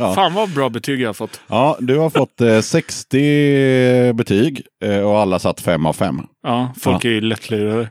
[0.00, 0.14] Ja.
[0.14, 1.40] Fan vad bra betyg jag har fått.
[1.48, 6.20] Ja, du har fått eh, 60 betyg eh, och alla satt 5 av 5.
[6.42, 7.90] Ja, folk är ju lättlurade.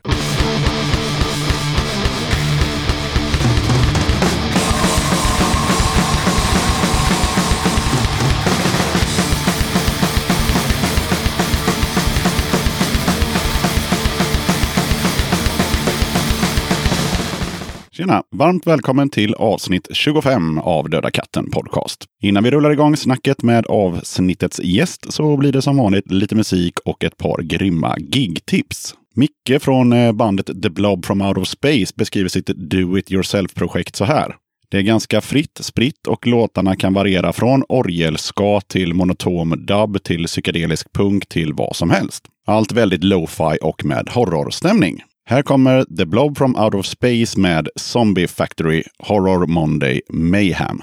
[18.10, 18.22] Tjena!
[18.30, 22.04] Varmt välkommen till avsnitt 25 av Döda katten Podcast.
[22.22, 26.78] Innan vi rullar igång snacket med avsnittets gäst så blir det som vanligt lite musik
[26.84, 28.94] och ett par grymma gigtips.
[29.14, 33.96] Micke från eh, bandet The Blob from Out of Space beskriver sitt Do It Yourself-projekt
[33.96, 34.36] så här.
[34.70, 40.26] Det är ganska fritt spritt och låtarna kan variera från orgelska till monotom dub till
[40.26, 42.24] psykedelisk punk till vad som helst.
[42.46, 45.02] Allt väldigt lo-fi och med horrorstämning.
[45.26, 50.82] Här kommer The Blob from Out of Space med Zombie Factory Horror Monday Mayhem.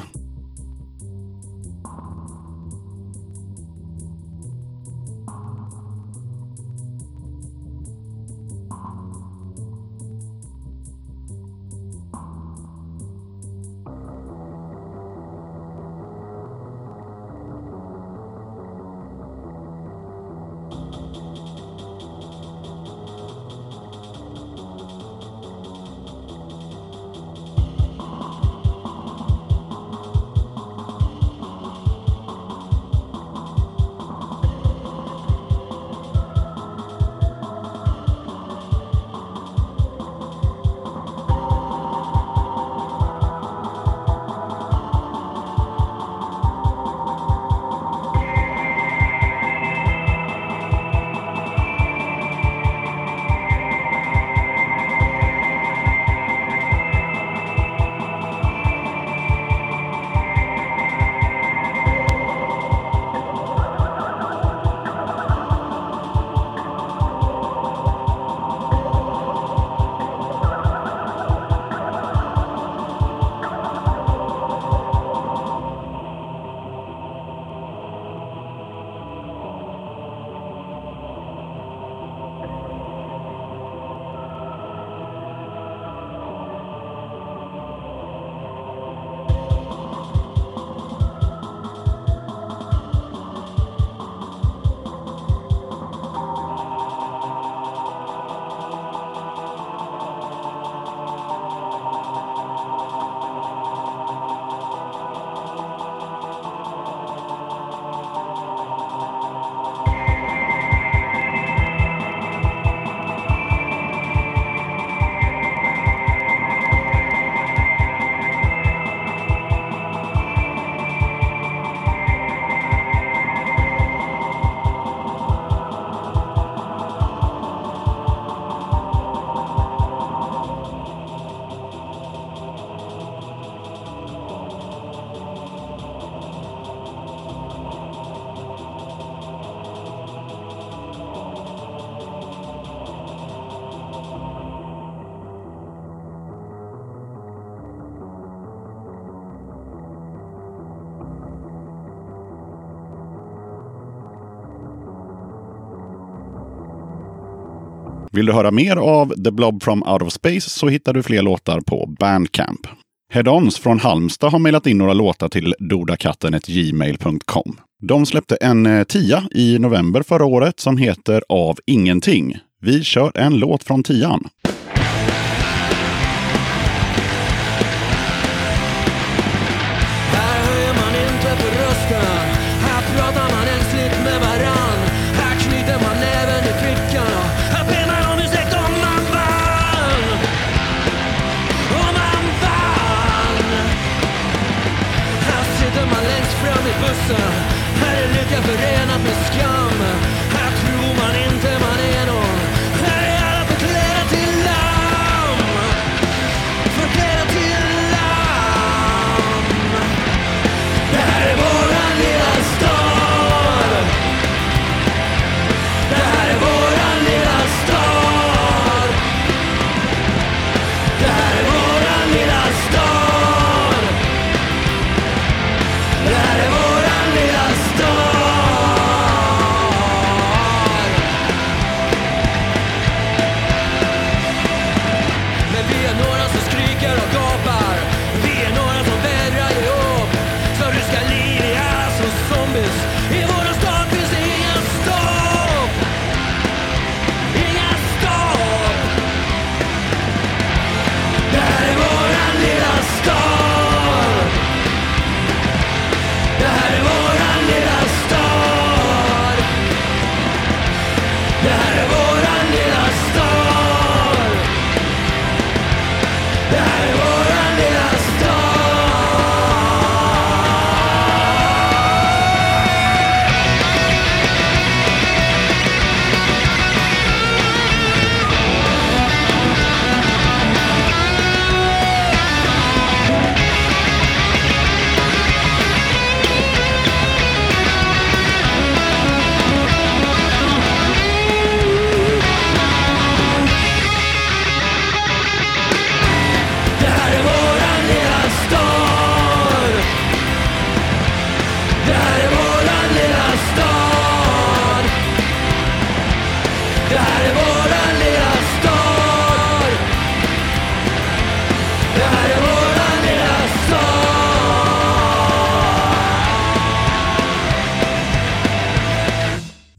[158.17, 161.21] Vill du höra mer av The Blob from Out of Space så hittar du fler
[161.21, 162.67] låtar på Bandcamp.
[163.13, 167.57] Head-Ons från Halmstad har mejlat in några låtar till dodakatten.gmail.com.
[167.87, 172.37] De släppte en eh, tia i november förra året som heter Av ingenting.
[172.61, 174.27] Vi kör en låt från tian.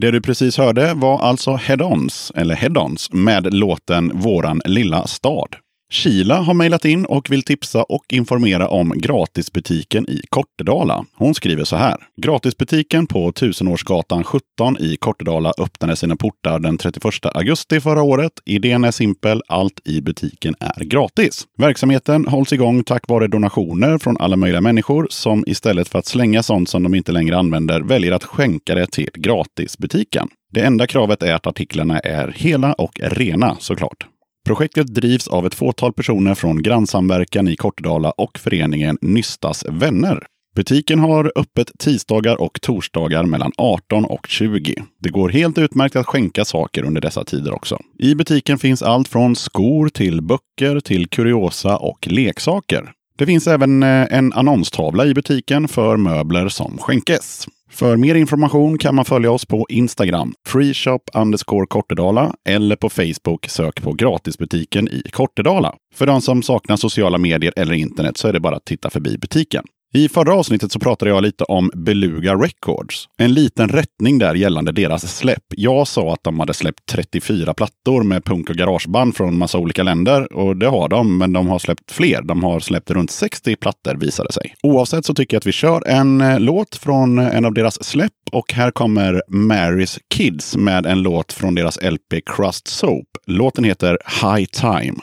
[0.00, 5.56] Det du precis hörde var alltså Head-Ons, eller Head-Ons, med låten Våran lilla stad.
[5.90, 11.04] Kila har mejlat in och vill tipsa och informera om gratisbutiken i Kortedala.
[11.14, 11.96] Hon skriver så här.
[12.16, 17.04] Gratisbutiken på Tusenårsgatan 17 i Kortedala öppnade sina portar den 31
[17.34, 18.32] augusti förra året.
[18.44, 19.42] Idén är simpel.
[19.48, 21.46] Allt i butiken är gratis.
[21.58, 26.42] Verksamheten hålls igång tack vare donationer från alla möjliga människor som istället för att slänga
[26.42, 30.28] sånt som de inte längre använder väljer att skänka det till gratisbutiken.
[30.52, 34.06] Det enda kravet är att artiklarna är hela och rena såklart.
[34.48, 40.26] Projektet drivs av ett fåtal personer från Grannsamverkan i Kortedala och föreningen Nystas vänner.
[40.56, 44.74] Butiken har öppet tisdagar och torsdagar mellan 18 och 20.
[45.02, 47.78] Det går helt utmärkt att skänka saker under dessa tider också.
[47.98, 52.90] I butiken finns allt från skor till böcker till kuriosa och leksaker.
[53.18, 57.46] Det finns även eh, en annonstavla i butiken för möbler som skänkes.
[57.78, 63.46] För mer information kan man följa oss på Instagram, freeshop underscore Kortedala eller på Facebook
[63.48, 65.74] sök på gratisbutiken i Kortedala.
[65.94, 69.18] För de som saknar sociala medier eller internet så är det bara att titta förbi
[69.18, 69.64] butiken.
[69.94, 73.08] I förra avsnittet så pratade jag lite om Beluga Records.
[73.18, 75.44] En liten rättning där gällande deras släpp.
[75.56, 79.82] Jag sa att de hade släppt 34 plattor med punk och garageband från massa olika
[79.82, 80.32] länder.
[80.32, 82.22] Och det har de, men de har släppt fler.
[82.22, 84.54] De har släppt runt 60 plattor visade sig.
[84.62, 87.84] Oavsett så tycker jag att vi kör en eh, låt från eh, en av deras
[87.84, 88.12] släpp.
[88.32, 93.06] Och här kommer Marys Kids med en låt från deras LP Crust Soap.
[93.26, 94.98] Låten heter High Time.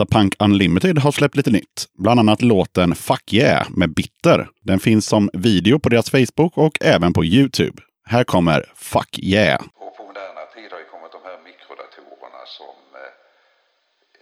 [0.00, 1.86] Instapunk Unlimited har släppt lite nytt.
[1.98, 4.48] Bland annat låten Fuck Yeah med Bitter.
[4.62, 7.82] Den finns som video på deras Facebook och även på Youtube.
[8.04, 9.60] Här kommer Fuck Yeah.
[9.62, 13.00] Och på moderna tid har ju kommit de här mikrodatorerna som eh,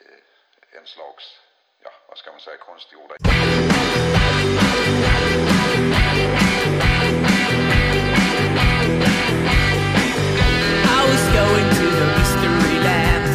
[0.00, 1.24] eh, en slags,
[1.84, 3.14] ja vad ska man säga, konstgjorda
[10.96, 13.28] I was going to the mystery land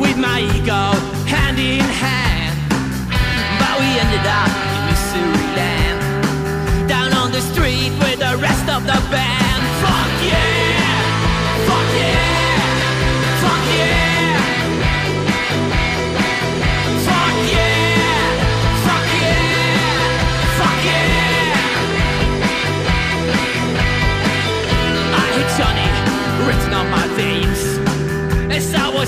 [0.00, 1.05] with my ego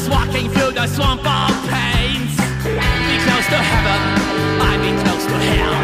[0.08, 2.36] walking through the swamp of pains.
[2.64, 4.00] Be close to heaven,
[4.60, 5.76] I be close to hell.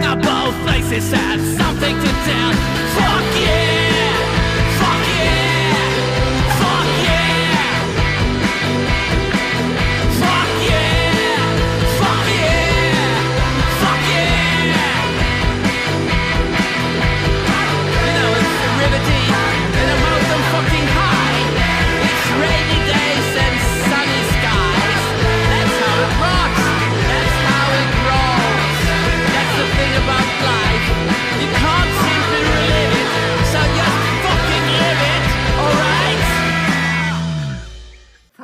[0.00, 2.95] Now both places had something to tell.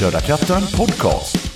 [0.00, 1.49] Döda katten podcast.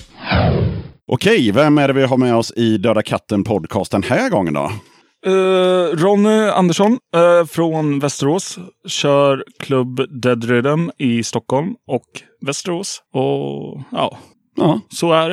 [1.12, 4.54] Okej, vem är det vi har med oss i Döda katten podcast den här gången
[4.54, 4.70] då?
[5.26, 12.04] Uh, Ronny Andersson eh, från Västerås kör klubb Dead Rhythm i Stockholm och
[12.46, 13.02] Västerås.
[13.12, 14.18] Och ja,
[14.56, 14.80] Ja.
[14.88, 15.30] så är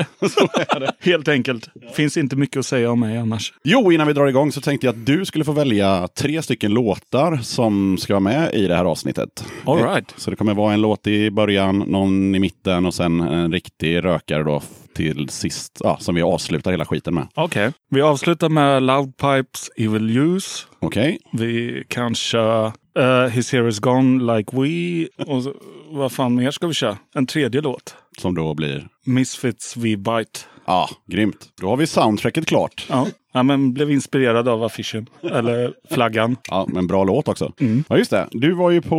[0.79, 0.91] det.
[0.99, 1.69] Helt enkelt.
[1.93, 3.53] Finns inte mycket att säga om mig annars.
[3.63, 6.73] Jo, innan vi drar igång så tänkte jag att du skulle få välja tre stycken
[6.73, 9.45] låtar som ska vara med i det här avsnittet.
[9.65, 10.13] All right.
[10.17, 14.03] Så det kommer vara en låt i början, någon i mitten och sen en riktig
[14.03, 14.61] rökare då
[14.93, 17.27] till sist, ja, som vi avslutar hela skiten med.
[17.35, 17.71] Okej.
[17.89, 20.65] Vi avslutar med Loudpipes Evil Use.
[20.79, 21.17] Okej?
[21.31, 25.07] Vi kan köra uh, His Here Is Gone Like We.
[25.25, 25.53] Och så,
[25.91, 26.97] vad fan mer ska vi köra?
[27.15, 27.95] En tredje låt.
[28.17, 30.39] Som då blir, Misfits We Bite.
[30.65, 31.49] ja, grymt.
[31.61, 32.85] Då har vi soundtracket klart.
[32.89, 33.07] Ja.
[33.31, 35.09] Ja, men blev inspirerad av affischen.
[35.23, 36.35] Eller flaggan.
[36.49, 37.51] Ja, men bra låt också.
[37.59, 37.83] Mm.
[37.89, 38.27] Ja, just det.
[38.31, 38.97] Du var ju på,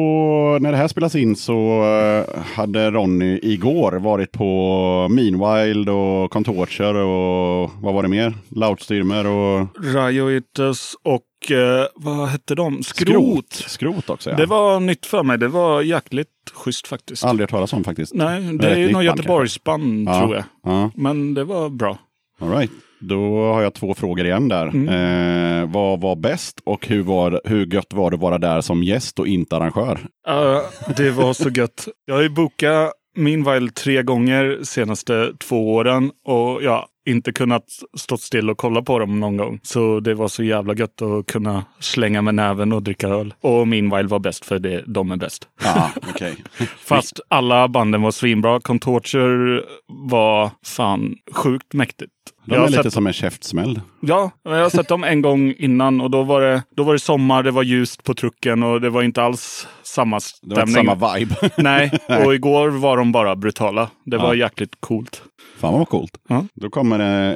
[0.60, 7.02] när det här spelas in så eh, hade Ronny igår varit på Meanwild och Contorture
[7.02, 8.34] och vad var det mer?
[8.48, 12.82] Loudstyrmer och Rioitus och eh, vad hette de?
[12.82, 13.52] Skrot.
[13.52, 14.36] Skrot också ja.
[14.36, 15.38] Det var nytt för mig.
[15.38, 17.24] Det var jäkligt schysst faktiskt.
[17.24, 18.14] Aldrig hört talas om faktiskt.
[18.14, 20.18] Nej, Det det är är något band Göteborgsband Ja.
[20.20, 20.44] tror jag.
[20.64, 21.98] Ja, Men det var bra.
[22.40, 22.70] all right.
[23.02, 24.66] Då har jag två frågor igen där.
[24.66, 24.88] Mm.
[24.88, 28.82] Eh, vad var bäst och hur, var, hur gött var det att vara där som
[28.82, 29.98] gäst och inte arrangör?
[30.26, 30.62] Ja,
[30.96, 31.88] det var så gött.
[32.06, 37.64] Jag har ju bokat Meanwhile tre gånger senaste två åren och jag har inte kunnat
[37.96, 39.60] stå still och kolla på dem någon gång.
[39.62, 43.34] Så det var så jävla gött att kunna slänga med näven och dricka öl.
[43.40, 45.48] Och Meanwhile var bäst för det, de är bäst.
[45.64, 46.36] Ja, okej.
[46.78, 48.60] Fast alla banden var svinbra.
[48.60, 52.12] Contorture var fan sjukt mäktigt.
[52.44, 53.80] De Jag är lite sett- som en käftsmäll.
[54.00, 56.98] Ja, jag har sett dem en gång innan och då var, det, då var det
[56.98, 60.56] sommar, det var ljust på trucken och det var inte alls samma Det stämning.
[60.56, 61.34] var inte samma vibe.
[61.58, 61.90] Nej,
[62.26, 63.90] och igår var de bara brutala.
[64.04, 64.44] Det var Ja.
[64.44, 65.22] jäkligt coolt.
[65.58, 66.18] Fan vad coolt.
[66.28, 66.44] Ja.
[66.54, 67.34] Då kommer det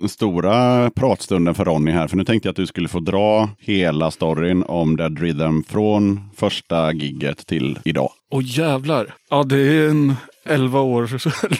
[0.00, 2.08] eh, stora pratstunden för Ronny här.
[2.08, 6.20] För nu tänkte jag att du skulle få dra hela storyn om Dead Rhythm från
[6.36, 8.10] första gigget till idag.
[8.30, 9.14] Och jävlar.
[9.30, 10.14] Ja, det är en
[10.46, 11.10] 11 år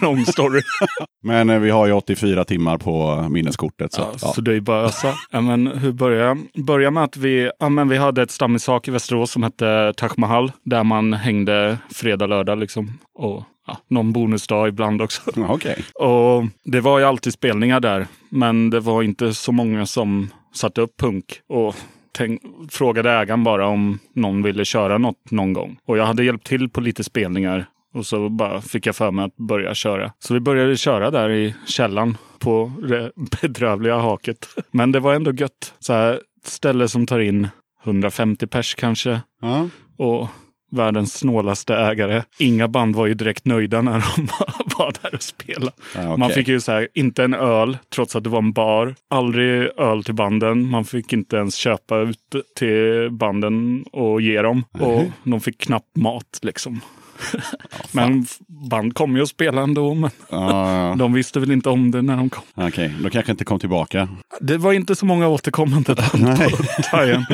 [0.03, 0.61] lång story.
[1.23, 3.93] Men eh, vi har ju 84 timmar på minneskortet.
[3.93, 4.33] Så, Ja, ja.
[4.33, 5.15] Så det är bara ösa.
[5.31, 6.65] ja, men hur börjar jag?
[6.65, 10.11] Börjar med att vi, ja, men vi hade ett stammisak i Västerås som hette Taj
[10.17, 10.53] Mahal.
[10.65, 12.99] Där man hängde fredag, lördag liksom.
[13.15, 15.23] Och ja, någon bonusdag ibland också.
[15.49, 15.85] Okej.
[15.95, 18.07] Och det var ju alltid spelningar där.
[18.29, 21.25] Men det var inte så många som satte upp punk.
[21.49, 21.75] Och
[22.13, 25.77] tänk, frågade ägaren bara om någon ville köra något någon gång.
[25.87, 27.67] Och jag hade hjälpt till på lite spelningar.
[27.95, 30.13] Och så bara fick jag för mig att börja köra.
[30.19, 34.49] Så vi började köra där i källan på det bedrövliga haket.
[34.71, 35.75] Men det var ändå gött.
[35.79, 37.49] Så här, ställe som tar in
[37.85, 39.21] 150 pers kanske.
[39.43, 39.69] Ja.
[39.99, 40.29] Och
[40.71, 42.23] världens snålaste ägare.
[42.39, 44.27] Inga band var ju direkt nöjda när de
[44.79, 45.73] var där och spelade.
[45.95, 46.19] Ja, okej.
[46.19, 48.95] Man fick ju så här, inte en öl trots att det var en bar.
[49.11, 50.67] Aldrig öl till banden.
[50.67, 52.19] Man fick inte ens köpa ut
[52.57, 54.65] till banden och ge dem.
[54.81, 56.81] Och de fick knappt mat liksom.
[57.93, 58.27] men
[58.71, 59.95] band kom ju och spelade ändå.
[59.95, 60.11] Men
[60.99, 62.43] de visste väl inte om det när de kom.
[62.55, 64.09] Okej, då kanske inte kom tillbaka.
[64.41, 67.25] Det var inte så många återkommande band på Tajen.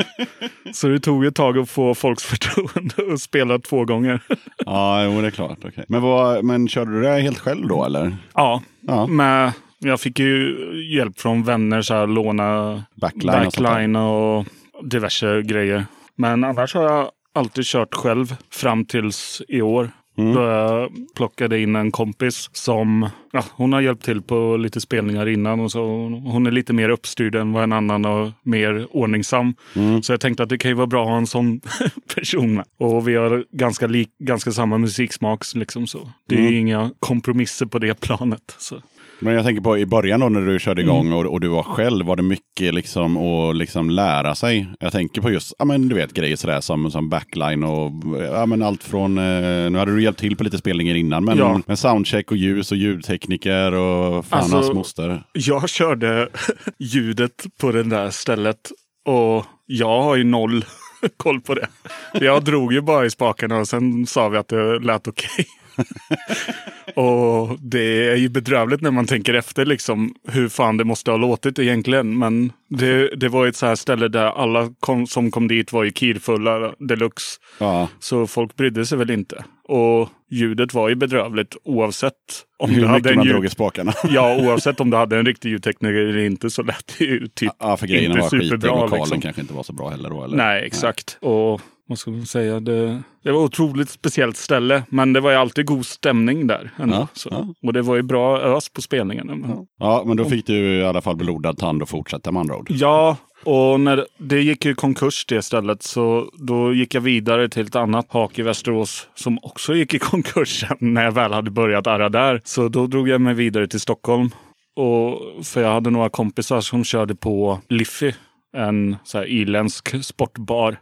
[0.73, 4.21] Så det tog ett tag att få folks förtroende och spela två gånger.
[4.65, 5.57] Ja, jo, det är klart.
[5.65, 5.85] Okej.
[5.87, 8.17] Men, vad, men körde du det helt själv då eller?
[8.33, 9.07] Ja, Ja.
[9.07, 10.55] med, jag fick ju
[10.95, 14.45] hjälp från vänner, så här, låna Backline och backline och
[14.83, 15.85] diverse grejer.
[16.15, 19.91] Men annars har jag alltid kört själv fram tills i år.
[20.17, 20.33] Mm.
[20.35, 25.27] Då jag plockade in en kompis som ja, hon har hjälpt till på lite spelningar
[25.27, 25.59] innan.
[25.59, 25.81] Och så
[26.25, 29.53] hon är lite mer uppstyrd än vad en annan och mer ordningsam.
[29.75, 30.03] Mm.
[30.03, 31.61] Så jag tänkte att det kan ju vara bra att ha en sån
[32.15, 32.65] person med.
[32.77, 35.43] Och vi har ganska, lik, ganska samma musiksmak.
[35.55, 36.09] Liksom så.
[36.27, 36.53] Det är Mm.
[36.53, 38.55] inga kompromisser på det planet.
[38.57, 38.81] Så.
[39.23, 41.13] Men jag tänker på i början då när du körde igång Mm.
[41.19, 44.67] och, och du var själv, var det mycket liksom att liksom lära sig?
[44.79, 47.91] Jag tänker på just, ja men du vet grejer sådär som, som backline och
[48.33, 51.37] ja men allt från, eh, nu hade du hjälpt till på lite spelningar innan, men,
[51.37, 51.61] Ja.
[51.67, 55.23] men soundcheck och ljus och ljudtekniker och fan Alltså- hans moster.
[55.33, 56.29] Jag körde
[56.79, 58.71] ljudet på det där stället
[59.05, 60.65] och jag har ju noll
[61.17, 61.67] koll på det.
[62.13, 65.45] Jag drog ju bara i spakarna och sen sa vi att det lät okej.
[66.95, 71.17] och det är ju bedrövligt när man tänker efter liksom hur fan det måste ha
[71.17, 72.17] låtit egentligen.
[72.17, 75.83] Men det, det var ett så här ställe där alla kom, som kom dit var
[75.83, 77.39] ju kirfulla deluxe.
[77.57, 79.43] Ja, Så folk brydde sig väl inte.
[79.63, 82.13] Och ljudet var ju bedrövligt oavsett
[82.59, 83.33] om hur du hade en man ljud...
[83.33, 83.93] drog i spakarna.
[84.09, 87.51] Ja, oavsett om du hade en riktig ljudtekniker eller inte så lät det ju typ
[87.59, 89.21] Ja, för grejerna inte var skit superbra, lokalen liksom.
[89.21, 90.23] kanske inte var så bra heller då.
[90.23, 90.37] Eller?
[90.37, 91.17] Nej, exakt.
[91.21, 92.59] Och vad ska man säga?
[92.59, 94.83] Det, det var ett otroligt speciellt ställe.
[94.89, 96.71] Men det var ju alltid god stämning där.
[96.77, 97.29] Ändå, Ja, så.
[97.31, 97.47] ja.
[97.67, 99.35] Och det var ju bra ös på spelningarna.
[99.35, 99.57] Men...
[99.79, 102.67] Ja, men då fick du i alla fall blodad tand och fortsätta med andra ord.
[102.69, 107.67] Ja, och när det gick ju konkurs det stället så då gick jag vidare till
[107.67, 111.87] ett annat hak i Västerås som också gick i konkurs när jag väl hade börjat
[111.87, 112.41] arra där.
[112.43, 114.29] Så då drog jag mig vidare till Stockholm.
[114.75, 118.11] Och för jag hade några kompisar som körde på Liffy,
[118.57, 120.77] en så här irländsk sportbar.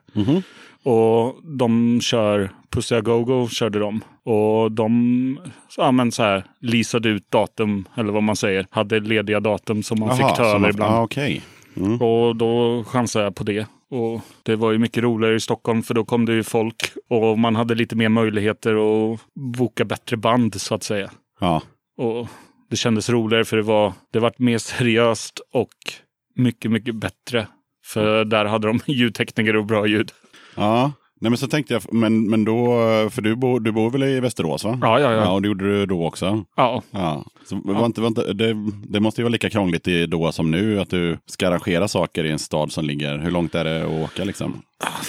[0.83, 4.01] Och de kör Pussy A Go-Go körde de.
[4.23, 5.39] Och de
[5.77, 8.67] ja, men så här, leasade ut datum, eller vad man säger.
[8.69, 10.93] Hade lediga datum som man Jaha, fick ta över ibland.
[10.93, 11.41] Ja, okej.
[11.77, 12.01] Mm.
[12.01, 13.67] Och då chansade jag på det.
[13.89, 17.39] Och det var ju mycket roligare i Stockholm för då kom det ju folk och
[17.39, 18.71] man hade lite mer möjligheter
[19.13, 21.11] att boka bättre band så att säga.
[21.39, 21.61] Ja.
[21.97, 22.27] Och
[22.69, 25.73] det kändes roligare för det var, det var mer seriöst och
[26.35, 27.47] mycket, mycket bättre.
[27.89, 30.11] För där hade de ljudtekniker och bra ljud.
[30.55, 32.65] Ja, nej men så tänkte jag, men, men då,
[33.09, 34.79] för du bor, du bor väl i Västerås va?
[34.81, 35.17] Ja, ja, ja.
[35.17, 36.45] Ja, och det gjorde du då också?
[36.55, 37.25] Ja, Ja.
[37.45, 38.55] Så inte, var inte, det,
[38.87, 42.23] det måste ju vara lika krångligt i då som nu, att du ska arrangera saker
[42.23, 44.61] i en stad som ligger, hur långt är det att åka liksom?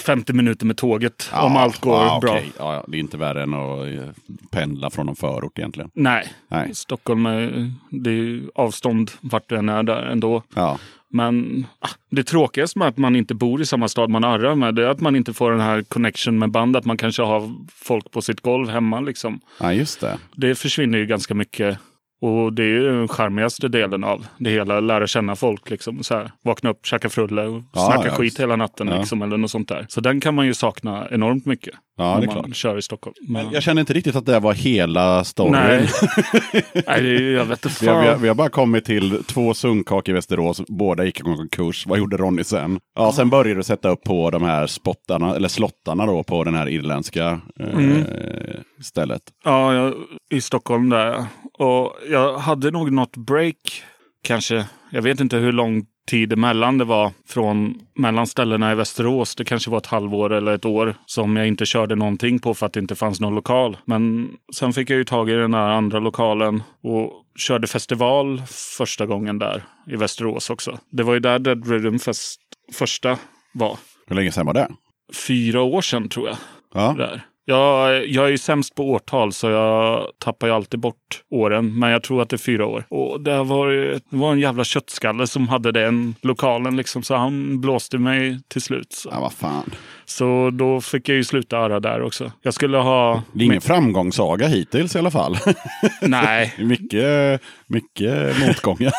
[0.05, 2.39] 50 minuter med tåget om allt går ja, bra.
[2.57, 4.13] Ja, ja, det är inte värre än att eh,
[4.51, 5.91] pendla från någon förort egentligen.
[5.93, 6.75] Nej, Nej.
[6.75, 10.43] Stockholm är, det är avstånd vart du än är där ändå.
[10.55, 10.77] Ja,
[11.13, 14.75] Men ah, det tråkigaste med att man inte bor i samma stad man arrar med
[14.75, 16.75] det är att man inte får den här connection med band.
[16.75, 18.99] Att man kanske har folk på sitt golv hemma.
[18.99, 19.39] Liksom.
[19.59, 20.17] ja just det.
[20.35, 21.77] Det försvinner ju ganska mycket.
[22.21, 24.79] Och det är ju den charmigaste delen av det hela.
[24.79, 25.69] Lära känna folk.
[25.69, 28.87] Liksom, så här, vakna upp, käka frulle och Ja, snacka ja, skit hela natten.
[28.87, 28.97] Ja.
[28.97, 29.85] Liksom, eller något sånt där.
[29.89, 31.73] Så den kan man ju sakna enormt mycket.
[31.97, 32.55] Ja, när det är man klart.
[32.55, 33.13] kör i Stockholm.
[33.21, 35.51] Men, Jag känner inte riktigt att det var hela storyn.
[35.51, 35.89] nej.
[36.87, 38.21] nej, det är, jag vet inte Vi har, vi, har, fan.
[38.21, 41.87] vi har bara kommit till två sunkak i Västerås, båda gick i konkurs.
[41.87, 42.79] Vad gjorde Ronny sen?
[42.95, 46.55] Ja, sen började du sätta upp på de här spottarna, eller slottarna då, på den
[46.55, 48.03] här irländska eh, Mm.
[48.83, 49.21] stället.
[49.45, 49.93] Ja, jag,
[50.33, 51.25] i Stockholm där.
[51.59, 53.83] Och jag hade nog något break,
[54.23, 54.65] kanske.
[54.89, 59.35] Jag vet inte hur lång tid emellan det var från mellan ställena i Västerås.
[59.35, 62.65] Det kanske var ett halvår eller ett år som jag inte körde någonting på för
[62.65, 63.77] att det inte fanns någon lokal.
[63.85, 68.41] Men sen fick jag ju tag i den här andra lokalen och körde festival
[68.77, 70.79] första gången där i Västerås också.
[70.91, 72.41] Det var ju där Dead Rhythm Fest
[72.73, 73.17] första
[73.53, 73.77] var.
[74.07, 74.67] Hur länge sedan var det?
[75.27, 76.37] Fyra år sedan tror jag.
[76.73, 77.25] Ja, Där.
[77.45, 81.79] Jag, jag är ju sämst på årtal så jag tappar ju alltid bort åren.
[81.79, 82.85] Men jag tror att det är fyra år.
[82.89, 87.03] Och det var, det var en jävla köttskalle som hade den lokalen liksom.
[87.03, 88.93] Så han blåste mig till slut.
[88.93, 89.71] Så, ja vad fan.
[90.05, 92.31] så då fick jag ju sluta öra där också.
[92.41, 93.23] Jag skulle ha...
[93.33, 95.37] Det är ingen framgångssaga hittills i alla fall.
[96.01, 98.93] Nej, mycket, mycket motgångar.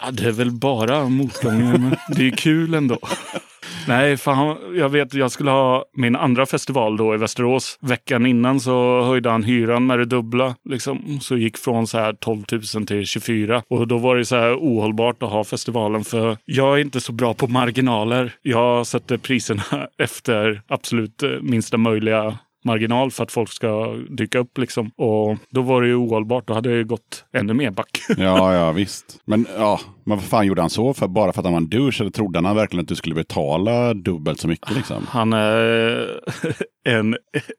[0.00, 1.78] ja, det är väl bara motgångar.
[1.78, 2.98] Men det är kul ändå.
[3.88, 7.78] Nej, fan, jag vet jag skulle ha min andra festival då i Västerås.
[7.80, 10.54] Veckan innan så höjde han hyran med det dubbla.
[10.64, 11.20] Liksom.
[11.20, 13.62] Så gick från så här 12 000 till 24.
[13.68, 17.12] Och då var det så här ohållbart att ha festivalen för jag är inte så
[17.12, 18.32] bra på marginaler.
[18.42, 19.62] Jag sätter priserna
[19.98, 24.58] efter absolut minsta möjliga marginal för att folk ska dyka upp.
[24.58, 24.90] Liksom.
[24.96, 26.46] Och då var det ju ohållbart.
[26.46, 28.00] Då hade det gått ännu mer back.
[28.18, 29.20] Ja, ja visst.
[29.24, 30.94] Men ja, men vad fan gjorde han så?
[30.94, 32.00] För, bara för att han var en douche?
[32.00, 35.06] Eller trodde han verkligen att du skulle betala dubbelt så mycket liksom?
[35.08, 36.20] Han är
[36.84, 37.16] en,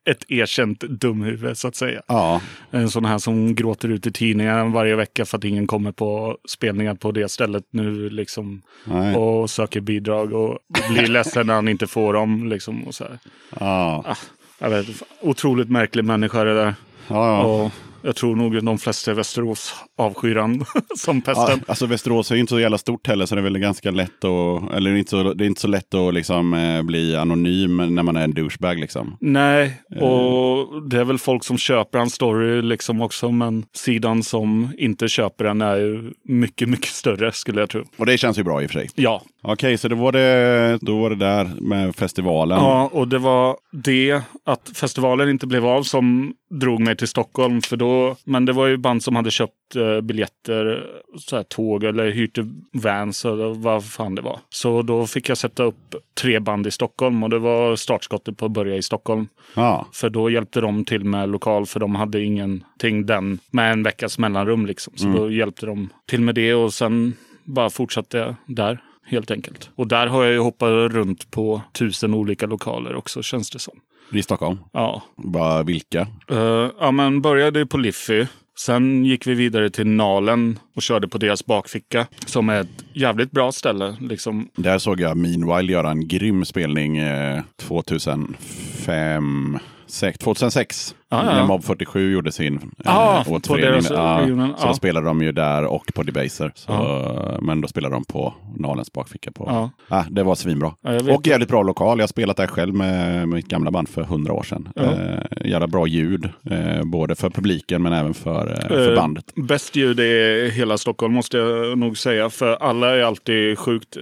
[0.10, 2.02] ett erkänt dumhuvud så att säga.
[2.08, 2.42] Ja,
[2.72, 6.38] En sån här som gråter ut i tidningen varje vecka för att ingen kommer på
[6.50, 8.10] spelningar på det stället nu.
[8.10, 9.16] Liksom, nej.
[9.16, 12.50] och söker bidrag och blir ledsen när han inte får dem.
[12.50, 13.20] Liksom, och så här.
[13.60, 14.16] Ja,
[14.60, 14.86] Jag vet,
[15.22, 16.76] otroligt märklig människa det där.
[17.08, 17.44] ja, ja.
[17.44, 20.66] Och jag tror nog att de flesta i Västerås avskyr han
[20.98, 21.64] som Ja, pesten.
[21.68, 24.24] alltså Västerås är ju inte så jävla stort heller så det är väl ganska lätt
[24.26, 27.16] att, eller det är inte så, det är inte så lätt att liksom eh, bli
[27.16, 29.18] anonym när man är en douchebag liksom.
[29.20, 33.32] Nej, och det är väl folk som köper hans story liksom också.
[33.32, 37.84] Men sidan som inte köper den är ju mycket, mycket större skulle jag tro.
[37.98, 38.90] Och det känns ju bra i och för sig.
[38.96, 42.58] Ja, Okej, så då var, det, då var det där med festivalen.
[42.58, 47.62] Ja, och det var det att festivalen inte blev av som drog mig till Stockholm.
[47.62, 50.86] För då, men det var ju band som hade köpt eh, biljetter,
[51.18, 52.38] så här, tåg eller hyrt
[52.74, 54.40] vans eller vad fan det var.
[54.50, 58.46] Så då fick jag sätta upp tre band i Stockholm och det var startskottet på
[58.46, 59.28] att börja i Stockholm.
[59.56, 63.84] Ja, För då hjälpte de till med lokal för de hade ingenting den med en
[63.84, 64.94] veckas mellanrum liksom.
[64.96, 69.70] Så då hjälpte de till med det och sen bara fortsatte jag där helt enkelt.
[69.76, 73.74] Och där har jag ju hoppat runt på tusen olika lokaler också känns det som.
[74.14, 74.58] i Stockholm.
[74.74, 76.08] Ja, Bara vilka?
[76.32, 78.26] Eh, ja men började på Liffy.
[78.60, 82.08] Sen gick vi vidare till Nalen och körde på deras bakficka.
[82.26, 83.96] Som är ett jävligt bra ställe.
[84.00, 89.60] Liksom, Där såg jag Meanwhile göra en grym spelning eh, 2005,
[89.90, 90.96] sex- 2006.
[91.12, 91.34] Ja, ja.
[91.34, 93.82] När Mob 47 gjorde sin Ah, på återförening.
[93.90, 94.74] Ja, reunion, så ja.
[94.74, 96.52] spelade de ju där och på Debaser.
[96.56, 97.38] Så, Ja.
[97.42, 99.32] Men då spelade de på Nalens bakficka.
[99.32, 99.44] På.
[99.48, 99.70] Ja.
[99.98, 100.74] Ah, det var svinbra.
[100.82, 101.98] Ja, och jävligt bra lokal.
[101.98, 104.70] Jag har spelat där själv med, mitt gamla band för hundra år sedan.
[104.76, 104.82] Ja.
[104.84, 106.30] Eh, jävla bra ljud.
[106.52, 109.26] Eh, både för publiken men även för, eh, för Eh, bandet.
[109.36, 112.30] Bäst ljud i hela Stockholm måste jag nog säga.
[112.30, 113.98] För alla är alltid sjukt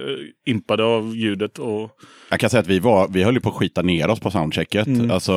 [0.46, 1.58] impade av ljudet.
[1.58, 1.90] Och,
[2.30, 4.86] Jag kan säga att vi, var, vi höll på att skita ner oss på soundchecket.
[4.86, 5.10] Mm.
[5.10, 5.32] Alltså,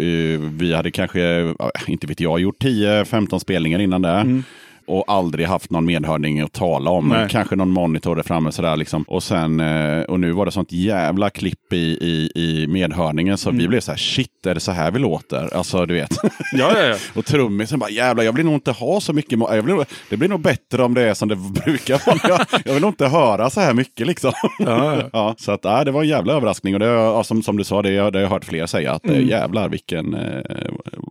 [0.00, 1.54] eh, vi hade kanske,
[1.86, 4.42] inte vet jag, gjort 10-15 spelningar innan det.
[4.86, 7.08] Och aldrig haft någon medhörning att tala om.
[7.08, 7.28] Nej.
[7.30, 9.02] Kanske någon monitor där framme sådär liksom.
[9.02, 13.48] Och sen, eh, och nu var det sånt jävla klipp i, i, i medhörningen så
[13.56, 13.58] Mm.
[13.58, 15.56] vi blev så här, shit, är det så här vi låter?
[15.56, 16.10] Alltså du vet.
[16.52, 16.96] ja, ja, ja.
[17.14, 19.38] och trummisen bara, jävlar, jag vill nog inte ha så mycket.
[19.38, 22.18] Jag vill, det blir nog bättre om det är som det brukar vara.
[22.28, 24.32] Jag, jag vill nog inte höra så här mycket liksom.
[24.58, 25.10] Ja, ja.
[25.12, 26.74] Ja, så att, ja, det var en jävla överraskning.
[26.74, 28.92] Och det, ja, som, som du sa, det, det har jag hört fler säga.
[28.92, 29.28] Att mm.
[29.28, 30.40] jävlar vilken, eh,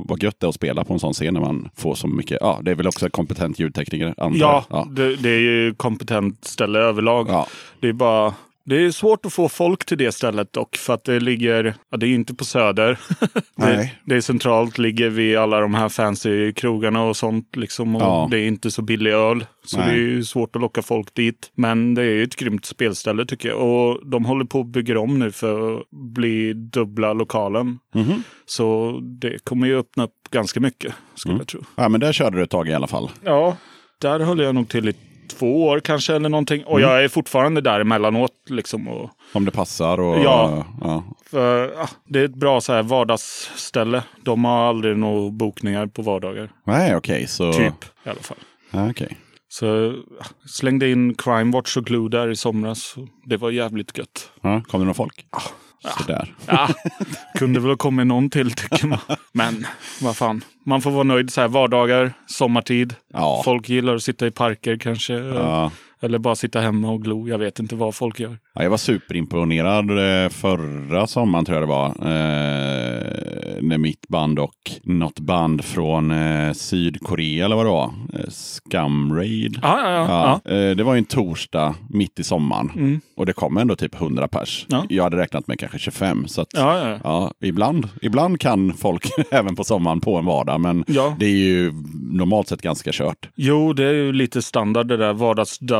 [0.07, 2.37] vad gött det är att spela på en sån scen när man får så mycket.
[2.41, 4.07] Ja, det är väl också kompetent ljudtekniker.
[4.17, 4.39] antar jag.
[4.39, 4.87] ja, ja.
[4.91, 7.27] Det, det är ju kompetent ställe överlag.
[7.29, 7.47] Ja.
[7.79, 8.33] Det är bara...
[8.67, 11.73] Det är svårt att få folk till det stället dock, för att det ligger...
[11.91, 12.99] Ja, det är inte på Söder.
[13.19, 13.99] det, Nej.
[14.05, 17.55] det är centralt, ligger vid alla de här fancy krogarna och sånt.
[17.55, 18.27] Liksom, och Ja.
[18.31, 19.87] Det är inte så billig öl, så Nej.
[19.87, 21.51] det är ju svårt att locka folk dit.
[21.55, 23.61] Men det är ju ett grymt spelställe tycker jag.
[23.61, 27.79] Och de håller på att bygga om nu för att bli dubbla lokalen.
[27.95, 28.23] Mhm.
[28.45, 31.39] Så det kommer ju öppna upp ganska mycket, skulle Mm.
[31.41, 31.61] jag tro.
[31.75, 33.09] ja, men där körde du ett tag i alla fall.
[33.23, 33.57] Ja,
[34.01, 34.93] där höll jag nog till i
[35.29, 36.63] två år kanske eller någonting.
[36.65, 38.31] Och jag är fortfarande där emellanåt.
[38.49, 39.99] Liksom, och, Om det passar.
[39.99, 40.65] Och, Ja.
[40.81, 41.03] ja.
[41.25, 44.03] för, ja, det är ett bra så här, vardagsställe.
[44.23, 46.49] De har aldrig några bokningar på vardagar.
[46.63, 47.27] Nej, okej.
[47.27, 47.53] så...
[47.53, 48.37] Typ i alla fall.
[48.71, 49.17] Ja, okej.
[49.47, 49.65] Så
[50.19, 52.95] ja, slängde in Crime Watch och Glue där i somras.
[53.25, 54.31] Det var jävligt gött.
[54.41, 55.25] Ja, kom det någon folk?
[55.97, 56.33] Sådär.
[56.45, 56.69] Ja,
[57.35, 58.99] kunde väl ha kommit någon till tycker man.
[59.31, 59.67] Men
[60.01, 62.95] vad fan, man får vara nöjd så här vardagar, sommartid.
[63.13, 63.41] Ja.
[63.45, 65.13] Folk gillar att sitta i parker kanske.
[65.13, 65.71] Ja.
[66.01, 67.27] Eller bara sitta hemma och glo.
[67.27, 68.37] Jag vet inte vad folk gör.
[68.53, 69.89] Ja, jag var superimponerad
[70.23, 71.87] eh, förra sommaren tror jag det var.
[71.87, 77.93] Eh, när mitt band och något band från eh, Sydkorea eller vad det var.
[78.13, 79.59] Eh, Scum Raid.
[79.61, 80.51] Ja, ja, ja.
[80.55, 82.71] eh, det var ju en torsdag mitt i sommaren.
[82.75, 83.01] Mm.
[83.17, 84.65] Och det kom ändå typ 100 pers.
[84.69, 84.85] Ja.
[84.89, 86.27] Jag hade räknat med kanske 25.
[86.27, 90.61] Så att, Ja, ibland, ibland kan folk även på sommaren på en vardag.
[90.61, 90.83] Men
[91.19, 91.73] det är ju
[92.11, 93.29] normalt sett ganska kört.
[93.35, 95.13] Jo, det är ju lite standard det där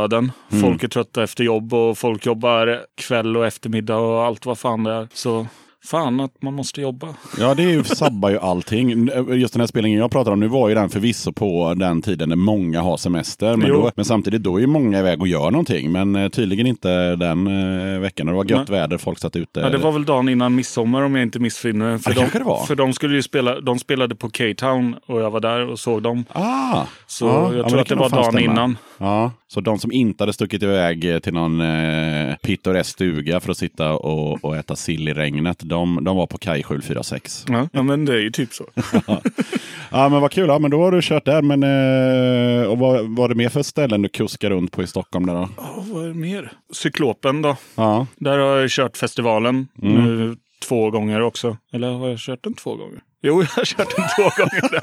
[0.05, 0.31] vardagsdöden.
[0.51, 0.61] Mm.
[0.61, 4.83] Folk är trötta efter jobb och folk jobbar kväll och eftermiddag och allt vad fan
[4.83, 5.07] det är.
[5.13, 5.47] Så
[5.85, 7.07] fan att man måste jobba.
[7.39, 9.09] Ja, det är ju, sabbar ju allting.
[9.29, 12.29] Just den här spelningen jag pratar om nu var ju den förvisso på den tiden
[12.29, 13.57] när många har semester.
[13.57, 15.91] Men, då, men samtidigt då är ju många iväg och gör någonting.
[15.91, 18.27] Men eh, tydligen inte den eh, veckan.
[18.27, 19.59] Det var gött väder, folk satt ute.
[19.59, 21.97] Ja, det var väl dagen innan midsommar om jag inte missfinner.
[21.97, 25.31] För, Ja, de, det för de skulle ju spela, de spelade på K-Town och jag
[25.31, 26.25] var där och såg dem.
[26.33, 28.39] Ah, Så Ja, jag ja, men tror att det var dagen stämma.
[28.39, 28.77] innan.
[28.97, 33.57] Ja, så de som inte hade stuckit iväg till någon eh, pittoresk stuga för att
[33.57, 37.45] sitta och, och äta sill i regnet, de De, var på Kaj 746.
[37.49, 38.65] Ja, ja, men det är ju typ så.
[39.91, 41.41] Ja men vad kul, ja, men då har du kört där.
[41.41, 45.25] Men, eh, och vad var det mer för ställen du kuskar runt på i Stockholm?
[45.25, 45.49] Där då?
[45.57, 46.51] Ja, vad är det mer?
[46.73, 47.57] Cyklopen då.
[47.75, 48.07] Ja.
[48.15, 50.35] Där har jag kört festivalen nu
[50.67, 51.57] två gånger också.
[51.73, 52.99] Eller har jag kört den två gånger?
[53.25, 54.71] Jo, jag har kört den två gånger.
[54.71, 54.81] Där.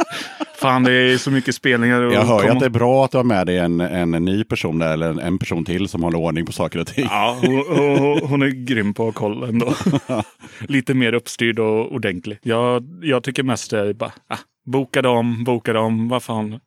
[0.55, 2.03] Fan, det är så mycket spelningar.
[2.03, 4.45] Jag hör ju att det är bra att du har med dig en, en ny
[4.45, 7.07] person där, eller en, en person till som håller ordning på saker och ting.
[7.11, 9.75] Ja, hon, hon, hon är grym på att kolla ändå.
[10.61, 12.39] Lite mer uppstyrd och ordentlig.
[12.43, 16.53] Jag, jag tycker mest det är bara, ah, boka dem, boka dem, vad fan.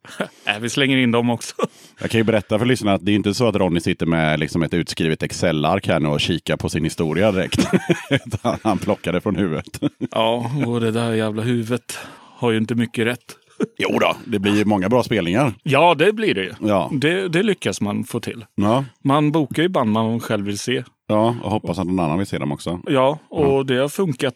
[0.46, 1.54] äh, vi slänger in dem också.
[2.00, 4.40] Jag kan ju berätta för lyssnarna att det är inte så att Ronny sitter med
[4.40, 7.68] liksom ett utskrivet Excel-ark här nu och kikar på sin historia direkt.
[8.62, 9.80] Han plockade från huvudet.
[10.10, 11.98] Ja, och det där jävla huvudet
[12.36, 13.36] har ju inte mycket rätt.
[13.78, 15.52] Jo då, det blir ju många bra spelningar.
[15.62, 16.52] Ja, det blir det ju.
[16.60, 16.90] Ja.
[16.94, 18.44] Det, det lyckas man få till.
[18.54, 20.84] Ja, Man bokar ju band man själv vill se.
[21.06, 22.80] ja och hoppas att någon annan vill se dem också.
[22.86, 24.34] Ja, och det har funkat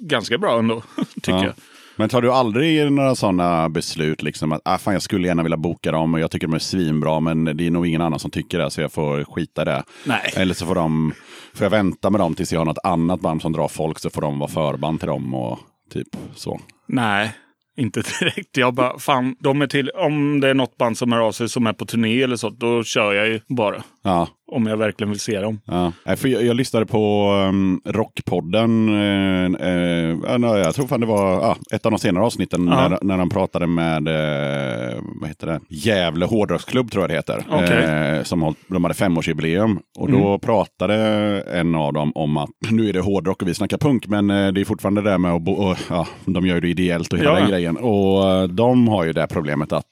[0.00, 0.82] ganska bra ändå,
[1.14, 1.44] tycker Ja.
[1.44, 1.54] jag.
[1.96, 5.56] Men tar du aldrig några sådana beslut, liksom att ah, fan, jag skulle gärna vilja
[5.56, 8.30] boka dem och jag tycker de är svinbra, men det är nog ingen annan som
[8.30, 9.84] tycker det, så jag får skita i det.
[10.04, 10.32] Nej.
[10.36, 11.12] Eller så får, de,
[11.54, 14.10] får jag vänta med dem tills jag har något annat band som drar folk, så
[14.10, 15.58] får de vara förband till dem och
[15.92, 16.60] typ så.
[16.88, 17.32] Nej,
[17.76, 18.56] inte direkt.
[18.56, 21.48] Jag bara, fan, de är till, om det är något band som är av sig
[21.48, 23.82] som är på turné eller så, då kör jag ju bara.
[24.06, 25.60] Ja, Om jag verkligen vill se dem.
[25.66, 25.92] Ja.
[26.16, 28.88] För jag, jag lyssnade på um, Rockpodden.
[28.88, 32.88] eh, eh, jag tror fan det var ja, ett av de senare avsnitten Ja.
[32.88, 35.60] när, när de pratade med eh, vad heter det?
[35.68, 37.44] Gävle hårdrocksklubb tror jag det heter.
[37.50, 37.84] Okej.
[37.84, 39.78] Eh, som håll, de hade femårsjubileum.
[39.98, 40.94] Och då pratade
[41.40, 44.06] en av dem om att nu är det hårdrock och vi snackar punk.
[44.06, 46.60] Men eh, det är fortfarande det där med att bo, och, ja, de gör ju
[46.60, 47.38] det ideellt och hela Ja.
[47.40, 47.76] den grejen.
[47.76, 49.84] Och eh, de har ju det problemet att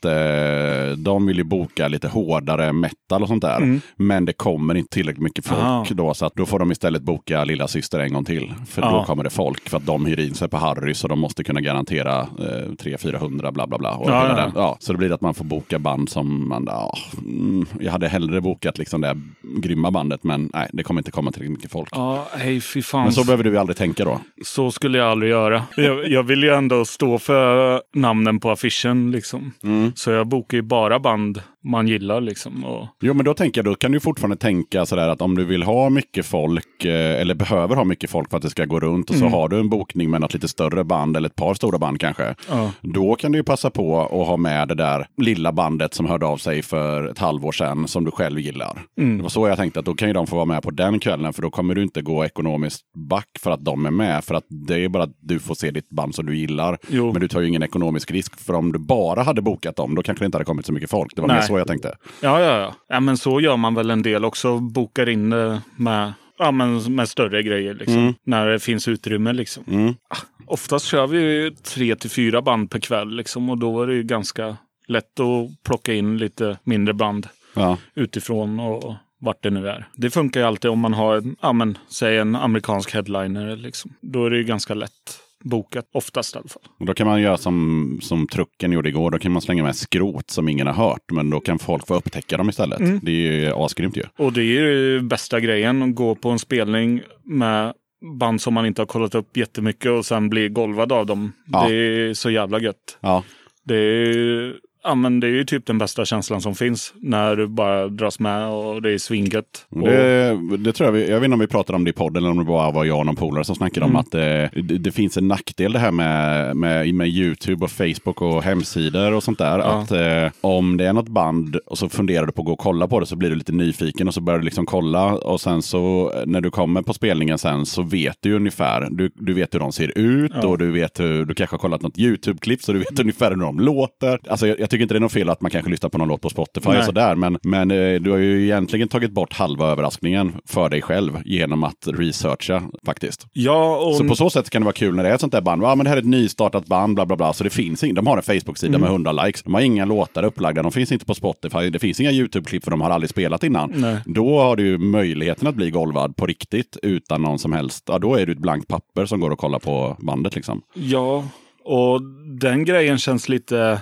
[0.96, 3.80] de vill ju boka lite hårdare metal och sånt där.
[4.02, 5.84] Men det kommer inte tillräckligt mycket folk Ah.
[5.90, 6.14] då.
[6.14, 8.54] Så att då får de istället boka Lilla Syster en gång till.
[8.68, 9.04] För då Ja.
[9.04, 9.68] kommer det folk.
[9.68, 13.52] För att de hyr in sig på Harrys och de måste kunna garantera eh, 300-400
[13.52, 13.90] bla bla bla.
[13.94, 14.76] Och Ja, ja, ja.
[14.80, 18.40] så det blir att man får boka band som man, ja, mm, jag hade hellre
[18.40, 19.20] bokat liksom det
[19.62, 20.24] grymma bandet.
[20.24, 21.88] Men nej, det kommer inte komma tillräckligt mycket folk.
[21.92, 23.02] Ja, hej fy fan.
[23.02, 24.20] Men så behöver du aldrig tänka då.
[24.44, 25.62] Så skulle jag aldrig göra.
[25.76, 29.10] Jag, jag vill ju ändå stå för namnen på affischen.
[29.10, 29.52] Liksom.
[29.62, 29.92] Mm.
[29.94, 32.20] Så jag bokar ju bara band man gillar.
[32.20, 32.64] Liksom.
[32.64, 35.44] Och, Jo, men då tänker jag, då kan du fortfarande tänka sådär att om du
[35.44, 38.80] vill ha mycket folk, eh, eller behöver ha mycket folk för att det ska gå
[38.80, 41.54] runt, och så har du en bokning med något lite större band, eller ett par
[41.54, 42.34] stora band kanske.
[42.48, 42.70] Ja.
[42.80, 46.26] Då kan du ju passa på att ha med det där lilla bandet som hörde
[46.26, 48.82] av sig för ett halvår sedan, som du själv gillar.
[48.96, 50.98] Det var så jag tänkte att då kan ju de få vara med på den
[50.98, 54.24] kvällen, för då kommer du inte gå ekonomiskt back för att de är med.
[54.24, 56.78] För att det är bara att du får se ditt band som du gillar.
[56.88, 57.12] Jo.
[57.12, 60.02] Men du tar ju ingen ekonomisk risk, för om du bara hade bokat dem, då
[60.02, 61.16] kanske det inte hade kommit så mycket folk.
[61.16, 61.42] Det var mer Nej.
[61.42, 61.96] så jag tänkte.
[62.20, 62.74] ja, ja, ja.
[62.88, 64.58] ja, men så gör man väl en del också.
[64.58, 67.74] Bokar in det med, ja, men med större grejer.
[67.74, 68.14] Liksom.
[68.24, 69.32] När det finns utrymme.
[69.32, 69.94] Liksom.
[70.08, 70.16] Ah,
[70.46, 73.16] Oftast kör vi tre till fyra band per kväll.
[73.16, 74.56] Liksom, och då är det ju ganska
[74.88, 77.78] lätt att plocka in lite mindre band Ja.
[77.94, 79.88] utifrån och vart det nu är.
[79.96, 83.56] Det funkar ju alltid om man har, ja, men, säg en amerikansk headliner.
[83.56, 83.94] Liksom.
[84.00, 86.62] Då är det ju ganska lätt bokat, oftast i alla fall.
[86.80, 89.10] Och då kan man göra som, som trucken gjorde igår.
[89.10, 91.10] Då kan man slänga med skrot som ingen har hört.
[91.12, 92.80] Men då kan folk få upptäcka dem istället.
[92.80, 93.00] Mm.
[93.02, 94.02] Det är ju asgrymt ju.
[94.18, 97.72] Och det är ju bästa grejen, att gå på en spelning med
[98.18, 101.32] band som man inte har kollat upp jättemycket och sen bli golvad av dem.
[101.46, 101.68] Ja.
[101.68, 102.98] Det är så jävla gött.
[103.00, 103.24] Ja,
[103.64, 106.94] Det är, ja, men det är ju typ den bästa känslan som finns.
[107.00, 109.66] När du bara dras med och det är svingött.
[109.70, 111.92] Och Det, det tror jag, vi, jag vet inte om vi pratade om det i
[111.92, 113.96] podden eller om det bara var jag och någon polare som snackade Mm.
[113.96, 117.70] om att eh, det, det finns en nackdel det här med, med, med YouTube och
[117.70, 119.58] Facebook och hemsidor och sånt där.
[119.58, 119.64] Ja.
[119.64, 122.58] Att eh, om det är något band och så funderar du på att gå och
[122.58, 125.40] kolla på det så blir du lite nyfiken och så börjar du liksom kolla och
[125.40, 129.32] sen så eh, när du kommer på spelningen sen så vet du ungefär, du, du
[129.34, 130.46] vet hur de ser ut Ja.
[130.48, 133.36] och du vet hur, du kanske har kollat något YouTube-klipp så du vet ungefär hur
[133.36, 134.18] de låter.
[134.28, 136.08] Alltså jag, jag tycker inte det är något fel att man kanske lyssnar på någon
[136.08, 136.78] låt på Spotify Nej.
[136.78, 140.82] och sådär men, men eh, du har ju egentligen tagit bort halva överraskningen för dig
[140.82, 143.26] själv genom att researcha faktiskt.
[143.32, 145.32] Ja, och Så på så sätt kan det vara kul när det är ett sånt
[145.32, 145.62] där band.
[145.62, 147.32] Ja, men det här är ett nystartat band, bla bla bla.
[147.32, 148.80] Så det finns ing- De har en Facebook-sida Mm.
[148.80, 149.42] med 100 likes.
[149.42, 150.62] De har inga låtar upplagda.
[150.62, 151.70] De finns inte på Spotify.
[151.70, 153.72] Det finns inga YouTube-klipp för de har aldrig spelat innan.
[153.76, 153.96] Nej.
[154.06, 157.84] Då har du ju möjligheten att bli golvad på riktigt utan någon som helst.
[157.86, 160.62] Ja, då är du ett blankt papper som går och kollar på bandet liksom.
[160.74, 161.24] Ja,
[161.64, 162.02] och
[162.40, 163.80] den grejen känns lite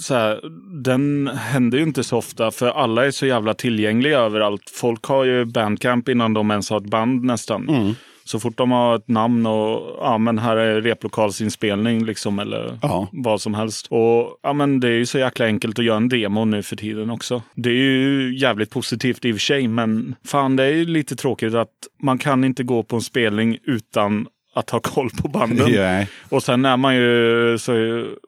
[0.00, 0.40] så här,
[0.82, 4.70] den händer ju inte så ofta för alla är så jävla tillgängliga överallt.
[4.74, 7.94] Folk har ju bandcamp innan de ens har ett band nästan.
[8.24, 13.08] Så fort de har ett namn och ja men här är replokalsinspelning liksom eller Ja.
[13.12, 13.86] vad som helst.
[13.90, 16.76] Och ja men det är ju så jäkla enkelt att göra en demo nu för
[16.76, 17.42] tiden också.
[17.54, 21.16] Det är ju jävligt positivt i och för sig men fan det är ju lite
[21.16, 21.70] tråkigt att
[22.02, 24.26] man kan inte gå på en spelning utan
[24.58, 25.72] att ha koll på banden.
[25.72, 26.08] Nej.
[26.28, 27.72] Och sen är man ju, så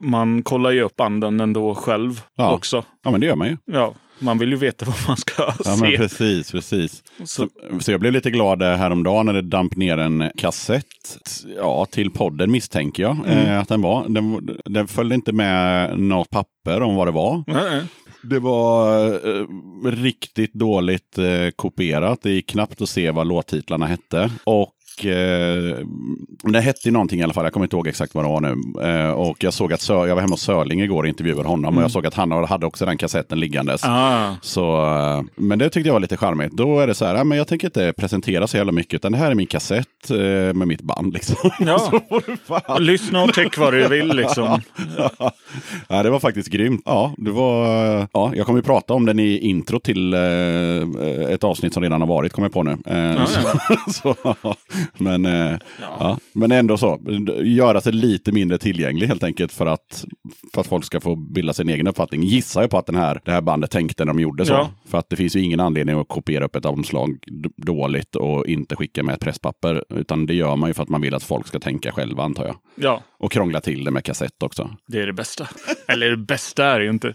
[0.01, 2.53] man kollar ju upp banden ändå själv Ja.
[2.55, 2.85] också.
[3.05, 3.57] Ja, men det gör man ju.
[3.65, 5.97] Ja, man vill ju veta vad man ska Ja, men se.
[5.97, 7.03] precis, precis.
[7.25, 7.49] Så-
[7.81, 10.85] Så, jag blev lite glad häromdagen när det damp ner en kassett
[11.57, 14.09] ja, till podden misstänker jag eh, att den var.
[14.09, 17.45] Den, den följde inte med något papper om vad det var.
[17.47, 17.83] Nej.
[18.23, 19.47] Det var eh,
[19.87, 22.19] riktigt dåligt eh, kopierat.
[22.23, 24.31] Det gick knappt att se vad låttitlarna hette.
[24.45, 24.73] Och
[25.07, 25.77] eh,
[26.53, 27.45] det hette ju någonting i alla fall.
[27.45, 28.57] Jag kommer inte ihåg exakt vad det var nu.
[28.89, 31.77] Eh, och jag såg att Sör, jag var hemma hos Sörling igår och intervjuade honom.
[31.77, 33.81] Och jag såg att han hade också den kassetten liggandes.
[33.85, 36.53] Ah, Så, eh, men det tyckte jag var lite charmigt.
[36.53, 39.13] Då är det så här, ja, men jag tänker inte presentera så jävla mycket, utan
[39.13, 40.17] det här är min kassett eh,
[40.55, 41.13] med mitt band.
[41.13, 41.37] Liksom.
[41.59, 41.93] Ja.
[42.47, 42.85] fan.
[42.85, 44.61] lyssna och tyck vad du vill liksom.
[45.89, 46.83] ja, det var faktiskt grymt.
[46.85, 47.67] Ja, det var,
[48.13, 50.21] ja, jag kommer ju prata om den i intro till eh,
[51.31, 52.77] ett avsnitt som redan har varit, kommer jag på nu.
[52.87, 53.25] Eh,
[53.87, 54.15] så, så,
[54.99, 56.19] men, eh, ja.
[56.33, 57.01] men ändå så,
[57.43, 60.05] göra sig lite mindre tillgänglig helt enkelt för att,
[60.55, 62.23] för att folk ska få bilda sin egen uppfattning.
[62.23, 64.53] Gissar jag på att den här, det här bandet tänkte när de gjorde så.
[64.53, 64.71] Ja.
[64.89, 67.19] För att det finns ju ingen anledning att kopiera upp ett omslag
[67.57, 69.85] dåligt och inte skicka med ett presspapper.
[69.89, 72.47] Utan det gör man ju för att man vill att folk ska tänka själva antar
[72.47, 72.57] jag.
[72.75, 74.71] Ja, Och krångla till det med kassett också.
[74.87, 75.49] det är det bästa.
[75.89, 77.15] Eller det bästa är det ju inte.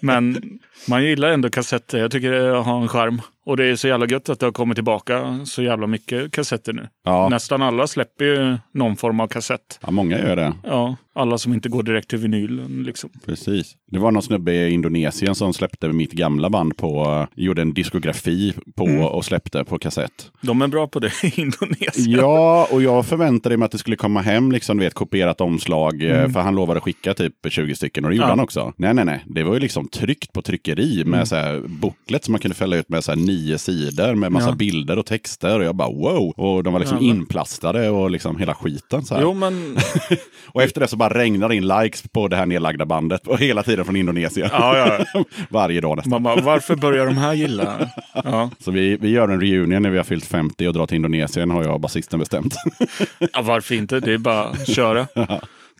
[0.00, 0.42] Men
[0.88, 1.98] man gillar ändå kassetter.
[1.98, 3.20] Jag tycker det har en charm.
[3.46, 6.72] Och det är så jävla gött att det har kommit tillbaka så jävla mycket kassetter
[6.72, 6.88] nu.
[7.04, 7.28] Ja.
[7.28, 9.78] Nästan alla släpper ju någon form av kassett.
[9.82, 10.52] Ja, många gör det.
[10.64, 12.82] Ja, alla som inte går direkt till vinyl.
[12.84, 13.10] Liksom.
[13.26, 13.74] Precis.
[13.90, 18.54] Det var någon snubbe i Indonesien som släppte mitt gamla band på, gjorde en diskografi
[18.74, 20.30] på och släppte på kassett.
[20.40, 22.10] De är bra på det i Indonesien.
[22.20, 26.02] Ja, och jag förväntade mig att det skulle komma hem, liksom, du vet, kopierat omslag,
[26.02, 28.30] eh, för han lovade skicka typ 20 stycken och det gjorde Ja.
[28.30, 28.72] han också.
[28.76, 29.24] Nej, nej, nej.
[29.26, 32.76] Det var ju liksom tryckt på tryckeri med så här booklet som man kunde fälla
[32.76, 34.54] ut med så här nio sidor med massa Ja.
[34.54, 35.58] bilder och texter.
[35.58, 36.32] Och jag bara wow!
[36.36, 37.14] Och de var liksom Jävlar.
[37.14, 39.04] inplastade och liksom hela skiten.
[39.04, 39.22] Så här.
[39.22, 39.76] Jo, men...
[40.48, 43.26] Och efter det så bara regnar det in likes på det här nedlagda bandet.
[43.26, 44.48] Och hela tiden från Indonesien.
[44.52, 45.24] Ja, ja.
[45.48, 46.22] Varje dag nästan.
[46.22, 47.90] Bara, varför börjar de här gilla?
[48.24, 48.50] Ja.
[48.58, 51.50] Så vi, vi gör en reunion när vi har fyllt 50 och drar till Indonesien
[51.50, 52.54] har jag och basisten bestämt.
[53.32, 54.00] ja, varför inte?
[54.00, 55.06] Det är bara att köra.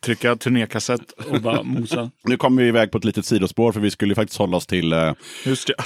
[0.03, 2.11] Trycka turnékassett och bara mosa.
[2.25, 4.93] nu kommer vi iväg på ett litet sidospår för vi skulle faktiskt hålla oss till,
[4.93, 5.12] eh,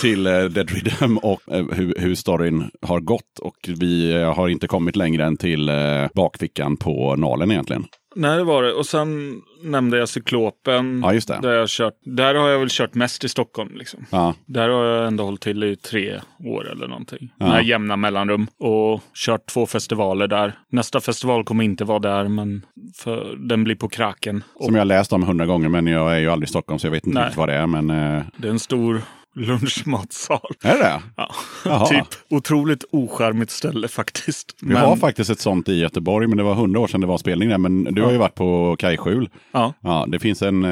[0.00, 3.38] till eh, Dead Rhythm och eh, hur, hur storyn har gått.
[3.40, 5.70] Och vi har inte kommit längre än till
[6.14, 7.84] bakfickan på Nalen egentligen.
[8.16, 8.72] Nej, det var det.
[8.72, 11.00] Och sen nämnde jag Cyklopen.
[11.04, 11.38] Ja, just det.
[11.42, 13.70] Där, jag kört, där har jag väl kört mest i Stockholm.
[13.76, 14.06] Liksom.
[14.10, 17.32] Ja, Där har jag ändå hållit till i tre år eller någonting.
[17.38, 17.46] Ja.
[17.46, 18.46] Med jämna mellanrum.
[18.58, 20.58] Och kört två festivaler där.
[20.68, 24.44] Nästa festival kommer inte vara där, men för den blir på Kraken.
[24.54, 26.86] Och som jag läst om hundra gånger men jag är ju aldrig i Stockholm så
[26.86, 27.24] jag vet inte Nej.
[27.24, 27.66] riktigt vad det är.
[27.66, 29.02] Men eh, det är en stor
[29.40, 30.40] lunchmatsal.
[30.62, 31.02] är det?
[31.16, 31.30] Ja.
[31.64, 31.86] Jaha.
[31.86, 34.56] typ otroligt ocharmigt ställe faktiskt.
[34.62, 37.18] Vi har faktiskt ett sånt i Göteborg, men det var hundra år sedan det var
[37.18, 37.58] spelning där.
[37.58, 39.28] Men du har ju varit på Kajskjul.
[39.52, 39.74] ja.
[39.82, 40.70] Ja, det finns en, eh,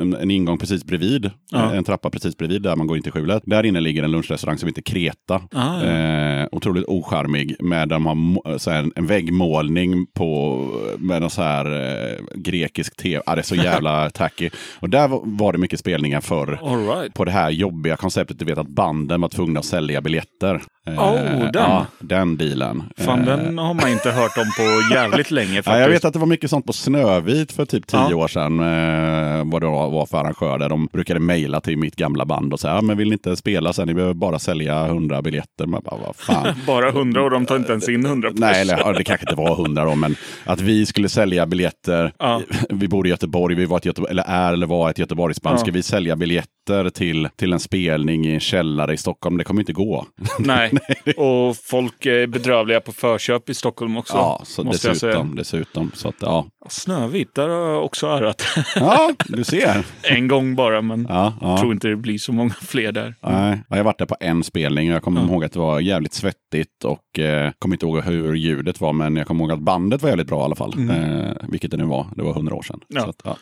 [0.00, 1.72] en, en ingång precis bredvid, Ja.
[1.74, 3.42] en trappa precis bredvid där man går in till skjulet.
[3.46, 5.34] Där inne ligger en lunchrestaurang som heter Kreta.
[5.52, 5.84] Ah, ja.
[5.84, 10.58] eh, otroligt ocharmig med de har så här, en väggmålning på,
[10.98, 13.22] med någon så här eh, grekisk tv.
[13.26, 14.50] Ah, det är så jävla tacky.
[14.80, 16.58] Och där var- det mycket spelningar förr.
[16.94, 17.14] Right.
[17.14, 20.62] På det här jobbiga konceptet, du vet att banden var tvungna att sälja biljetter.
[20.86, 21.50] Eh, Oh, den.
[21.54, 22.82] Ja, den dealen.
[22.96, 25.66] Fan, Eh, den har man inte hört om på jävligt länge faktiskt.
[25.74, 28.16] Ja, jag vet att det var mycket sånt på Snövit för typ tio Ja.
[28.16, 28.60] år sedan.
[28.60, 32.60] Eh, vad det var för arrangör där de brukade mejla till mitt gamla band och
[32.60, 33.86] säga, men vill ni inte spela sen?
[33.88, 35.66] Ni behöver bara sälja hundra biljetter.
[35.66, 36.54] Man bara, vad fan.
[36.66, 39.42] Bara hundra och de tar inte ens in hundra Nej, eller, ja, det kanske inte
[39.42, 42.12] var hundra då, men att vi skulle sälja biljetter.
[42.18, 42.40] Ja.
[42.70, 45.54] Vi bor i Göteborg, vi var ett Göteborg, eller är eller var ett Göteborgsband.
[45.54, 45.58] Ja.
[45.58, 49.36] Ska vi sälja biljetter till, till en spelning i en källare i Stockholm?
[49.36, 50.06] Det kommer inte gå.
[50.38, 50.72] Nej,
[51.16, 54.14] och folk är bedrövliga på förköp i Stockholm också.
[54.16, 55.12] Ja, så måste jag säga.
[55.12, 55.90] dessutom, dessutom.
[55.94, 56.46] Så att, ja.
[56.68, 58.42] Snövit, där har jag också örat.
[58.76, 59.86] ja, du ser.
[60.02, 61.58] en gång bara, men Ja, ja.
[61.58, 63.14] tror inte det blir så många fler där.
[63.20, 65.80] Nej, jag har varit där på en spelning och jag kommer ihåg att det var
[65.80, 69.58] jävligt svettigt och eh, kommer inte ihåg hur ljudet var men jag kommer ihåg att
[69.60, 70.74] bandet var jävligt bra i alla fall.
[70.90, 72.80] Eh, vilket det nu var, det var hundra år sedan.
[72.88, 73.06] Ja.
[73.08, 73.36] Att, ja.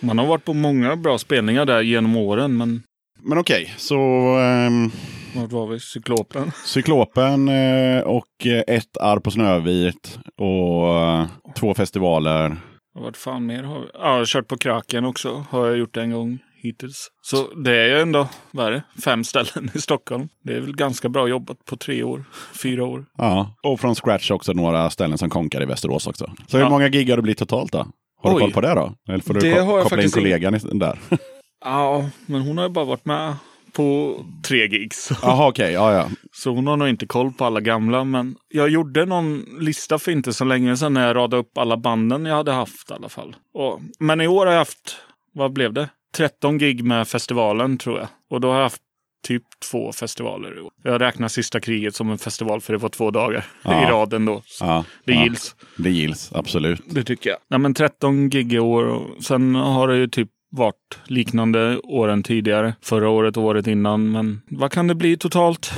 [0.00, 2.82] Man har varit på många bra spelningar där genom åren, men
[3.22, 3.96] Men okej, så
[4.38, 4.90] ehm,
[5.36, 5.80] vart var vi?
[5.80, 6.52] Cyklopen?
[6.64, 12.56] Cyklopen eh, och eh, ett arr på Snövit och eh, två festivaler.
[12.94, 13.86] Och Vart fan mer har vi?
[13.94, 15.44] Ja, jag har kört på Kraken också.
[15.50, 17.08] Har jag gjort en gång hittills.
[17.22, 18.82] Så det är ju ändå, vad är det?
[19.04, 20.28] Fem ställen i Stockholm.
[20.44, 22.24] Det är väl ganska bra jobbat på tre år,
[22.62, 23.04] fyra år.
[23.18, 26.30] Ja, och från scratch också några ställen som konkar i Västerås också.
[26.46, 26.70] Så hur Ja.
[26.70, 27.86] många gig har det blivit totalt då?
[28.22, 28.40] Har du Oj.
[28.42, 28.92] koll på det då?
[29.08, 30.98] Eller får du Det ko- koppla in kollegan i- där?
[31.64, 33.36] Ja, men hon har ju bara varit med
[33.72, 34.16] på
[34.48, 35.10] tre gigs.
[35.22, 35.72] Jaha, okej.
[35.72, 36.08] Ja, ja.
[36.32, 38.04] Så hon har nog inte koll på alla gamla.
[38.04, 41.76] Men jag gjorde någon lista för inte så länge sedan när jag radade upp alla
[41.76, 43.36] banden jag hade haft i alla fall.
[43.54, 44.96] Och, men i år har jag haft,
[45.34, 45.88] vad blev det?
[46.16, 48.08] 13 gig med festivalen tror jag.
[48.30, 48.82] Och då har jag haft
[49.26, 50.70] typ två festivaler i år.
[50.84, 53.82] Jag räknar sista kriget som en festival för det var två dagar Ja.
[53.82, 54.42] i raden då.
[54.60, 55.22] ja Det ja.
[55.22, 55.56] gills.
[55.76, 56.80] Det gills, absolut.
[56.90, 57.38] Det tycker jag.
[57.50, 62.22] Nej men 13 gig i år och sen har det ju typ varit liknande åren
[62.22, 62.74] tidigare.
[62.82, 64.12] Förra året och året innan.
[64.12, 65.72] Men vad kan det bli totalt?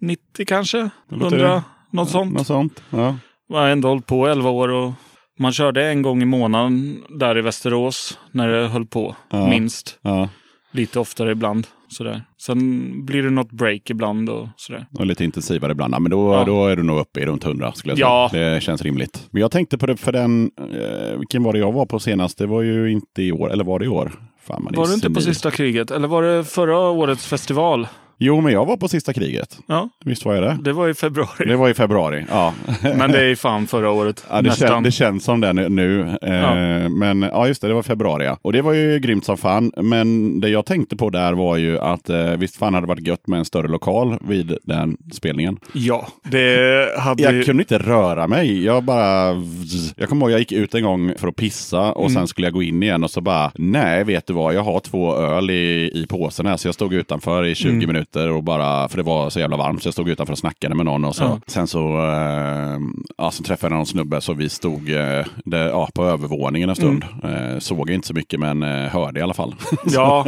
[0.00, 0.90] 90 kanske?
[1.08, 1.62] låter- 100?
[1.90, 2.32] Något sånt.
[2.34, 2.82] Något sånt.
[2.90, 3.16] Ja.
[3.48, 4.92] Jag har ändå hållit på 11 år och
[5.38, 9.16] man körde en gång i månaden där i Västerås när det höll på.
[9.30, 9.46] Ja.
[9.48, 9.98] Minst.
[10.02, 10.28] ja.
[10.74, 11.66] Lite oftare ibland.
[11.88, 12.22] Sådär.
[12.42, 14.86] Sen blir det något break ibland och sådär.
[14.98, 15.94] Och lite intensivare ibland.
[15.94, 16.44] Ja, men då, Ja.
[16.44, 18.06] då är du nog uppe i runt 100 skulle jag säga.
[18.42, 18.54] Ja.
[18.54, 19.28] Det känns rimligt.
[19.30, 22.38] Men jag tänkte på det för den, eh, vilken var det jag var på senast?
[22.38, 24.12] Det var ju inte i år, eller var det i år?
[24.42, 25.90] Fan, Var du inte på sista kriget?
[25.90, 27.86] Eller var det förra årets festival?
[28.18, 29.58] Jo, men jag var på sista kriget.
[29.66, 30.58] Ja, Visst var jag det?
[30.62, 31.46] det var i februari.
[31.48, 32.54] Det var i februari, ja.
[32.82, 34.24] Men det är ju fan förra året.
[34.30, 36.16] Ja, det, kän, det känns som det nu.
[36.22, 36.54] Eh, Ja.
[36.88, 38.24] Men ja, just det, det var februari.
[38.24, 38.38] Ja.
[38.42, 39.72] Och det var ju grymt som fan.
[39.76, 43.06] Men det jag tänkte på där var ju att eh, visst fan hade det varit
[43.06, 45.58] gött med en större lokal vid den spelningen.
[45.72, 47.36] Ja, det hade ju...
[47.36, 48.64] Jag kunde inte röra mig.
[48.64, 49.42] Jag bara...
[49.96, 52.14] Jag kommer ihåg jag gick ut en gång för att pissa och Mm.
[52.14, 54.80] sen skulle jag gå in igen och så bara, nej vet du vad, jag har
[54.80, 56.56] två öl i, i påsen här.
[56.56, 57.86] Så jag stod utanför i 20 Mm.
[57.86, 58.03] minuter
[58.36, 60.86] och bara, för det var så jävla varmt, så jag stod utanför och snackade med
[60.86, 61.04] någon.
[61.04, 61.40] Och så, Ja.
[61.46, 61.78] Sen så,
[62.10, 62.78] eh,
[63.18, 66.76] ja, så träffade jag någon snubbe så vi stod eh, där, ja, på övervåningen en
[66.76, 67.04] stund.
[67.22, 67.34] Mm.
[67.52, 69.54] Eh, såg inte så mycket men eh, hörde i alla fall.
[69.86, 70.26] Ja,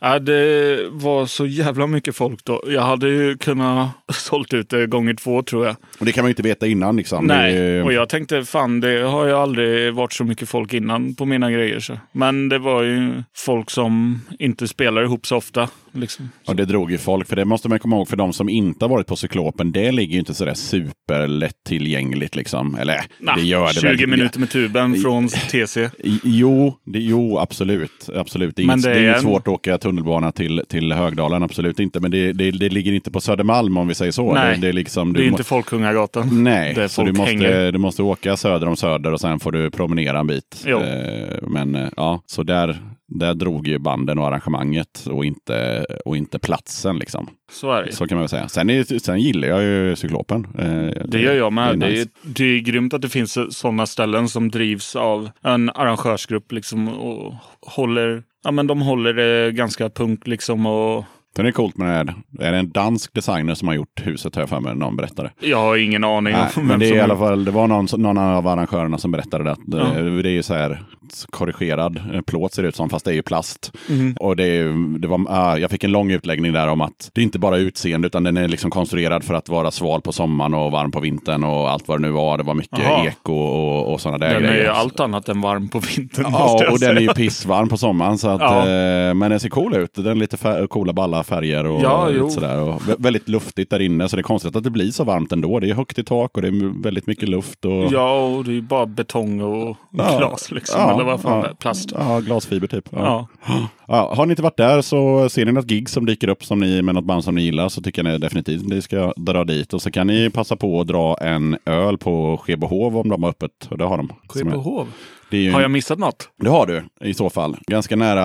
[0.00, 2.62] ja, det var så jävla mycket folk då.
[2.66, 5.76] Jag hade ju kunnat sålt ut det gånger två tror jag.
[6.00, 7.24] och det kan man ju inte veta innan liksom.
[7.26, 11.14] Nej, Det, och jag tänkte fan det har ju aldrig varit så mycket folk innan
[11.14, 11.80] på mina grejer.
[11.80, 11.98] Så.
[12.12, 15.68] Men det var ju folk som inte spelar ihop så ofta.
[15.92, 16.30] Liksom.
[16.46, 18.84] Och det drog ju folk, för det måste man komma ihåg för de som inte
[18.84, 22.74] har varit på Cyklopen, det ligger ju inte sådär superlätt tillgängligt liksom.
[22.74, 24.06] Eller Nah, det gör det 20 väl.
[24.06, 25.90] minuter med tuben från TC.
[26.24, 28.08] Jo, det, jo absolut.
[28.16, 28.56] absolut.
[28.56, 31.42] Det är, inget, det det är är inget svårt att åka tunnelbana till, till Högdalen,
[31.42, 32.00] absolut inte.
[32.00, 34.34] Men det, det, det ligger inte på Södermalm om vi säger så.
[34.34, 36.44] Nej, det, är, liksom, Det är inte Folkungagatan.
[36.44, 37.72] Nej, där så du måste, hänger.
[37.72, 40.64] du måste åka söder om Söder och sen får du promenera en bit.
[40.66, 40.80] Jo.
[40.80, 42.78] Eh, men eh, ja, så där,
[43.10, 47.28] där drog ju banden och arrangemanget och inte, och inte platsen liksom.
[47.52, 47.92] Så är det.
[47.92, 48.48] Så kan man väl säga.
[48.48, 50.46] Sen, är, sen gillar jag ju Cyklopen.
[50.58, 51.78] Eh, Det gör jag med.
[51.78, 52.10] Det Det är är, nice.
[52.22, 57.34] det är grymt att det finns sådana ställen som drivs av en arrangörsgrupp liksom och
[57.66, 61.04] håller, ja men de håller det ganska punkt liksom och
[61.36, 62.14] Sen är det coolt med det här.
[62.48, 65.30] Är det en dansk designer som har gjort huset har jag för mig någon berättade.
[65.40, 68.18] jag har ingen aning Nej, men det är i alla fall, det var någon, någon
[68.18, 69.50] av arrangörerna som berättade det.
[69.52, 69.78] Att Ja.
[69.98, 70.82] eh, Det är ju så här
[71.30, 73.72] korrigerad eh, plåt ser det ut som, fast det är ju plast.
[73.88, 74.16] Mhm.
[74.20, 74.62] Och det,
[74.98, 77.56] det var, ah, jag fick en lång utläggning där om att det är inte bara
[77.56, 81.00] utseende utan den är liksom konstruerad för att vara sval på sommaren och varm på
[81.00, 82.38] vintern och allt vad det nu var.
[82.38, 83.06] Det var mycket Jaha.
[83.06, 84.54] eko och, och sådana där Den grejer.
[84.58, 86.26] är ju allt annat än varm på vintern.
[86.32, 88.18] Ja, och den är ju pissvarm på sommaren.
[88.18, 88.58] Så att, Ja.
[88.60, 89.94] eh, men den ser cool ut.
[89.94, 92.30] Den är lite fär- coola balla färger och, Ja, jo.
[92.30, 92.60] sådär.
[92.62, 94.08] Och vä- väldigt luftigt där inne.
[94.08, 95.60] Så det är konstigt att det blir så varmt ändå.
[95.60, 97.64] Det är högt i tak och det är väldigt mycket luft.
[97.64, 100.18] Och, Ja, och det är ju bara betong och Ja.
[100.18, 100.80] glas liksom.
[101.00, 101.42] Eller vad fan ja.
[101.42, 101.54] det är.
[101.54, 101.92] Plast.
[101.94, 102.88] Ja, glasfiber typ.
[102.92, 103.28] Ja.
[103.46, 103.68] Ja.
[103.86, 106.60] Ja, har ni inte varit där så ser ni något gig som dyker upp som
[106.60, 109.44] ni, med något band som ni gillar så tycker jag ni definitivt ni ska dra
[109.44, 109.72] dit.
[109.74, 113.30] Och så kan ni passa på att dra en öl på Skebohov om de har
[113.30, 113.68] öppet.
[113.70, 114.08] Och det har de.
[114.32, 114.92] Som
[115.38, 116.28] ju Har jag missat något?
[116.36, 117.56] Det har du i så fall.
[117.66, 118.22] Ganska nära,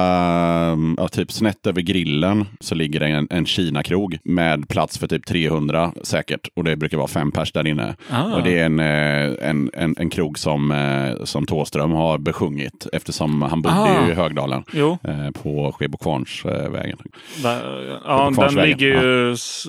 [0.98, 5.26] ja, typ snett över grillen så ligger det en, en Kina-krog med plats för typ
[5.26, 6.48] 300 säkert.
[6.54, 7.96] Och det brukar vara fem pers där inne.
[8.10, 8.24] Ah.
[8.36, 12.88] Och det är en, eh, en, en, en krog som, eh, som Tåström har besjungit
[12.94, 14.10] eftersom han bodde Ah.
[14.12, 14.64] i Högdalen.
[14.74, 14.98] Jo.
[15.04, 16.98] eh, På Skebokvarnsvägen.
[17.44, 19.68] Ja, den ligger ju s-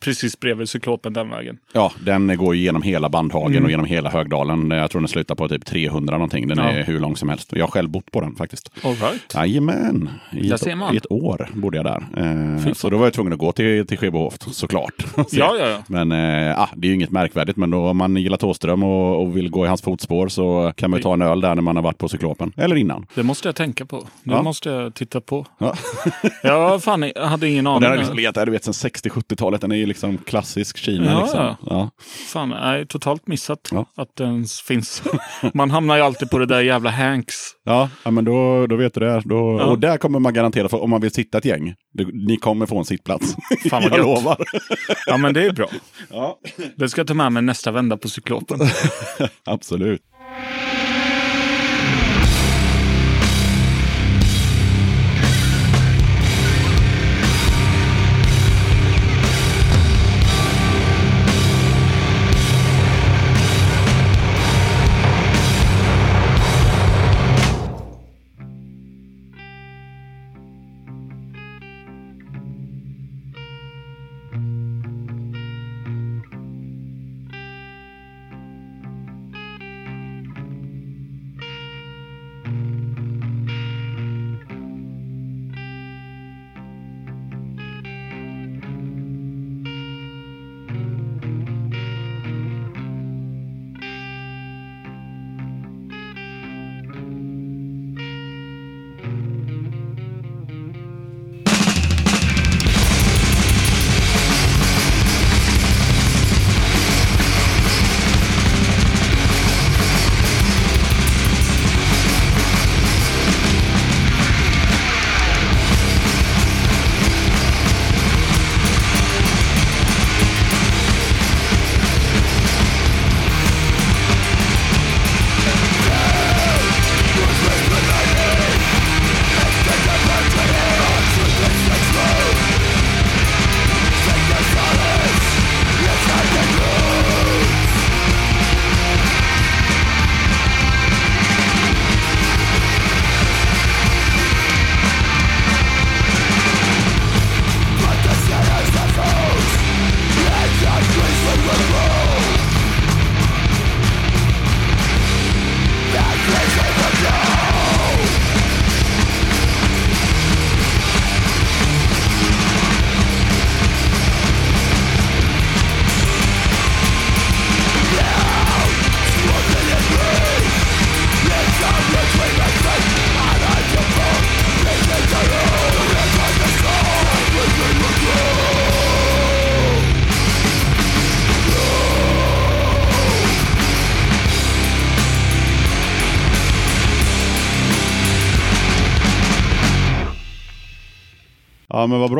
[0.00, 1.58] precis bredvid cyklopen den vägen.
[1.72, 3.64] Ja, den går ju genom hela Bandhagen Mm.
[3.64, 4.70] och genom hela Högdalen.
[4.70, 6.48] Jag tror den slutar på typ 300 någonting.
[6.48, 6.64] Den Ja.
[6.64, 7.52] är hur lång som helst.
[7.52, 8.70] Jag har själv bott på den faktiskt.
[8.84, 9.34] All right.
[9.34, 12.06] Jajamän, i ett, i ett år bodde jag där.
[12.66, 14.94] Eh, så då var jag tvungen att gå till, till Skebohof såklart.
[15.14, 15.82] Så- Ja, ja, ja.
[15.86, 17.56] Men eh, ah, det är ju inget märkvärdigt.
[17.58, 20.90] Men då, om man gillar Thåström och, och vill gå i hans fotspår så kan
[20.90, 22.52] man ju ta en öl där när man har varit på Cyklopen.
[22.56, 23.06] Eller innan.
[23.14, 23.96] Det måste jag tänka på.
[24.22, 24.42] Det Ja.
[24.42, 25.46] måste jag titta på.
[25.58, 25.74] Ja.
[26.42, 27.80] Jag fan, jag hade ingen aning.
[27.80, 29.60] den har liksom legat där du vet, sedan 60-70-talet.
[29.60, 31.10] Den är ju liksom klassisk Kina.
[31.12, 31.56] Ja, liksom.
[31.66, 31.90] ja.
[32.28, 33.86] Fan, jag är totalt missat Ja.
[33.96, 35.02] att det ens finns.
[35.54, 37.34] Man hamnar ju alltid på det där jävla Hanks.
[37.64, 39.22] Ja, ja, men då, då vet du det.
[39.24, 39.64] Då, Ja.
[39.64, 41.74] Och där kommer man garantera, för om man vill sitta ett gäng,
[42.26, 43.36] ni kommer få en sittplats.
[43.70, 44.36] Fan vad jag lovar.
[45.06, 45.68] Ja, men det är bra.
[46.10, 46.38] Ja,
[46.76, 48.58] Det ska jag ta med mig nästa vända på cyklopen.
[49.44, 50.00] absolut.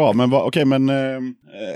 [0.09, 0.13] Bra.
[0.13, 0.95] Men vad- okej, men eh,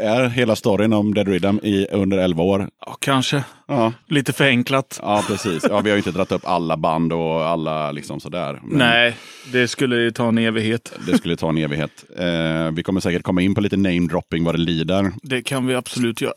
[0.01, 2.69] är hela storyn om Dead Rhythm i under 11 år?
[2.87, 3.45] Ja, kanske.
[3.69, 3.93] Ja.
[4.09, 5.01] Lite förenklat.
[5.03, 5.67] Ja, precis.
[5.71, 8.61] Ja, vi har ju inte dragit upp alla band och alla liksom sådär.
[8.65, 9.17] Men Nej,
[9.53, 10.93] det skulle ju ta en evighet.
[11.07, 12.05] Det skulle ta en evighet.
[12.19, 15.13] Eh, vi kommer säkert komma in på lite namedropping vad det lider.
[15.23, 16.33] Det kan vi absolut göra.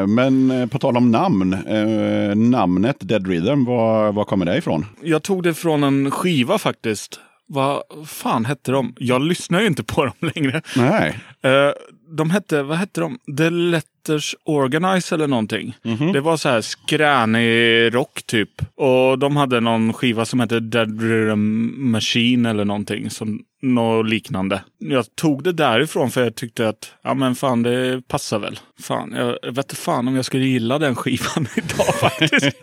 [0.00, 1.52] Eh, men eh, på tal om namn.
[1.52, 4.86] Eh, namnet Dead Rhythm, var, var kommer det ifrån?
[5.02, 7.20] Jag tog det från en skiva faktiskt.
[7.46, 8.94] Vad fan hette de?
[8.98, 10.62] Jag lyssnar ju inte på dem längre.
[10.76, 11.18] Nej.
[11.42, 11.70] Eh,
[12.16, 13.18] de hette, vad hette de?
[13.36, 15.76] The Letters Organize eller någonting.
[16.12, 18.50] Det var så här skränig rock typ.
[18.74, 23.10] Och de hade någon skiva som hette Dead Rhythm Machine eller någonting.
[23.10, 24.64] Som, något liknande.
[24.78, 28.58] Jag tog det därifrån för jag tyckte att, ja men fan det passar väl.
[28.80, 32.56] Fan, jag, vet inte fan om jag skulle gilla den skivan idag faktiskt.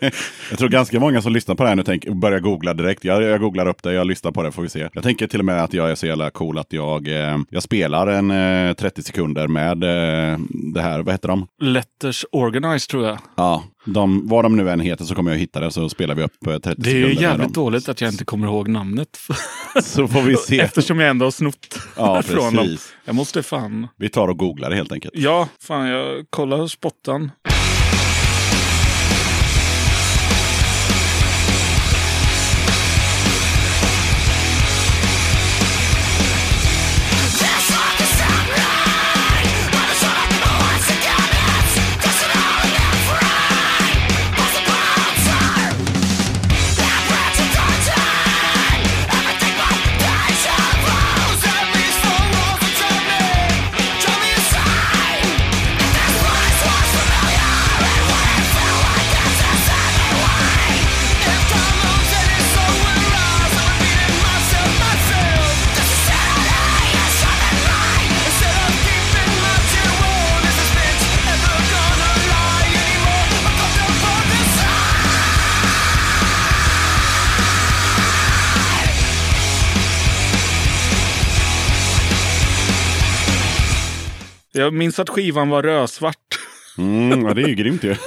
[0.50, 3.04] Jag tror ganska många som lyssnar på det här nu tänker, börjar googla direkt.
[3.04, 4.88] Jag, jag googlar upp det, jag lyssnar på det får vi se.
[4.92, 7.62] Jag tänker till och med att jag är så jävla cool att jag, eh, jag
[7.62, 8.30] spelar en
[8.68, 10.38] eh, 30 sekunder med eh,
[10.74, 11.46] det här, vad heter de?
[11.62, 13.18] Letters Organize tror jag.
[13.36, 16.22] Ja, de, vad de nu än heter så kommer jag hitta det så spelar vi
[16.22, 19.18] upp eh, 30 Det är ju sekunder jävligt dåligt att jag inte kommer ihåg namnet.
[19.82, 20.60] Så får vi se.
[20.60, 22.76] Eftersom jag ändå har snott Ja, från dem.
[23.04, 23.88] Jag måste fan...
[23.96, 25.14] Vi tar och googlar helt enkelt.
[25.16, 27.30] Ja, fan jag kollar spottan.
[84.52, 86.16] Jag minns att skivan var rödsvart.
[86.78, 87.96] Mm, ja, det är ju grymt ju.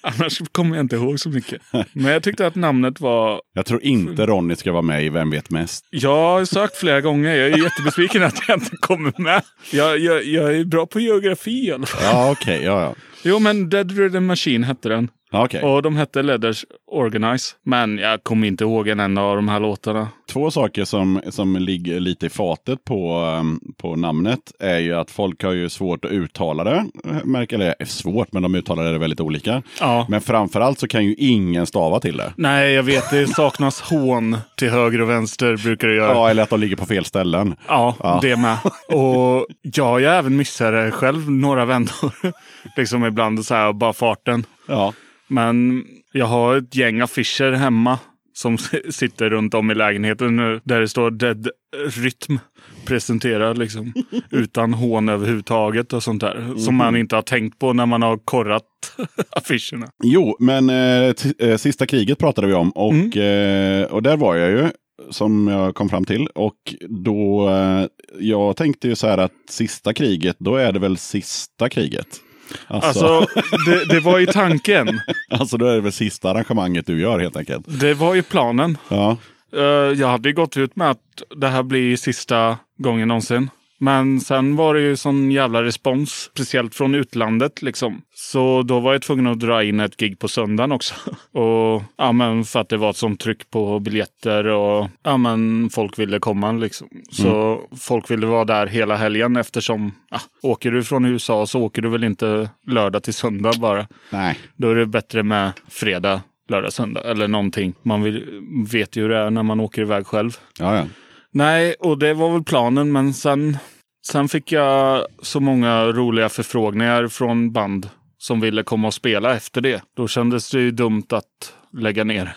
[0.00, 1.62] Annars kommer jag inte ihåg så mycket.
[1.92, 3.40] Men jag tyckte att namnet var...
[3.54, 5.86] Jag tror inte Ronny ska vara med i Vem vet mest?
[5.90, 7.36] Jag har sökt flera gånger.
[7.36, 9.42] Jag är jättebesviken att jag inte kommer med.
[9.72, 12.02] Jag, jag, jag är bra på geografi i alla fall.
[12.04, 12.60] Ja, okej.
[12.64, 12.94] ja, ja.
[13.22, 15.08] Jo, men Dead Rhythm Machine hette den.
[15.32, 15.62] Ja, okej.
[15.62, 17.54] Och de hette Leathers Organize.
[17.62, 20.08] Men jag kommer inte ihåg en enda av de här låtarna.
[20.32, 25.10] Två saker som, som ligger lite i fatet på, um, på namnet är ju att
[25.10, 26.86] folk har ju svårt att uttala det.
[27.24, 29.62] Märker, eller är svårt, men de uttalar det väldigt olika.
[29.80, 30.06] Ja.
[30.08, 32.32] Men framförallt så kan ju ingen stava till det.
[32.36, 33.10] Nej, jag vet.
[33.10, 36.12] Det saknas hån till höger och vänster brukar det göra.
[36.12, 37.56] Ja, eller att de ligger på fel ställen.
[37.68, 38.18] Ja, Ja.
[38.22, 38.56] det med.
[38.88, 42.12] Och jag har ju även missat det själv några vändor.
[42.76, 44.44] liksom ibland så här, bara farten.
[44.68, 44.92] Ja.
[45.30, 47.98] Men jag har ett gäng affischer hemma
[48.32, 48.58] som
[48.90, 50.60] sitter runt om i lägenheten nu.
[50.64, 51.48] Där det står Dead
[51.86, 52.38] Rytm
[52.84, 53.92] presenterad liksom.
[54.30, 56.54] Utan hån överhuvudtaget och sånt där.
[56.56, 58.64] Som man inte har tänkt på när man har korrat
[59.30, 59.86] affischerna.
[60.04, 64.50] Jo, men eh, eh, sista kriget pratade vi om och, eh, och där var jag
[64.50, 64.68] ju.
[65.10, 66.26] Som jag kom fram till.
[66.26, 67.86] Och då, eh,
[68.18, 72.20] jag tänkte ju så här att sista kriget, då är det väl sista kriget.
[72.66, 75.00] Alltså, Alltså, det, det var ju tanken.
[75.30, 77.80] alltså då är det väl sista arrangemanget du gör helt enkelt.
[77.80, 78.78] Det var ju planen.
[78.88, 79.16] Ja,
[79.56, 79.62] Eh,
[80.00, 83.50] jag hade ju gått ut med att det här blir sista gången någonsin.
[83.82, 88.02] Men sen var det ju sån jävla respons, speciellt från utlandet liksom.
[88.14, 90.94] Så då var jag tvungen att dra in ett gig på söndagen också.
[91.32, 95.70] Och ja, men för att det var ett sånt tryck på biljetter och ja, men
[95.70, 96.88] folk ville komma liksom.
[97.12, 101.82] Så folk ville vara där hela helgen eftersom ja, åker du från USA så åker
[101.82, 103.86] du väl inte lördag till söndag bara.
[104.10, 104.38] nej.
[104.56, 107.74] Då är det bättre med fredag, lördag, söndag eller någonting.
[107.82, 110.36] Man vill, vet ju hur det är när man åker iväg själv.
[110.58, 110.84] Ja, ja.
[111.32, 113.58] Nej, och det var väl planen, men sen,
[114.06, 119.60] sen fick jag så många roliga förfrågningar från band som ville komma och spela efter
[119.60, 119.82] det.
[119.96, 122.36] Då kändes det ju dumt att lägga ner.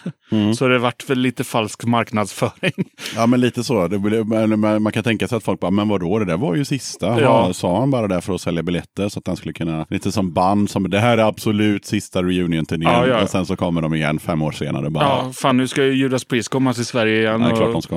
[0.58, 2.74] Så det vart väl lite falsk marknadsföring.
[3.16, 3.88] ja, men lite så.
[4.26, 7.08] Men man kan tänka sig att folk bara, men vadå, det där var ju sista.
[7.08, 7.20] Ja.
[7.20, 7.54] Ja.
[7.54, 10.34] Sa han bara det för att sälja biljetter så att han skulle kunna, lite som
[10.34, 12.92] band, som det här är absolut sista reunion-turnén.
[12.94, 13.24] Ja, ja.
[13.24, 14.90] Och sen så kommer de igen fem år senare.
[14.90, 17.42] Bara, Ja, fan nu ska ju Judas Priest komma till Sverige igen.
[17.42, 17.96] ja, är klart och- de ska.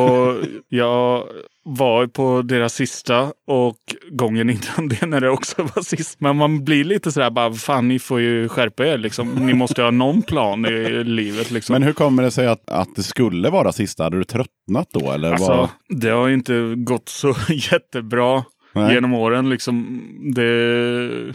[0.00, 0.34] Och
[0.68, 1.22] jag
[1.68, 3.76] var på deras sista och
[4.10, 6.20] gången innan det när det också var sist.
[6.20, 9.28] Men man blir lite sådär bara, fan ni får ju skärpa er liksom.
[9.28, 11.72] Ni måste ha någon plan i livet liksom.
[11.72, 14.04] Men hur kommer det sig att, att det skulle vara sista?
[14.04, 15.12] Hade du tröttnat då?
[15.12, 15.68] Eller Alltså, vad?
[15.88, 17.34] det har ju inte gått så
[17.72, 18.94] jättebra Nej.
[18.94, 19.50] genom åren.
[19.50, 20.02] Liksom,
[20.34, 21.34] det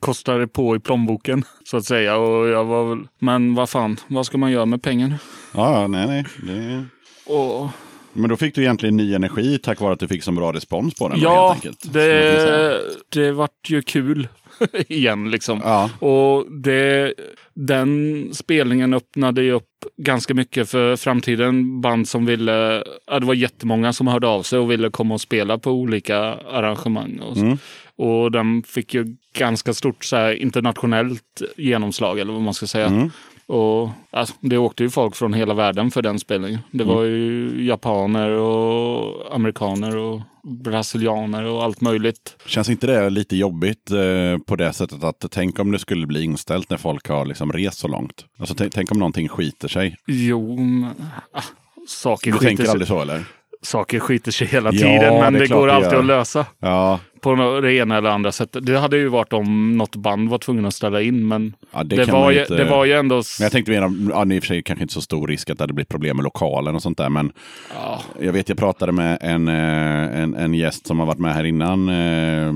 [0.00, 2.16] kostade på i plånboken så att säga.
[2.16, 5.18] Och jag var väl, men vad fan, vad ska man göra med pengarna?
[5.54, 6.24] Ja, ja, nej, nej.
[6.42, 6.84] Det...
[7.32, 7.70] Och,
[8.18, 10.94] Men då fick du egentligen ny energi tack vare att du fick så bra respons
[10.94, 11.20] på den.
[11.20, 14.28] ja, det, det vart ju kul
[14.88, 15.60] igen liksom.
[15.64, 15.90] Ja.
[15.98, 17.14] Och det,
[17.54, 19.64] den spelningen öppnade ju upp
[19.96, 21.80] ganska mycket för framtiden.
[21.80, 25.20] Band som ville, ja, det var jättemånga som hörde av sig och ville komma och
[25.20, 27.18] spela på olika arrangemang.
[27.18, 27.36] Och.
[27.36, 27.58] Mm.
[27.96, 32.86] och den fick ju ganska stort så här, internationellt genomslag eller vad man ska säga.
[32.86, 33.10] Mm.
[33.48, 36.58] Och alltså, Det åkte ju folk från hela världen för den spelningen.
[36.70, 37.14] Det var Mm.
[37.16, 42.36] ju japaner och amerikaner och brasilianer och allt möjligt.
[42.46, 46.24] Känns inte det lite jobbigt eh, på det sättet att tänk om det skulle bli
[46.24, 48.24] inställt när folk har liksom rest så långt?
[48.38, 49.96] Alltså tänk, om någonting skiter sig.
[50.06, 50.90] Jo, men,
[51.32, 51.42] ah,
[51.88, 53.24] saker, Du skiter tänker sig, aldrig så eller?
[53.62, 57.60] saker skiter sig hela Ja, tiden, men det det, går alltid att lösa Ja, på
[57.60, 58.66] det ena eller andra sättet.
[58.66, 61.96] Det hade ju varit om något band var tvungen att ställa in, men ja det,
[61.96, 62.54] det, var, ju, inte...
[62.56, 63.14] det var ju ändå...
[63.14, 63.80] Men jag tänkte mer,
[64.12, 65.72] ja, det är i och för sig kanske inte så stor risk att det hade
[65.72, 67.08] blivit problem med lokalen och sånt där.
[67.08, 67.32] Men
[67.74, 71.34] Ja, jag vet, jag pratade med en, eh, en, en gäst som har varit med
[71.34, 71.88] här innan.
[71.88, 72.46] eh,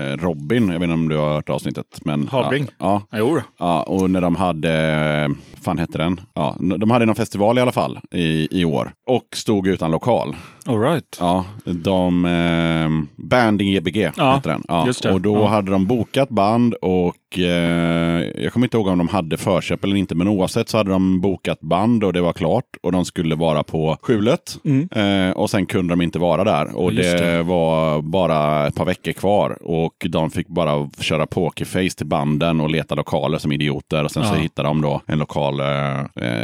[0.00, 1.86] eh, Robin, jag vet inte om du har hört avsnittet.
[2.04, 2.66] Men, Habring?
[2.78, 5.30] Ja, ja, jo ja, och när de hade,
[5.62, 6.20] fan hette den?
[6.34, 8.92] Ja, de hade någon festival i alla fall i, i år.
[9.06, 10.36] Och stod utan lokal.
[10.68, 11.16] All right.
[11.20, 14.64] Ja, de, eh, Banding EBG Ja, heter den.
[14.68, 15.12] Ja.
[15.12, 15.48] Och då Ja.
[15.48, 19.96] hade de bokat band och eh, jag kommer inte ihåg om de hade förköp eller
[19.96, 23.34] inte, men oavsett så hade de bokat band och det var klart och de skulle
[23.34, 24.58] vara på skjulet.
[24.94, 26.96] Eh, och sen kunde de inte vara där och Mm.
[27.02, 27.42] Det, det.
[27.42, 32.70] var bara ett par veckor kvar och de fick bara köra pokerface till banden och
[32.70, 34.40] leta lokaler som idioter och sen så Ja.
[34.40, 35.98] hittade de då en lokal, eh,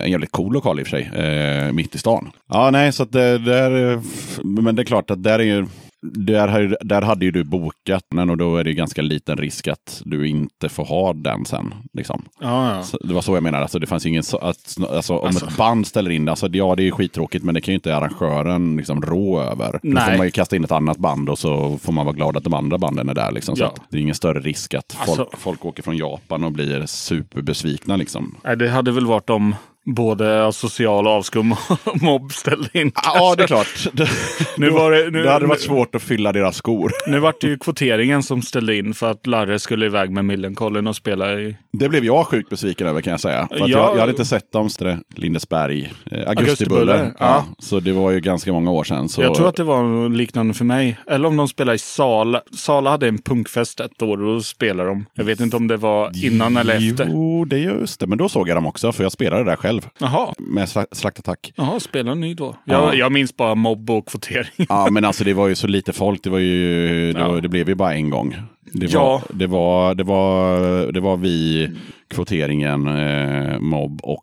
[0.04, 2.30] en jävligt cool lokal i och för sig, eh, mitt i stan.
[2.48, 4.00] Ja, nej, så att det, där,
[4.44, 5.66] men det är klart att där är ju
[6.12, 9.68] där, där hade ju du bokat den och då är det ju ganska liten risk
[9.68, 11.74] att du inte får ha den sen.
[11.92, 12.22] Liksom.
[12.40, 12.98] Ja, ja.
[13.08, 13.62] Det var så jag menade.
[13.62, 15.46] Alltså, det fanns ingen alltså, om Alltså.
[15.46, 18.76] ett band ställer in alltså, ja det är skittråkigt men det kan ju inte arrangören
[18.76, 19.72] liksom, rå över.
[19.72, 20.16] Då får Nej.
[20.18, 22.54] man ju kasta in ett annat band och så får man vara glad att de
[22.54, 23.32] andra banden är där.
[23.32, 23.74] Liksom, så Ja.
[23.90, 25.36] det är ingen större risk att folk, Alltså.
[25.38, 27.96] folk åker från Japan och blir superbesvikna.
[27.96, 28.34] Liksom.
[28.44, 32.92] Nej, det hade väl varit om både social avskum och mobb ställde in.
[33.04, 33.86] Ja, det är klart.
[33.92, 34.08] Det,
[34.56, 36.92] Nu var det- nu- det hade varit svårt att fylla deras skor.
[37.06, 40.86] Nu vart det ju kvoteringen som ställde in för att Larre skulle iväg med Millencolin
[40.86, 41.56] och spela i...
[41.72, 43.48] Det blev jag sjukt besviken över kan jag säga.
[43.50, 43.56] Ja.
[43.58, 47.04] jag, jag hade inte sett dem, så det- Lindesberg, eh, Augustibuller.
[47.04, 47.12] Ja.
[47.18, 47.44] ja.
[47.58, 49.08] Så det var ju ganska många år sedan.
[49.08, 49.22] Så...
[49.22, 50.96] Jag tror att det var liknande för mig.
[51.10, 52.42] Eller om de spelade i Sala.
[52.56, 55.06] Sala hade en punkfest ett år och då spelade de.
[55.14, 57.08] Jag vet inte om det var innan eller efter.
[57.12, 58.06] Jo, det är just det.
[58.06, 59.73] Men då såg jag dem också, för jag spelade där själv.
[59.98, 61.52] Jaha, Med sla- slaktattack.
[61.56, 62.56] Jaha spelade ni då?
[62.64, 62.74] Ja.
[62.74, 64.66] Jag, jag minns bara mobb och kvotering.
[64.68, 66.22] Ja, men alltså det var ju så lite folk.
[66.24, 68.36] Det, var ju, det, var, det blev ju bara en gång.
[68.72, 69.22] Det var, Ja.
[69.30, 70.58] det var, det var,
[70.92, 71.70] det var vi,
[72.14, 74.20] kvoteringen, eh, mobb och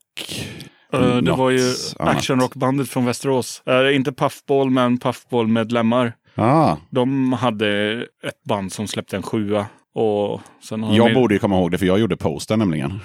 [0.93, 3.63] Eh, det var ju actionrockbandet från Västerås.
[3.65, 6.13] Eh, inte Puffball, men Puffball-medlemmar.
[6.35, 7.93] Ah, De hade
[8.27, 9.65] ett band som släppte en sjua.
[9.95, 11.13] Och jag de...
[11.13, 12.99] borde ju komma ihåg det, för jag gjorde posten nämligen.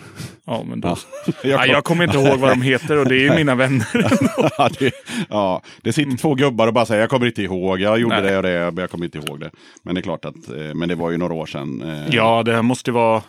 [0.44, 0.88] Ja, men då...
[0.88, 0.96] Ja.
[1.42, 3.86] jag, jag kommer inte ihåg vad de heter och det är ju mina vänner.
[4.58, 4.92] ja, det,
[5.28, 8.30] ja, det sitter två gubbar och bara säger jag kommer inte ihåg, jag gjorde Nej.
[8.30, 9.50] det och det, men jag kommer inte ihåg det.
[9.82, 11.82] Men det är klart att, eh, men det var ju några år sedan.
[11.82, 13.22] eh, ja, det här måste ju vara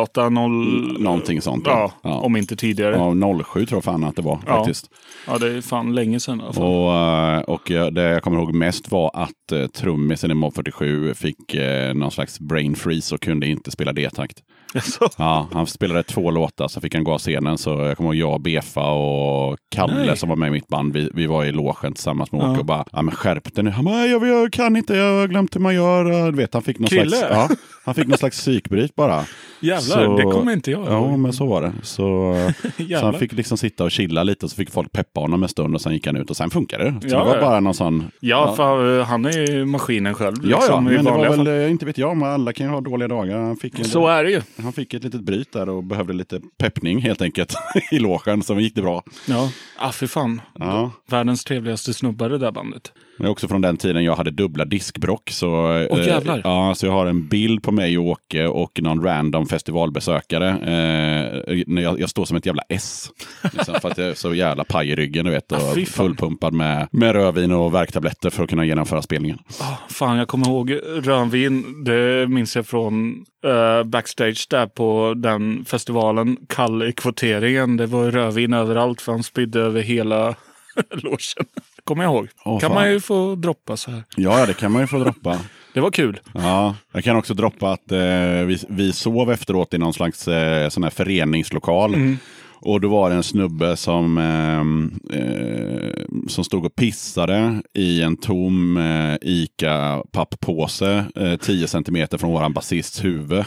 [0.00, 1.02] 08, 0...
[1.02, 1.62] Någonting sånt.
[1.66, 2.10] Ja, ja.
[2.20, 2.96] om inte tidigare.
[2.96, 4.56] Ja, 07 tror jag fan att det var Ja.
[4.56, 4.86] faktiskt.
[5.26, 6.64] Ja, det är fan länge sedan fall.
[6.64, 11.14] Och, eh, och jag- det jag kommer ihåg mest var att trummisen i Mob 47
[11.14, 14.42] fick uh, någon slags brain freeze och kunde inte inte spela D-takt.
[14.74, 17.58] Alltså, Ja, han spelade två låtar, så fick han gå av scenen.
[17.58, 20.16] Så jag kommer ihåg jag, Befa och Kalle Nej.
[20.16, 20.92] som var med i mitt band.
[20.92, 22.58] Vi, vi var i logen tillsammans med Åke Ja.
[22.58, 23.70] och bara, ja men skärp dig nu.
[23.70, 26.30] Han bara, jag, jag kan inte, jag har glömt hur man gör.
[26.32, 27.16] Du vet, han fick någon Krille?
[27.16, 27.48] slags, ja,
[27.84, 29.24] han fick någon slags psykbryt bara.
[29.60, 31.72] jävlar, Så- det kommer inte jag Ja, men så var det.
[31.82, 32.34] Så,
[33.00, 35.48] så han fick liksom sitta och chilla lite och så fick folk peppa honom en
[35.48, 37.00] stund och sen gick han ut och sen funkade det.
[37.00, 37.40] Så Ja, det var ja.
[37.40, 38.04] bara någon sån...
[38.20, 40.36] Ja, för eh, han är ju maskinen själv.
[40.42, 41.48] Ja, ja, liksom, i men det var vanliga väl, fall.
[41.64, 43.38] eh, inte vet jag, men alla kan ju ha dåliga dagar.
[43.38, 44.40] Han fick, Så är det ju.
[44.62, 47.54] Han fick ett litet bryt där och behövde lite peppning helt enkelt
[47.90, 49.04] i logen, så gick det bra.
[49.26, 50.40] Ja, ah, för fan.
[50.54, 50.90] Ja.
[51.06, 52.92] Världens trevligaste snubbar det där bandet.
[53.18, 55.30] Det är också från den tiden jag hade dubbla diskbrock.
[55.30, 55.48] Så,
[55.90, 59.46] Åh, eh, ja, så jag har en bild på mig och Åke och någon random
[59.46, 60.48] festivalbesökare.
[60.48, 63.10] Eh, när jag, jag står som ett jävla S.
[63.52, 65.86] Liksom, för att jag är så jävla paj i ryggen du vet, och Ah, fy
[65.86, 66.04] fan.
[66.06, 69.38] fullpumpad med, med rödvin och värktabletter för att kunna genomföra spelningen.
[69.60, 71.84] Ah, fan, jag kommer ihåg rödvin.
[71.84, 76.36] Det minns jag från eh, backstage där på den festivalen.
[76.48, 77.76] Kall i kvoteringen.
[77.76, 80.34] Det var rödvin överallt för han spydde över hela
[80.90, 81.46] logen.
[81.88, 82.28] Kommer jag ihåg.
[82.44, 82.74] Åh, kan fan.
[82.74, 84.04] man ju få droppa så här.
[84.16, 85.38] Ja, det kan man ju få droppa.
[85.74, 86.20] Det var kul.
[86.34, 87.98] Ja, jag kan också droppa att eh,
[88.46, 92.16] vi, vi sov efteråt i någon slags eh, sån här föreningslokal.
[92.60, 98.16] Och då var det en snubbe som, eh, eh, som stod och pissade i en
[98.16, 103.44] tom eh, ICA-papppåse eh, 10 centimeter från våran basists huvud.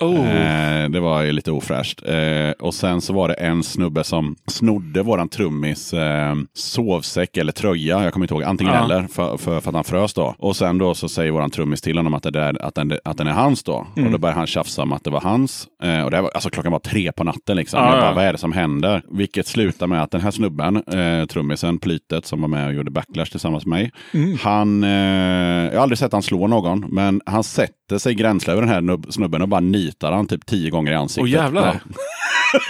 [0.00, 0.28] Oh.
[0.30, 2.02] Eh, det var ju lite ofräscht.
[2.06, 7.52] Eh, och sen så var det en snubbe som snodde våran trummis eh, sovsäck eller
[7.52, 8.84] tröja, jag kommer inte ihåg, antingen Ja.
[8.84, 10.34] eller, för, för, för att han frös då.
[10.38, 13.16] Och sen då så säger våran trummis till honom att, det där, att, den, att
[13.16, 13.86] den är hans då.
[13.96, 14.06] Mm.
[14.06, 15.68] Och då börjar han tjafsa om att det var hans.
[15.82, 17.80] Eh, och det var, alltså klockan var tre på natten liksom.
[17.80, 19.02] Ja, jag bara, vad är det som händer?
[19.10, 22.90] Vilket slutar med att den här snubben, eh, trummisen, Plytet, som var med och gjorde
[22.90, 23.92] Backlash tillsammans med mig.
[24.14, 24.38] Mm.
[24.40, 28.62] Han, eh, jag har aldrig sett han slå någon, men han sätter sig gränsle över
[28.62, 31.22] den här nubb- snubben och bara nitar han typ tio gånger i ansiktet.
[31.22, 31.80] Åh jävlar.
[31.88, 31.94] Ja.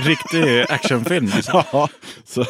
[0.01, 1.31] Riktig actionfilm.
[1.37, 1.63] Liksom.
[1.73, 1.89] Ja,
[2.25, 2.45] så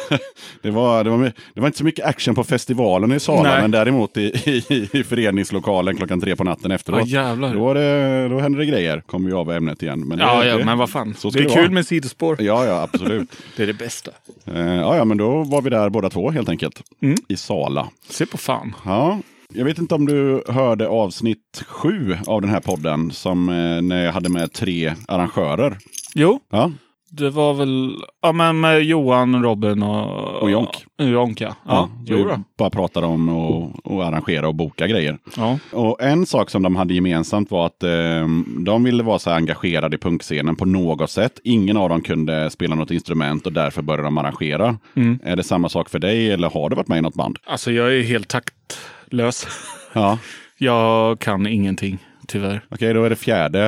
[0.61, 3.61] det, var, det, var, det var inte så mycket action på festivalen i Sala, Nej.
[3.61, 7.07] men däremot i, i, i föreningslokalen klockan tre på natten efteråt.
[7.07, 7.35] Ja.
[7.35, 9.01] Då, det, då hände det grejer.
[9.05, 9.99] Kommer vi av ämnet igen.
[10.07, 11.15] Men det, Ja, ja, det, men vad fan.
[11.17, 11.71] så Det är det kul vara.
[11.71, 12.41] med sidospår.
[12.41, 13.31] Ja, ja, absolut.
[13.55, 14.11] Det är det bästa.
[14.45, 16.81] Eh, ja, ja, men då var vi där båda två helt enkelt.
[17.01, 17.15] Mm.
[17.27, 17.87] I Sala.
[18.09, 18.75] Se på fan.
[18.85, 19.19] Ja,
[19.53, 24.05] jag vet inte om du hörde avsnitt sju av den här podden som eh, när
[24.05, 25.77] jag hade med tre arrangörer.
[26.15, 26.71] Jo, Ja,
[27.13, 30.41] det var väl ja, men med Johan, Robin och...
[30.41, 30.85] Och Jonk.
[30.97, 31.55] Jonk, ja.
[31.67, 32.25] ja, Ja, vi
[32.57, 35.17] bara pratade om att att arrangera och boka grejer.
[35.37, 35.59] Ja.
[35.71, 39.37] Och en sak som de hade gemensamt var att eh, de ville vara så här
[39.37, 41.39] engagerade i punkscenen på något sätt.
[41.43, 44.77] Ingen av dem kunde spela något instrument och därför började de arrangera.
[44.95, 45.19] Mm.
[45.23, 47.37] Är det samma sak för dig eller har du varit med i något band?
[47.45, 49.47] Alltså jag är helt taktlös.
[49.93, 50.17] Ja,
[50.63, 51.97] Jag kan ingenting,
[52.31, 52.61] tyvärr.
[52.69, 53.61] okej då är det fjärde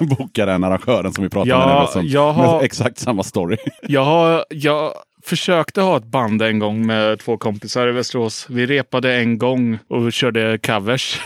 [0.00, 1.80] eh, bokaren, arrangören som vi pratade Ja, med.
[1.80, 3.56] nu, Som, jag har- exakt samma story.
[3.82, 4.92] Jag, har, jag
[5.24, 8.46] försökte ha ett band en gång med två kompisar i Västerås.
[8.50, 11.20] Vi repade en gång och körde covers.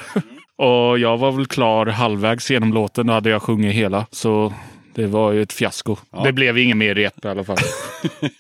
[0.59, 3.07] och jag var väl klar halvvägs genom låten.
[3.07, 4.07] Då hade jag sjungit hela.
[4.11, 4.53] Så
[4.95, 5.97] det var ju ett fiasko.
[6.25, 7.57] Det blev ingen mer rep i alla fall.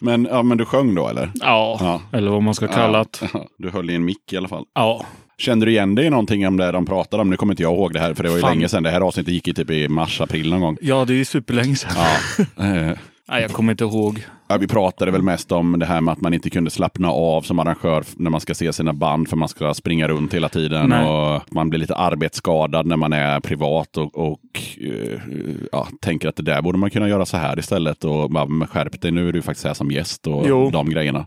[0.00, 1.30] Men, ja, men du sjöng då eller?
[1.34, 2.00] Ja, Ja.
[2.18, 3.28] eller vad man ska kalla det.
[3.34, 4.64] Ja, du höll i en mick i alla fall.
[4.74, 5.06] Ja.
[5.42, 7.30] Kände du igen dig i någonting om det de pratade om?
[7.30, 8.54] Nu kommer inte jag ihåg det här för det var ju Fan.
[8.54, 8.82] länge sedan.
[8.82, 10.76] Det här avsnittet gick ju typ i mars, april någon gång.
[10.80, 11.92] ja, det är ju superlänge sedan.
[11.96, 12.44] Ja.
[12.64, 14.26] Eh, Nej, jag kommer inte ihåg.
[14.48, 17.42] Ja, vi pratade väl mest om det här med att man inte kunde slappna av
[17.42, 20.88] som arrangör när man ska se sina band för man ska springa runt hela tiden.
[20.88, 21.06] Nej.
[21.08, 24.40] Och man blir lite arbetsskadad när man är privat och, och
[24.80, 25.20] eh,
[25.72, 28.04] ja, tänker att det där borde man kunna göra så här istället.
[28.04, 30.70] Och bara, skärp dig, nu är du faktiskt här som gäst och Jo.
[30.70, 31.26] de grejerna.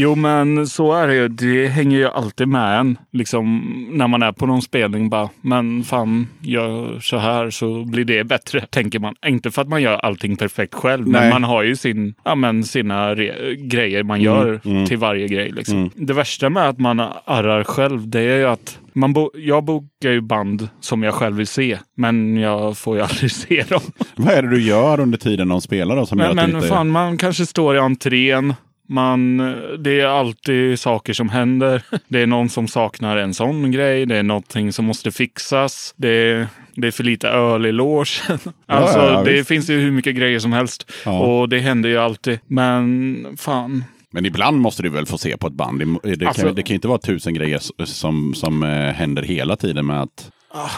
[0.00, 1.28] Jo, men så är det ju.
[1.28, 2.98] Det hänger ju alltid med en.
[3.12, 8.04] Liksom när man är på någon spelning bara, men fan, gör så här så blir
[8.04, 9.14] det bättre, tänker man.
[9.26, 11.20] Inte för att man gör allting perfekt själv, Nej.
[11.20, 15.50] men man har ju sin, ja, men sina re- grejer man gör till varje grej.
[15.50, 15.90] Liksom.
[15.94, 20.10] Det värsta med att man arrar själv, det är ju att man bo- jag bokar
[20.10, 23.80] ju band som jag själv vill se, men jag får ju aldrig se dem.
[24.16, 26.06] Vad är det du gör under tiden de spelar då?
[26.06, 28.54] Som gör Men, fan, man kanske står i entrén.
[28.90, 29.36] Man,
[29.78, 31.82] det är alltid saker som händer.
[32.08, 34.06] Det är någon som saknar en sån grej.
[34.06, 35.94] Det är någonting som måste fixas.
[35.96, 38.06] Det är, det är för lite öl i logen.
[38.66, 39.48] Alltså, ja, det visst.
[39.48, 40.92] finns ju hur mycket grejer som helst.
[41.04, 41.18] Ja.
[41.18, 42.38] Och det händer ju alltid.
[42.46, 43.84] Men fan.
[44.10, 46.00] Men ibland måste du väl få se på ett band?
[46.02, 49.22] Det, det, Alltså- kan, det kan ju inte vara tusen grejer som, som eh, händer
[49.22, 50.30] hela tiden med att...
[50.50, 50.70] Ah.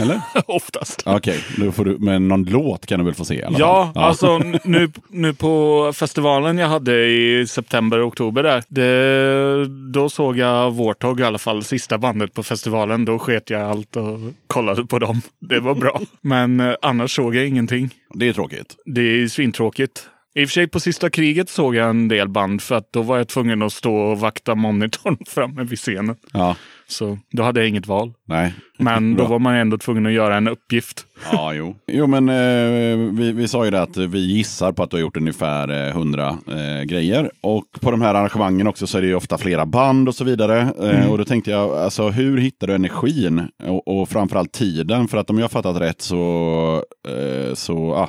[0.00, 0.20] Eller?
[0.46, 1.02] Oftast.
[1.06, 4.02] Okej, du, men någon låt kan du väl få se alla Ja, fall?
[4.04, 8.62] alltså nu, nu på festivalen jag hade i september, oktober där.
[8.68, 13.04] Det, då såg jag Warthog i alla fall, sista bandet på festivalen.
[13.04, 15.20] Då sket jag allt och kollade på dem.
[15.40, 16.00] Det var bra.
[16.20, 17.90] Men eh, annars såg jag ingenting.
[18.14, 18.76] Det är tråkigt.
[18.84, 20.06] Det är svintråkigt.
[20.34, 23.02] I och för sig på sista kriget såg jag en del band för att då
[23.02, 26.16] var jag tvungen att stå och vakta monitorn framme vid scenen.
[26.32, 26.56] Ja,
[26.88, 28.12] Så då hade jag inget val.
[28.30, 28.54] Nej.
[28.78, 31.06] Men då var man ändå tvungen att göra en uppgift.
[31.32, 31.76] Ja, jo.
[31.86, 35.00] Jo, men eh, vi, vi sa ju det att vi gissar på att du har
[35.00, 37.30] gjort ungefär eh, 100 eh, grejer.
[37.40, 40.24] Och på de här arrangemangen också så är det ju ofta flera band och så
[40.24, 40.60] vidare.
[40.82, 45.08] Eh, Och då tänkte jag, alltså hur hittar du energin och, och framförallt tiden?
[45.08, 48.08] För att om jag har fattat rätt så, eh, så ja,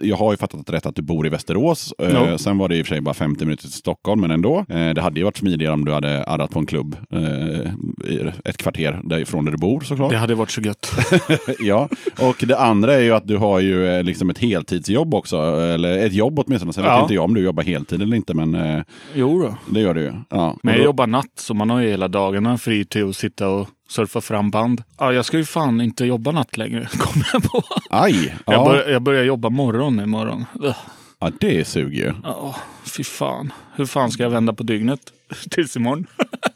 [0.00, 1.94] jag har ju fattat rätt att du bor i Västerås.
[1.98, 2.38] Eh, Ja.
[2.38, 4.64] Sen var det i och för sig bara 50 minuter till Stockholm, men ändå.
[4.68, 7.72] Eh, det hade ju varit smidigare om du hade arrat på en klubb eh,
[8.44, 10.10] ett kvarter därifrån där du bor såklart.
[10.10, 10.92] Det hade varit så gött.
[11.58, 11.88] ja,
[12.20, 15.36] och det andra är ju att du har ju eh, liksom ett heltidsjobb också.
[15.60, 16.72] Eller ett jobb åtminstone.
[16.72, 17.02] Sen vet Ja.
[17.02, 18.82] inte jag om du jobbar heltid eller inte, men eh,
[19.14, 19.54] Jo då.
[19.74, 20.12] det gör du ju.
[20.30, 20.56] Ja.
[20.62, 23.48] Men jag då- jobbar natt så man har ju hela dagarna fri till att sitta
[23.48, 24.82] och surfa fram band.
[24.98, 27.62] Ja, jag ska ju fan inte jobba natt längre, kommer jag på.
[27.90, 28.34] Aj!
[28.46, 30.44] Jag, Ja, bör, jag börjar jobba morgon imorgon.
[30.60, 30.76] Ugh.
[31.20, 32.12] ja, det suger ju.
[32.24, 32.56] Ja,
[32.96, 33.52] fy fan.
[33.76, 35.00] Hur fan ska jag vända på dygnet?
[35.50, 36.06] Tills imorgon.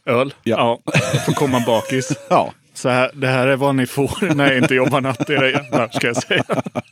[0.06, 0.34] Öl.
[0.42, 0.80] Ja.
[0.84, 0.92] Ja.
[1.12, 2.12] jag får komma bakis.
[2.30, 2.52] Ja.
[2.76, 5.88] Så här, det här är vad ni får när jag inte jobbar natt, era jävlar,
[5.92, 6.44] ska jag säga.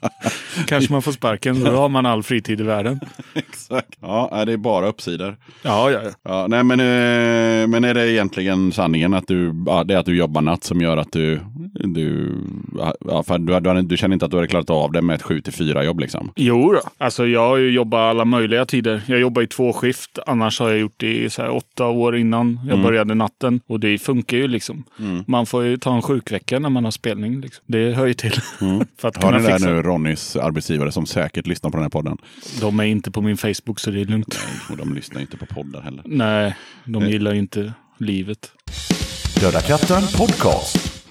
[0.67, 3.01] Kanske man får sparken, då har man all fritid i världen.
[3.35, 3.99] Exakt.
[4.01, 5.37] Ja, det är bara uppsidor.
[5.63, 6.11] Ja, ja, ja.
[6.23, 10.07] Ja, nej, men, eh, men är det egentligen sanningen att du, ja, det är att
[10.07, 11.41] du jobbar natt som gör att du,
[11.75, 12.35] du,
[13.01, 15.23] ja, för du, du, du känner inte att du hade klarat av det med ett
[15.23, 16.31] 7 till 4 jobb liksom?
[16.37, 16.81] Jo då.
[16.99, 19.03] Alltså jag har ju jobbat alla möjliga tider.
[19.07, 20.19] Jag jobbar i två skift.
[20.27, 23.61] Annars har jag gjort det i så här åtta år innan jag började natten.
[23.67, 24.85] Och det funkar ju liksom.
[25.27, 27.41] Man får ju ta en sjukvecka när man har spelning.
[27.41, 27.65] Liksom.
[27.67, 28.33] Det hör ju till.
[28.99, 29.69] För att Har kunna ni där fixa.
[29.71, 32.19] nu Ronnys arbetsgivare som säkert lyssnar på den här podden?
[32.61, 34.39] De är inte på min Facebook så det är lugnt.
[34.71, 36.03] Och de lyssnar inte på poddar heller.
[36.05, 36.55] Nej,
[36.85, 38.53] de gillar ju inte livet.
[39.41, 41.03] Döda katten podcast.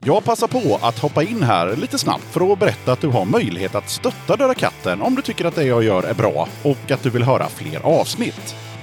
[0.00, 3.24] Jag passar på att hoppa in här lite snabbt för att berätta att du har
[3.24, 6.90] möjlighet att stötta Döda katten om du tycker att det jag gör är bra och
[6.90, 8.54] att du vill höra fler avsnitt.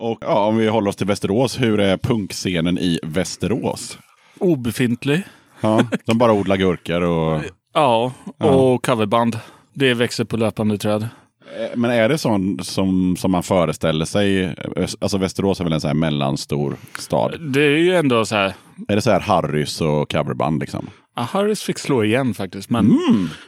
[0.00, 3.98] och ja, om vi håller oss till Västerås, hur är punkscenen i Västerås?
[4.38, 5.22] Obefintlig.
[5.60, 7.42] Ja, de bara odlar gurkor och...
[7.74, 9.38] Ja, och coverband.
[9.74, 11.02] Det växer på löpande träd.
[11.02, 14.54] Eh, Men är det sån som, som man föreställer sig?
[15.00, 17.40] Alltså Västerås är väl en sån här mellanstor stad?
[17.40, 18.54] Det är ju ändå så här.
[18.88, 20.86] Är det så här Harrys och coverband liksom?
[21.16, 22.70] Ja, Harris fick slå igen faktiskt.
[22.70, 22.98] Men,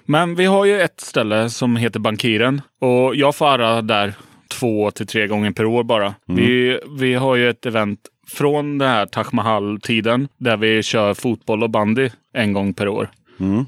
[0.05, 2.61] men vi har ju ett ställe som heter Bankiren.
[2.81, 4.15] Och jag får där
[4.59, 6.15] två till tre gånger per år bara.
[6.27, 11.63] Vi, vi har ju ett event från den här Taj Mahal-tiden där vi kör fotboll
[11.63, 13.09] och bandy en gång per år.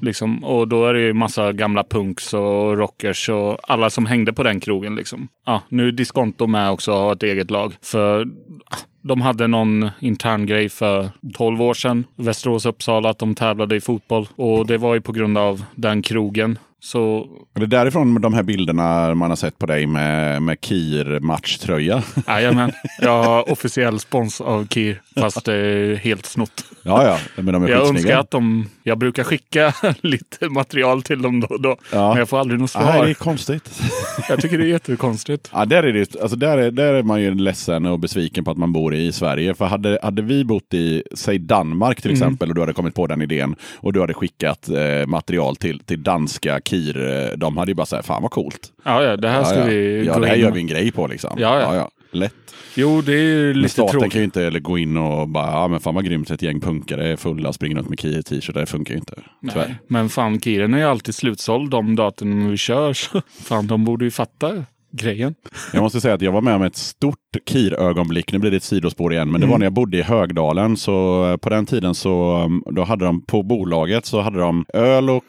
[0.01, 0.43] Liksom.
[0.43, 4.43] Och då är det ju massa gamla punks och rockers och alla som hängde på
[4.43, 4.95] den krogen.
[4.95, 5.27] Liksom.
[5.45, 7.73] Ja, nu är Disconto med också och har ett eget lag.
[7.81, 8.27] För
[8.65, 12.03] ah, de hade någon intern grej för 12 år sedan.
[12.15, 14.27] Västerås-Uppsala, att de tävlade i fotboll.
[14.35, 16.57] Och det var ju på grund av den krogen.
[16.85, 21.19] Så Är det därifrån de här bilderna man har sett på dig med, med Kir
[21.19, 22.03] matchtröja?
[22.27, 22.71] jajamän,
[23.01, 25.01] jag har officiell spons av Kir.
[25.15, 26.65] Fast det är helt snott.
[26.83, 28.69] ja, ja, men de är Jag önskar att de...
[28.83, 31.77] Jag brukar skicka lite material till dem då och då.
[31.91, 32.09] Ja.
[32.09, 33.13] Men jag får aldrig något Nej, det är svar.
[33.13, 33.81] konstigt.
[34.29, 35.49] Jag tycker det är jättekonstigt.
[35.53, 38.51] Ja, där är, det, alltså där, är, där är man ju ledsen och besviken på
[38.51, 39.53] att man bor i Sverige.
[39.53, 43.07] För hade, hade vi bott i, säg Danmark till exempel, och du hade kommit på
[43.07, 47.71] den idén och du hade skickat eh, material till, till danska KIR, eh, de hade
[47.71, 48.71] ju bara sagt, fan vad coolt.
[48.83, 49.67] Ja, ja, det här ska ja, ja.
[49.67, 51.35] vi ja, gå det här in gör vi en grej på liksom.
[51.37, 51.89] Ja, ja.
[52.11, 52.33] Lätt.
[52.75, 54.11] Jo, det är ju Men lite staten tråkigt.
[54.11, 56.61] kan ju inte eller gå in och bara, ja men fan vad grymt, ett gäng
[56.61, 58.55] punkare är fulla och springer runt med KIR t-shirt.
[58.55, 59.15] Det funkar ju inte.
[59.41, 59.67] Tyvärr.
[59.67, 59.75] Nej.
[59.87, 62.93] Men fan, Kiren är ju alltid slutsåld de datum vi kör.
[62.93, 64.63] Så fan, de borde ju fatta
[64.95, 65.35] grejen.
[65.73, 68.31] Jag måste säga att jag var med om ett stort KIR-ögonblick.
[68.31, 70.77] Nu blir det ett sidospår igen, men det var när jag bodde i Högdalen.
[70.77, 74.65] Så eh, på den tiden så um, då hade de på bolaget så hade de
[74.73, 75.23] öl och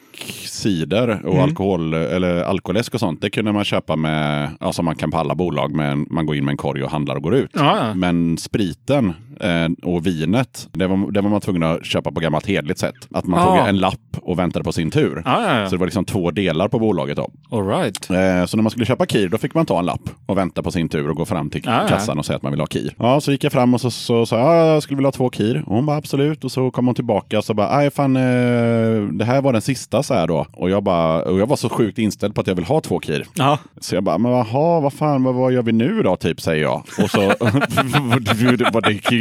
[0.45, 3.21] cider och alkohol eller alkoläsk och sånt.
[3.21, 6.45] Det kunde man köpa med, som man kan på alla bolag, men man går in
[6.45, 7.49] med en korg och handlar och går ut.
[7.53, 7.93] Ja.
[7.93, 9.13] Men spriten
[9.83, 12.95] och vinet, det var, det var man tvungen att köpa på gammalt hedligt sätt.
[13.13, 13.57] Att man Ja.
[13.59, 15.21] tog en lapp och väntade på sin tur.
[15.25, 15.65] Ja, ja, ja.
[15.69, 17.17] Så det var liksom två delar på bolaget.
[17.17, 17.29] Då.
[17.51, 18.09] All right.
[18.09, 20.63] Eh, Så när man skulle köpa KIR då fick man ta en lapp och vänta
[20.63, 21.85] på sin tur och gå fram till ja.
[21.89, 22.93] kassan och säga att man vill ha kir.
[22.99, 25.29] Ja, så gick jag fram och så sa så, ja, jag skulle vilja ha två
[25.29, 25.63] kir.
[25.67, 26.43] Och hon bara absolut.
[26.43, 28.21] Och så kom hon tillbaka och så bara, nej fan, eh,
[29.11, 30.45] det här var den sista så här då.
[30.53, 32.99] Och jag, bara, och jag var så sjukt inställd på att jag vill ha två
[32.99, 33.25] kir.
[33.35, 33.59] Ja.
[33.81, 36.15] Så jag bara, men jaha, vad fan, vad, vad gör vi nu då?
[36.15, 36.83] Typ säger jag.
[37.03, 37.21] Och så,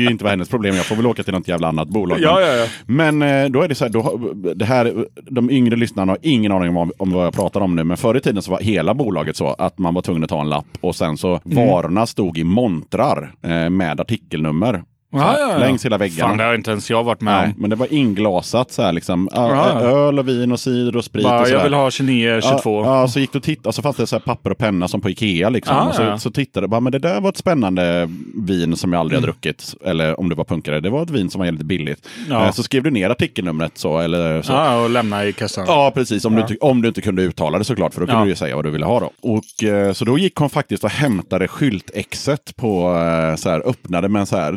[0.06, 0.74] ju inte vara hennes problem.
[0.76, 2.18] Jag får väl åka till något jävla annat bolag.
[2.20, 2.66] Ja, ja, ja.
[2.86, 4.18] Men eh, då är det så här, då,
[4.54, 7.84] det här, de yngre lyssnarna har ingen aning om, om vad jag pratar om nu.
[7.84, 10.40] Men förr i tiden så var hela bolaget så att man var tvungen att ta
[10.40, 11.66] en lapp och sen så Mm.
[11.68, 14.82] varorna stod i montrar eh, med artikelnummer.
[15.18, 15.58] Här, Ja, ja.
[15.58, 16.28] Längs hela väggarna.
[16.28, 17.54] Fan, det har inte ens jag varit med Nej, om.
[17.60, 19.28] men det var inglasat så här liksom.
[19.32, 19.80] Ja.
[19.80, 21.64] Öl och vin och cider och sprit Bara, och så jag där.
[21.64, 22.84] vill ha 29, 22.
[22.84, 24.58] Ja, ja, så gick du och tittade och så fanns det så här papper och
[24.58, 25.48] penna som på Ikea.
[25.48, 25.76] Liksom.
[25.76, 26.18] Ah, och så, ja.
[26.18, 29.28] så tittade bara, men det där var ett spännande vin som jag aldrig Mm.
[29.28, 29.74] har druckit.
[29.84, 32.08] Eller om det var punkare, det var ett vin som var väldigt billigt.
[32.30, 32.44] Ja.
[32.44, 33.98] Eh, Så skrev du ner artikelnumret så.
[33.98, 34.52] Eller så.
[34.52, 35.64] Ja, och lämna i kassan.
[35.68, 36.24] Ja, precis.
[36.24, 38.56] Om, Du om du inte kunde uttala det såklart, för då kunde du ju säga
[38.56, 39.00] vad du ville ha.
[39.00, 39.10] Då.
[39.20, 44.08] Och, eh, så då gick hon faktiskt och hämtade skyltexet på, eh, så här, öppnade
[44.08, 44.52] med en så här,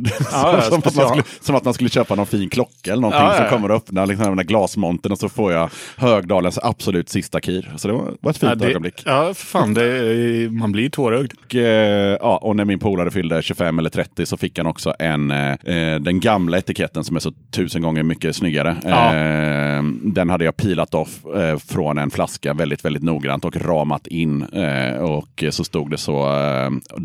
[0.55, 3.35] ja, som, att skulle, som att man skulle köpa någon fin klocka eller någonting Ja,
[3.37, 7.39] som kommer att öppna liksom, den där glasmonten och så får jag Högdalens absolut sista
[7.39, 7.73] kir.
[7.77, 9.03] Så det var, var ett fint Ja, det, ögonblick.
[9.05, 9.73] ja, fan.
[9.73, 11.33] Det, man blir tårögd.
[11.45, 14.93] Och, eh, ja, och när min polare fyllde 25 eller 30 så fick han också
[14.99, 18.77] en, eh, eh, den gamla etiketten som är så tusen gånger mycket snyggare.
[18.83, 19.15] Ja.
[19.15, 24.07] Eh, den hade jag pilat off eh, från en flaska väldigt, väldigt noggrant och ramat
[24.07, 24.43] in.
[24.43, 26.23] Eh, och så stod det så,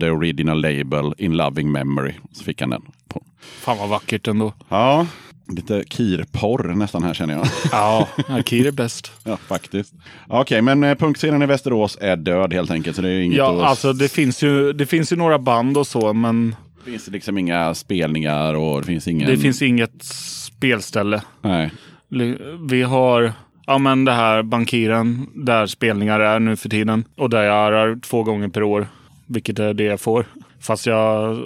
[0.00, 2.12] the original label in loving memory.
[2.32, 2.82] Så fick han den.
[3.14, 3.22] På.
[3.60, 4.52] Fan vad vackert ändå.
[4.68, 5.06] Ja,
[5.48, 7.46] lite kirporr nästan här känner jag.
[7.72, 9.12] Ja, Akir är bäst.
[9.24, 9.94] ja, faktiskt.
[10.28, 12.96] Okej, men eh, punkscenen i Västerås är död helt enkelt.
[12.96, 13.68] Så det är inget Ja, att...
[13.70, 17.38] alltså det finns, ju, det finns ju några band och så, men Det finns liksom
[17.38, 19.30] inga spelningar och det finns ingen...
[19.30, 21.22] det finns inget spelställe.
[21.42, 21.70] Nej.
[22.68, 23.32] Vi har
[23.66, 27.04] ja, men det här Bankiren, där spelningar är nu för tiden.
[27.16, 28.86] Och där jag arrar två gånger per år,
[29.26, 30.26] vilket är det jag får.
[30.60, 31.38] Fast jag...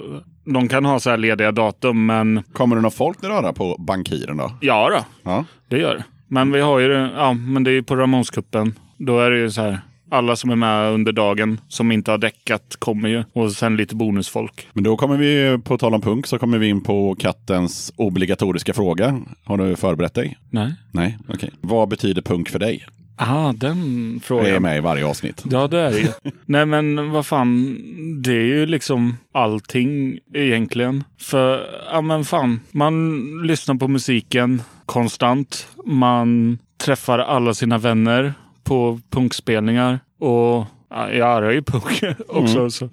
[0.53, 3.75] De kan ha så här lediga datum, men Kommer det någon folk där röra på
[3.79, 4.51] bankiren då?
[4.61, 5.45] ja då, Ja.
[5.67, 6.03] det gör det.
[6.27, 8.73] Men vi har ju ja, men det är ju på Ramonskuppen.
[8.97, 9.79] Då är det ju så här,
[10.11, 13.23] alla som är med under dagen som inte har däckat kommer ju.
[13.33, 14.67] Och sen lite bonusfolk.
[14.73, 18.73] Men då kommer vi, på tal om punk, så kommer vi in på kattens obligatoriska
[18.73, 19.19] fråga.
[19.43, 20.37] Har du förberett dig?
[20.49, 20.73] Nej.
[20.91, 21.51] Nej, okej.
[21.61, 22.85] Vad betyder punk för dig?
[23.21, 24.45] Ah, den Det frågan.
[24.45, 25.43] är med i varje avsnitt.
[25.51, 26.13] Ja, det är det.
[26.45, 27.77] Nej, men vad fan.
[28.23, 31.03] Det är ju liksom allting egentligen.
[31.19, 32.59] För, ja men fan.
[32.71, 35.67] Man lyssnar på musiken konstant.
[35.85, 39.99] Man träffar alla sina vänner på punkspelningar.
[40.19, 42.69] Och ja, jag är ju punk också.
[42.69, 42.89] Så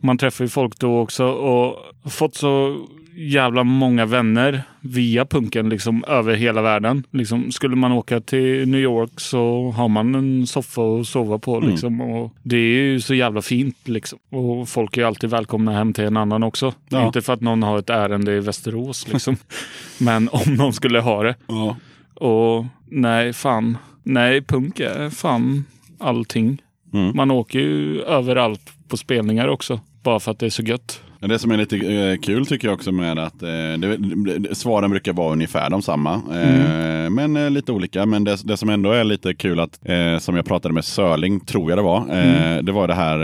[0.00, 1.24] Man träffar ju folk då också.
[1.26, 1.76] Och
[2.10, 2.76] fått så
[3.14, 7.04] jävla många vänner via punken liksom över hela världen.
[7.10, 11.60] Liksom, skulle man åka till New York så har man en soffa att sova på.
[11.60, 13.88] Liksom, och det är ju så jävla fint.
[13.88, 14.18] Liksom.
[14.30, 16.74] Och folk är alltid välkomna hem till en annan också.
[16.88, 17.06] Ja.
[17.06, 19.08] Inte för att någon har ett ärende i Västerås.
[19.08, 19.36] Liksom.
[19.98, 21.34] Men om någon skulle ha det.
[21.46, 21.76] Ja.
[22.14, 23.78] Och nej, fan.
[24.02, 25.64] Nej, punk är fan
[25.98, 26.62] allting.
[26.92, 27.16] Mm.
[27.16, 29.80] Man åker ju överallt på spelningar också.
[30.02, 31.02] Bara för att det är så gött.
[31.20, 33.48] Men Det som är lite eh, kul tycker jag också med att eh,
[33.78, 36.14] det, svaren brukar vara ungefär de samma.
[36.14, 38.06] Eh, Men eh, lite olika.
[38.06, 39.80] Men det, det som ändå är lite kul att,
[40.20, 41.98] som jag pratade med Sörling, tror jag det var.
[41.98, 43.18] Eh, Det var det här,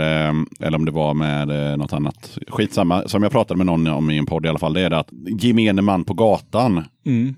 [0.59, 2.37] eller om det var med eh, något annat.
[2.47, 4.73] Skitsamma, som jag pratade med någon om i en podd i alla fall.
[4.73, 5.09] Det är det att
[5.41, 6.83] gemene man på gatan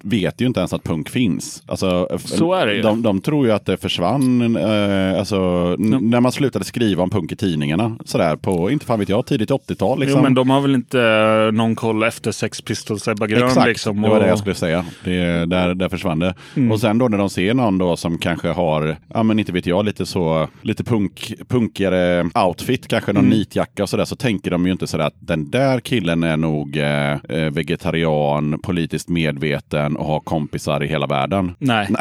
[0.01, 1.63] vet ju inte ens att punk finns.
[1.67, 2.81] Alltså, Så är det ju.
[2.81, 5.37] De, de tror ju att det försvann, eh, alltså,
[5.79, 7.95] n- när man slutade skriva om punk i tidningarna.
[8.05, 9.99] Sådär på, inte fan vet jag, tidigt 80-tal.
[9.99, 10.17] Liksom.
[10.19, 13.47] Jo, men de har väl inte eh, någon koll efter Sex Pistols Ebba Grön?
[13.47, 14.29] Exakt, liksom, det var det och- Mm.
[14.29, 14.85] jag skulle säga.
[15.03, 16.33] Det, där, där försvann det.
[16.71, 19.65] Och sen då när de ser någon då som kanske har, ja men inte vet
[19.65, 23.23] jag, lite så, lite punk, punkigare outfit, kanske Mm.
[23.23, 26.37] någon nitjacka och sådär, så tänker de ju inte sådär att den där killen är
[26.37, 31.55] nog eh, eh, vegetarian, politiskt medveten och har kompisar i hela världen.
[31.59, 31.87] Nej.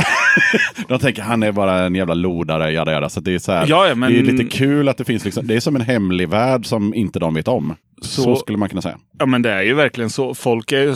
[0.89, 3.09] De tänker han är bara en jävla lodare, jada jada.
[3.09, 5.24] Så det är så här, Ja, ja, men- det är lite kul att det finns
[5.24, 7.74] liksom, det är som en hemlig värld som inte de vet om.
[8.03, 8.99] Så, Så- skulle man kunna säga.
[9.18, 10.34] Ja, men det är ju verkligen så.
[10.34, 10.95] Folk är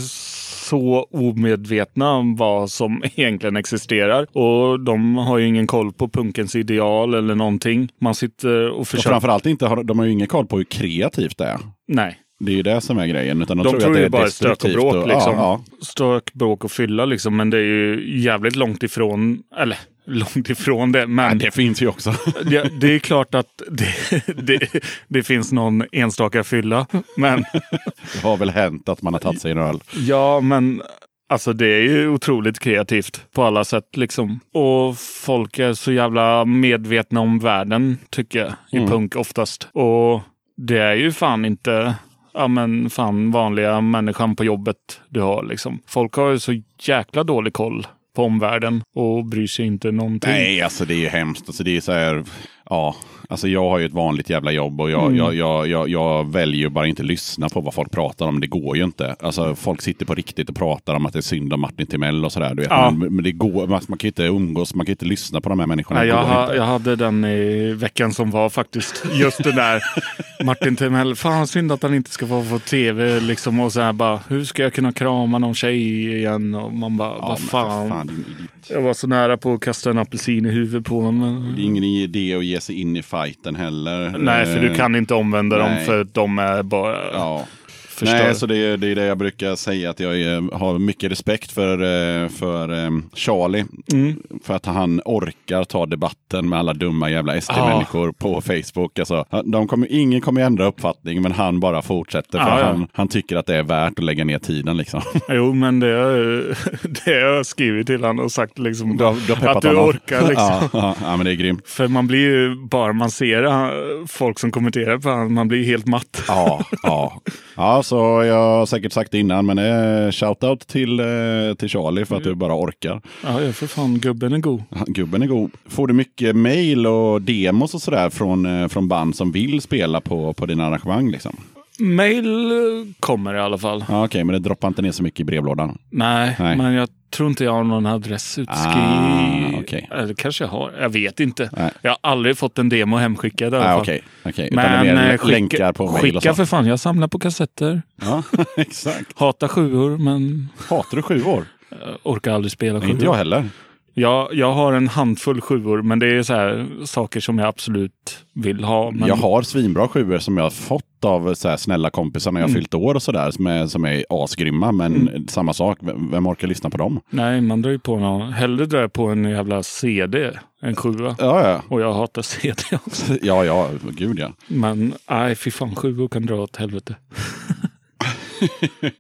[0.68, 4.26] så omedvetna om vad som egentligen existerar.
[4.36, 7.88] Och de har ju ingen koll på punkens ideal eller någonting.
[8.00, 9.10] Man sitter och Och försöker...
[9.10, 11.58] framförallt inte har, de har ju ingen koll på hur kreativt det är.
[11.88, 12.16] Nej.
[12.44, 13.42] Det är ju det som är grejen.
[13.42, 15.06] Utan de, De tror, tror att det ju är bara stök och bråk.
[15.08, 15.34] Liksom.
[15.34, 17.36] Ja, Stök, bråk och fylla liksom.
[17.36, 19.42] Men det är ju jävligt långt ifrån.
[19.58, 21.00] Eller långt ifrån det.
[21.00, 21.06] ja.
[21.06, 22.14] Men Det finns ju också.
[22.44, 26.86] det, det är klart att det, det, det finns någon enstaka fylla.
[27.16, 27.44] Men
[28.14, 29.80] det har väl hänt att man har tagit sig en öl.
[29.96, 30.82] Ja, men
[31.28, 34.40] alltså det är ju otroligt kreativt på alla sätt liksom.
[34.54, 38.88] Och folk är så jävla medvetna om världen tycker jag i Mm.
[38.90, 39.68] punk oftast.
[39.72, 40.20] Och
[40.56, 41.94] det är ju fan inte
[42.34, 44.76] ja men fan vanliga människan på jobbet
[45.08, 45.78] du har liksom.
[45.86, 50.30] Folk har ju så jäkla dålig koll på omvärlden och bryr sig inte någonting.
[50.30, 51.48] Nej, alltså det är ju hemskt.
[51.48, 52.24] Alltså, det är så här,
[52.72, 52.96] ja,
[53.28, 55.16] alltså jag har ju ett vanligt jävla jobb och jag, Mm.
[55.16, 58.40] jag, jag, jag, jag väljer bara inte lyssna på vad folk pratar om.
[58.40, 59.16] Det går ju inte.
[59.20, 62.24] Alltså folk sitter på riktigt och pratar om att det är synd om Martin Timell
[62.24, 62.54] och sådär.
[62.54, 62.70] Du vet.
[62.70, 62.90] Ja.
[62.90, 65.40] Men, men det går, man, man kan ju inte umgås, man kan ju inte lyssna
[65.40, 66.00] på de här människorna.
[66.00, 69.04] Nej, jag, ha, jag hade den i veckan som var faktiskt.
[69.12, 69.82] Just det där.
[70.44, 71.14] Martin Timell.
[71.14, 73.20] Fan synd att han inte ska få på tv.
[73.20, 76.54] Liksom, och så här bara, hur ska jag kunna krama någon tjej igen?
[76.54, 77.88] Och man bara, Ja, vad fan.
[77.88, 78.24] fan,
[78.70, 81.42] Jag var så nära på att kasta en apelsin i huvudet på honom.
[81.44, 81.54] Men...
[81.56, 84.14] Det är ingen idé att ge sig in i fighten heller.
[84.18, 85.84] Nej, för du Eh, kan inte omvända dem nej.
[85.84, 87.44] för de är bara Ja.
[87.92, 88.24] Förstörda.
[88.24, 91.10] Nej, så det är, det är det jag brukar säga att jag är, har mycket
[91.10, 93.64] respekt för, eh, för eh, Charlie.
[93.92, 94.22] Mm.
[94.44, 98.98] För att han orkar ta debatten med alla dumma jävla SD-människor på Facebook.
[98.98, 102.38] Alltså, de kommer, ingen kommer ändra uppfattning, men han bara fortsätter.
[102.38, 102.66] För Ja, ja.
[102.66, 104.76] Han, han tycker att det är värt att lägga ner tiden.
[104.76, 105.02] Liksom.
[105.28, 105.88] Jo, men det,
[106.82, 108.96] det har jag skrivit till honom och sagt liksom.
[108.96, 109.84] Du har, du har att du honom.
[109.88, 110.68] orkar liksom.
[110.72, 111.68] ja, ja, men det är grymt.
[111.68, 115.64] För man blir ju, bara man ser eh, folk som kommenterar på honom, man blir
[115.64, 116.24] helt matt.
[116.28, 117.20] Ja, ja.
[117.56, 122.04] ja, så jag har säkert sagt det innan, men eh, shoutout till, eh, till Charlie
[122.04, 123.00] för att du bara orkar.
[123.24, 124.62] Ja, ja, för fan, gubben är god.
[124.86, 125.50] Gubben är god.
[125.66, 130.00] Får du mycket mail och demos och sådär från, eh, från band som vill spela
[130.00, 131.10] på, på dina arrangemang?
[131.10, 131.36] Liksom?
[131.82, 132.58] Mail eh,
[133.00, 133.84] kommer i alla fall.
[133.88, 135.78] Ja, Okej, men det droppar inte ner så mycket i brevlådan.
[135.90, 136.56] Nej, Nej.
[136.56, 139.54] men jag tror inte jag har någon adress utskriven.
[139.54, 139.88] Ah, okej.
[139.92, 140.72] Eller kanske jag har.
[140.80, 141.50] Jag vet inte.
[141.56, 141.70] Nej.
[141.82, 144.00] Jag har aldrig fått en demo hemskickad i alla Ah, fall.
[144.24, 144.48] Okej.
[144.52, 146.66] Utan Men eh, skicka, skicka för fan.
[146.66, 147.82] Jag samlar på kassetter.
[148.02, 148.22] Ja,
[148.56, 149.18] exakt.
[149.18, 151.44] Hatar sjuor, men Hatar du sju år?
[151.70, 153.18] jag orkar aldrig spela Nej, inte jag sjuor.
[153.18, 153.48] heller.
[153.94, 158.24] Jag, jag har en handfull sjuor, men det är så här saker som jag absolut
[158.34, 158.90] vill ha.
[158.90, 162.40] Men Jag har svinbra sjuor som jag har fått av så här snälla kompisar när
[162.40, 162.60] jag Mm.
[162.60, 163.30] fyllt år och sådär.
[163.30, 165.78] Som är, som är asgrymma, men samma sak.
[165.80, 167.00] Vem vem orkar lyssna på dem?
[167.10, 168.32] Nej, man drar ju på någon.
[168.32, 170.30] Hellre drar jag på en jävla CD
[170.62, 171.16] än sjua.
[171.18, 171.62] Ja, ja.
[171.68, 173.12] Och jag hatar CD också.
[173.22, 174.32] Ja, ja, gud ja.
[174.48, 176.96] Men nej, fy fan, sjuor kan dra åt helvete.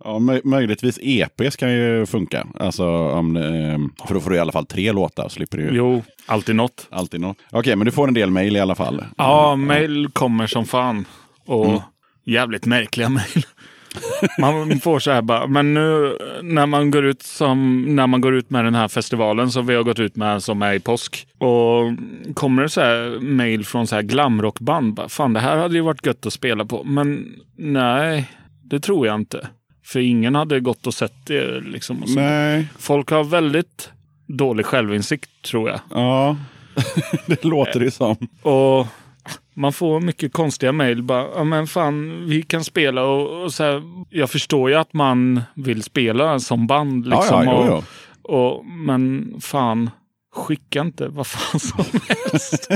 [0.04, 2.46] ja möj- möjligtvis EPs kan ju funka.
[2.60, 5.28] Alltså, om, eh, för då får du i alla fall tre låtar.
[5.28, 6.86] Slipper du Jo, alltid något.
[6.90, 7.36] alltid något.
[7.50, 9.04] Okej, men du får en del mail i alla fall.
[9.18, 11.04] Ja, mail kommer som fan.
[11.46, 11.80] Och Mm.
[12.24, 13.44] jävligt märkliga mail.
[14.38, 18.34] Man får så här bara, men nu när man går ut som, när man går
[18.34, 21.26] ut med den här festivalen som vi har gått ut med som är i påsk.
[21.38, 21.92] Och
[22.34, 24.94] kommer det så här mail från så här glamrockband.
[24.94, 26.84] Bara, Fan, det här hade ju varit gött att spela på.
[26.84, 28.30] Men nej,
[28.72, 29.48] det tror jag inte.
[29.84, 32.02] För ingen hade gått och sett det liksom.
[32.02, 32.20] Och så.
[32.20, 33.90] Nej, Folk har väldigt
[34.26, 35.80] dålig självinsikt tror jag.
[35.90, 36.36] ja.
[37.26, 38.16] det låter det som.
[38.42, 38.86] Och
[39.54, 41.02] man får mycket konstiga mejl.
[41.02, 44.92] Bara, ja men fan, vi kan spela och, och så här, Jag förstår ju att
[44.92, 47.06] man vill spela som band.
[47.06, 47.84] Ja, Liksom, ja, jo, och,
[48.28, 48.34] jo.
[48.36, 49.90] och, men fan,
[50.32, 52.68] skicka inte vad fan som helst.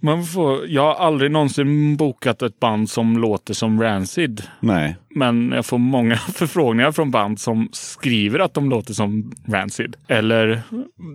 [0.00, 4.42] man får, jag har aldrig någonsin bokat ett band som låter som Rancid.
[4.60, 4.96] Nej.
[5.14, 9.96] Men jag får många förfrågningar från band som skriver att de låter som Rancid.
[10.08, 10.62] Eller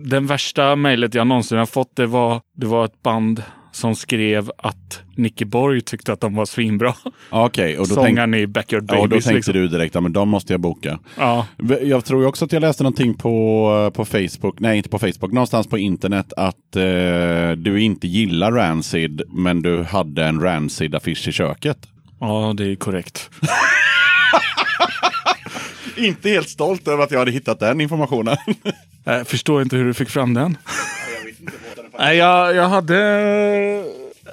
[0.04, 3.42] den värsta mejlet jag någonsin har fått, det var, det var ett band
[3.72, 6.94] som skrev att Nicky Borg tyckte att de var svinbra.
[7.30, 9.24] Okej, och då, tänk, Sångaren i Backyard ja, och då Babies.
[9.24, 9.54] tänkte liksom.
[9.54, 10.98] du direkt, ja, men de måste jag boka.
[11.16, 11.46] Ja,
[11.82, 15.66] Jag tror också att jag läste någonting på, på Facebook, nej inte på Facebook, någonstans
[15.66, 21.78] på internet att eh, du inte gillar Rancid, men du hade en Rancid-affisch i köket.
[22.20, 23.30] ja, det är korrekt.
[25.96, 28.36] Inte helt stolt över att jag hade hittat den informationen.
[29.04, 30.56] Jag förstår inte hur du fick fram den.
[31.98, 32.98] Nej, jag, jag hade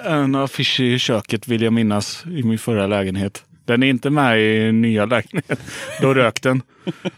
[0.04, 3.44] en affisch i köket vill jag minnas i min förra lägenhet.
[3.64, 5.56] Den är inte med i nya lägenheten.
[6.00, 6.62] Då rök den.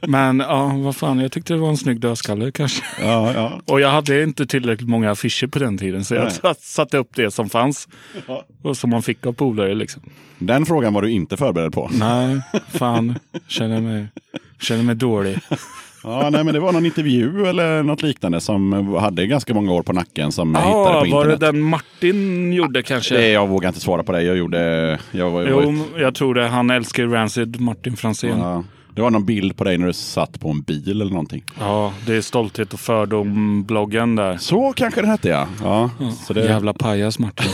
[0.00, 2.84] Men ja, vad fan, jag tyckte det var en snygg dödskalle kanske.
[3.02, 3.60] ja, ja.
[3.64, 6.04] Och jag hade inte tillräckligt många affischer på den tiden.
[6.04, 6.54] Så jag Nej.
[6.60, 7.88] satte upp det som fanns.
[8.62, 10.02] Och som man fick av polare liksom.
[10.38, 11.90] Den frågan var du inte förberedd på.
[11.92, 13.18] Nej, fan.
[13.48, 14.06] Känner mig,
[14.60, 15.38] känner mig dålig.
[16.02, 19.82] Ja, nej, men det var någon intervju eller något liknande som hade ganska många år
[19.82, 21.40] på nacken som jag hittade på var det internet.
[21.40, 23.14] den Martin gjorde kanske?
[23.14, 24.22] Det, jag vågar inte svara på det.
[24.22, 24.98] Jag gjorde...
[25.10, 26.46] Jag var, Jo, jag tror det.
[26.48, 28.38] Han älskar Rancid, Martin Franzén.
[28.38, 28.64] Ja.
[28.98, 31.44] Ja, det var någon bild på dig när du satt på en bil eller någonting.
[32.06, 34.36] det är Stolthet och fördom-bloggen där.
[34.36, 35.48] Så kanske det hette ja.
[35.62, 35.90] ja
[36.26, 37.50] så det, Jävla pajas Martin.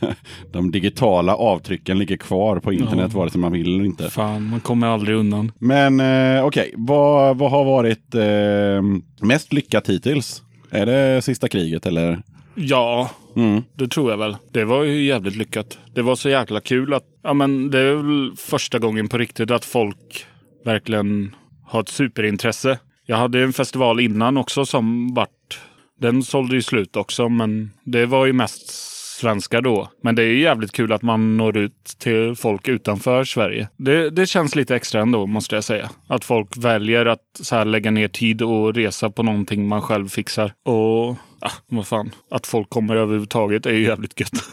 [0.52, 4.10] De digitala avtrycken ligger kvar på internet vare sig man vill eller inte.
[4.10, 5.52] Fan, man kommer aldrig undan.
[5.58, 10.42] Men eh, okej, vad, vad har varit eh, mest lyckat hittills?
[10.70, 12.22] Är det sista kriget eller?
[12.56, 13.62] Ja, Mm.
[13.74, 14.36] Det tror jag väl.
[14.52, 15.78] Det var ju jävligt lyckat.
[15.94, 19.50] Det var så jäkla kul att, ja men det är väl första gången på riktigt
[19.50, 20.26] att folk
[20.64, 21.34] verkligen
[21.66, 22.78] har ett superintresse.
[23.06, 25.60] Jag hade en festival innan också som vart,
[26.00, 29.88] den sålde ju slut också men det var ju mest svenskar då.
[30.02, 33.68] Men det är ju jävligt kul att man når ut till folk utanför Sverige.
[33.76, 35.90] Det, det känns lite extra ändå måste jag säga.
[36.06, 40.52] Att folk väljer att så lägga ner tid och resa på någonting man själv fixar.
[40.64, 41.16] Och
[41.46, 42.10] ja, vad fan.
[42.30, 44.44] Att folk kommer överhuvudtaget är ju jävligt gött.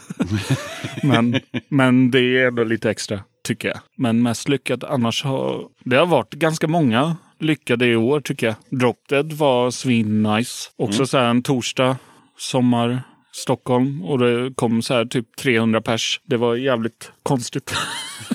[1.02, 3.78] men, men det är ändå lite extra tycker jag.
[3.96, 8.80] Men mest lyckat annars har det har varit ganska många lyckade i år tycker jag.
[8.80, 10.70] Drop Dead var svin-nice.
[10.76, 11.96] Också så här en torsdag,
[12.38, 13.02] sommar,
[13.32, 16.20] Stockholm och det kom så här typ 300 pers.
[16.24, 17.74] Det var jävligt konstigt.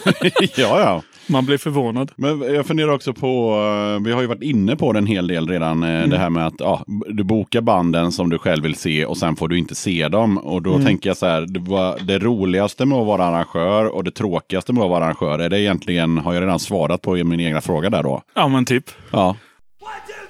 [0.57, 1.03] ja, ja.
[1.29, 2.11] Man blev förvånad.
[2.15, 3.51] Men jag funderar också på,
[3.97, 6.29] eh, vi har ju varit inne på det en hel del redan, eh, det här
[6.29, 9.57] med att ja, du bokar banden som du själv vill se och sen får du
[9.57, 10.37] inte se dem.
[10.37, 14.03] Och då tänker jag så här, det, var det roligaste med att vara arrangör och
[14.03, 17.23] det tråkigaste med att vara arrangör, är det egentligen, har jag redan svarat på i
[17.23, 18.21] min egna fråga där då?
[18.35, 18.85] Ja men typ.
[19.11, 19.35] Ja.
[19.81, 20.28] One, two,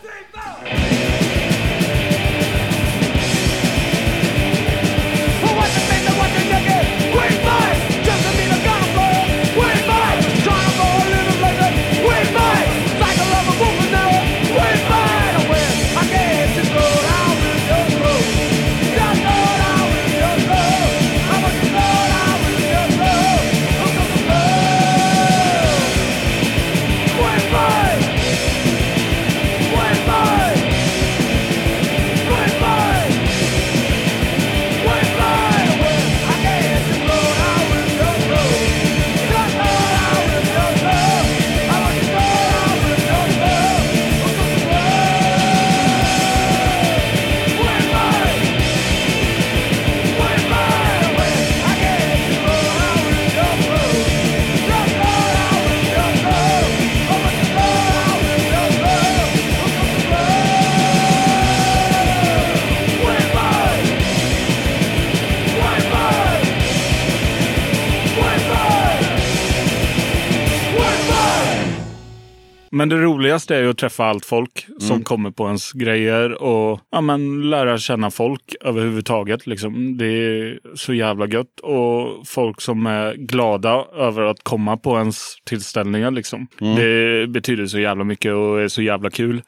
[72.80, 76.80] Men det roligaste är ju att träffa allt folk som kommer på ens grejer och
[76.92, 79.48] ja, men, lära känna folk överhuvudtaget.
[79.48, 79.98] Liksom.
[79.98, 81.60] Det är så jävla gött.
[81.60, 86.12] Och folk som är glada över att komma på ens tillställningar.
[86.12, 86.48] Liksom.
[86.60, 89.42] Det betyder så jävla mycket och är så jävla kul.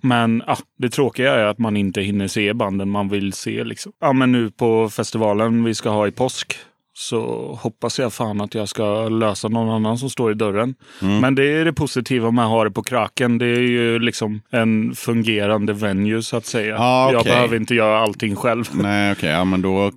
[0.00, 3.64] Men ja, det tråkiga är att man inte hinner se banden man vill se.
[3.64, 3.92] Liksom.
[4.00, 6.56] Ja, men nu på festivalen vi ska ha i påsk
[6.96, 10.74] så hoppas jag fan att jag ska lösa någon annan som står i dörren.
[11.00, 13.38] Men det är det positiva med att ha det på kraken.
[13.38, 16.76] Det är ju liksom en fungerande venue så att säga.
[16.78, 17.32] Ah, Jag okej.
[17.32, 18.64] behöver inte göra allting själv.
[18.72, 19.92] Nej, okej, ja men då,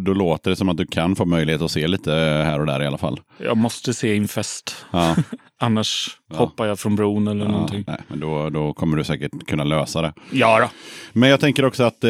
[0.00, 2.10] då låter det som att du kan få möjlighet att se lite
[2.44, 3.20] här och där i alla fall.
[3.38, 4.86] Jag måste se Infest.
[4.90, 5.16] Ja,
[5.60, 7.84] Annars hoppar jag från bron eller ja, någonting.
[7.86, 10.12] nej, men då, då kommer du säkert kunna lösa det.
[10.30, 10.68] Ja då.
[11.12, 12.08] Men jag tänker också att eh,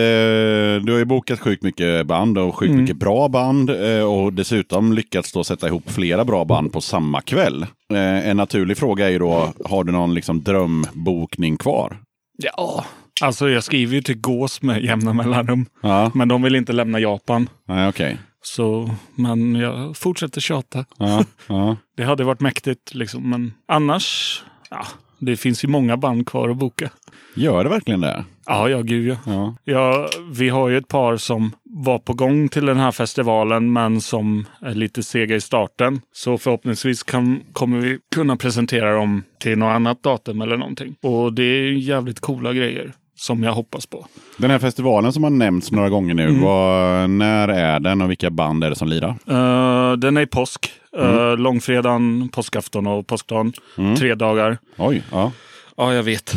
[0.82, 4.92] du har ju bokat sjukt mycket band och sjukt mycket bra band eh, och dessutom
[4.92, 7.62] lyckats då sätta ihop flera bra band på samma kväll.
[7.92, 11.96] Eh, en naturlig fråga är ju då, har du någon liksom drömbokning kvar?
[12.42, 12.84] Ja.
[13.20, 15.66] Alltså jag skriver ju till Gås med jämna mellanrum.
[15.82, 17.48] Ja, Men de vill inte lämna Japan.
[17.68, 18.18] nej okej.
[18.42, 20.84] Så, men jag fortsätter tjata.
[20.98, 21.76] Ja, ja.
[21.96, 23.30] Det hade varit mäktigt liksom.
[23.30, 24.86] Men annars, ja,
[25.18, 26.90] det finns ju många band kvar att boka.
[27.36, 28.24] Gör det verkligen det?
[28.46, 29.16] Ja, ja, gud ja.
[29.26, 29.56] Ja.
[29.64, 30.08] ja.
[30.30, 34.46] Vi har ju ett par som var på gång till den här festivalen men som
[34.60, 36.00] är lite sega i starten.
[36.12, 40.94] Så förhoppningsvis kan, kommer vi kunna presentera dem till något annat datum eller någonting.
[41.02, 44.06] Och det är jävligt coola grejer som jag hoppas på.
[44.36, 48.30] Den här festivalen som har nämnts några gånger nu, vad, när är den och vilka
[48.30, 49.08] band är det som lirar?
[49.08, 50.72] Eh, den är i påsk.
[50.98, 53.52] Uh, långfredagen, påskafton och påskdagen.
[53.98, 54.58] Tre dagar.
[54.76, 55.32] Oj, ja.
[55.76, 56.34] Ja, jag vet.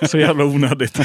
[0.02, 0.98] Så jävla onödigt.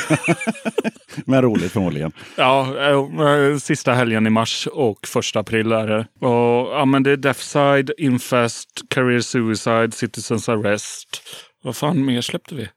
[1.26, 2.12] Men roligt förmodligen.
[2.36, 6.28] Ja, eh, sista helgen i mars och första april är det.
[6.28, 11.22] Och, ja, men det är Deathside, Infest, Career Suicide, Citizens Arrest.
[11.64, 12.70] Vad fan mer släppte vi?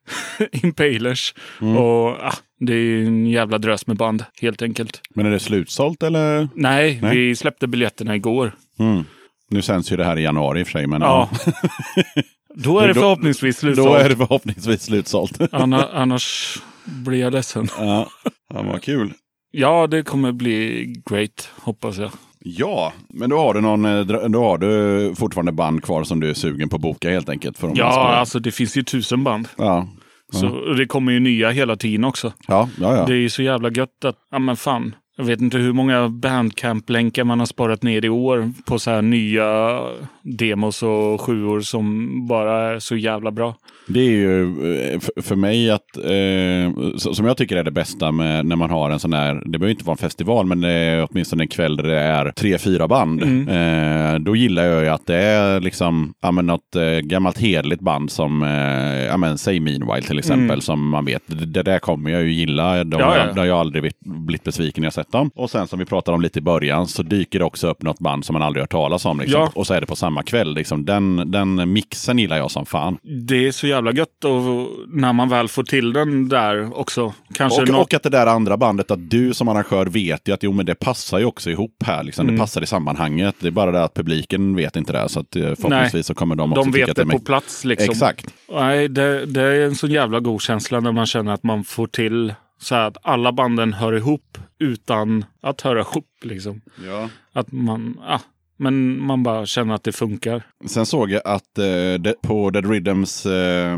[0.62, 1.34] Impalers.
[1.60, 5.00] Och ja, det är en jävla drös med band, helt enkelt.
[5.14, 6.48] Men är det slutsålt eller?
[6.54, 7.16] Nej, Nej.
[7.16, 8.52] vi släppte biljetterna igår.
[8.78, 9.04] Mm.
[9.50, 10.86] Nu sänds ju det här i januari i och för sig.
[10.86, 11.30] Men Ja.
[12.54, 14.00] Då är det Då- förhoppningsvis Då slutsålt.
[14.00, 15.40] är det förhoppningsvis slutsålt.
[15.52, 17.68] Anna, annars blir jag ledsen.
[17.78, 18.08] ja.
[18.54, 19.12] ja, vad kul.
[19.50, 22.10] Ja, det kommer bli great, hoppas jag.
[22.44, 26.30] Ja, men då har du någon, eh, då har du fortfarande band kvar som du
[26.30, 27.58] är sugen på att boka helt enkelt.
[27.58, 29.48] För Ja, alltså det finns ju tusen band.
[29.56, 29.88] ja.
[30.32, 32.32] Så och det kommer ju nya hela tiden också.
[32.48, 33.06] Ja, ja, ja.
[33.06, 36.08] Det är ju så jävla gött att, ja men fan, Jag vet inte hur många
[36.08, 39.80] bandcamp-länkar man har sparat ner i år på så här nya
[40.22, 43.54] demos och sjuor som bara är så jävla bra.
[43.86, 44.42] Det är ju
[44.74, 48.90] eh, för- mig att, eh, som jag tycker är det bästa med när man har
[48.90, 51.76] en sån här, det behöver inte vara en festival, men det är åtminstone en kväll
[51.76, 53.22] där det är tre, fyra band.
[53.22, 57.82] Eh, då gillar jag ju att det är liksom, ja men något eh, gammalt hederligt
[57.82, 62.10] band som, eh, ja men säg Meanwhile till exempel, som man vet, det, där kommer
[62.10, 62.84] jag ju gilla.
[62.84, 63.32] De, Ja, ja.
[63.32, 65.30] Det har jag aldrig blivit, blivit besviken när jag sett dem.
[65.34, 67.98] Och sen som vi pratade om lite i början så dyker det också upp något
[67.98, 69.20] band som man aldrig hört talas om.
[69.20, 69.40] Liksom.
[69.40, 69.50] Ja.
[69.54, 70.54] Och så är det på samma kväll.
[70.54, 70.84] Liksom.
[70.84, 72.98] Den, den mixen gillar jag som fan.
[73.02, 77.14] Det är så jävla gött och när man väl får till den där också.
[77.34, 77.86] Kanske Och, något...
[77.86, 80.66] och att det där andra bandet, att du som arrangör vet ju att jo, men
[80.66, 82.02] det passar ju också ihop här.
[82.02, 82.22] Liksom.
[82.26, 82.34] Mm.
[82.34, 83.34] Det passar i sammanhanget.
[83.38, 85.08] Det är bara det att publiken vet inte det.
[85.08, 87.64] Så att, eh, förhoppningsvis så kommer de också De vet att det är på plats
[87.64, 87.90] liksom.
[87.90, 88.34] Exakt.
[88.52, 91.86] Nej, det, det är en så jävla god känsla när man känner att man får
[91.86, 96.06] till så att alla banden hör ihop utan att höra ihop.
[96.22, 96.60] Liksom.
[96.86, 97.08] Ja.
[97.32, 98.18] Att man, ah,
[98.62, 100.42] men man bara känner att det funkar.
[100.66, 103.76] Sen såg jag att eh, på Dead Rhythms eh,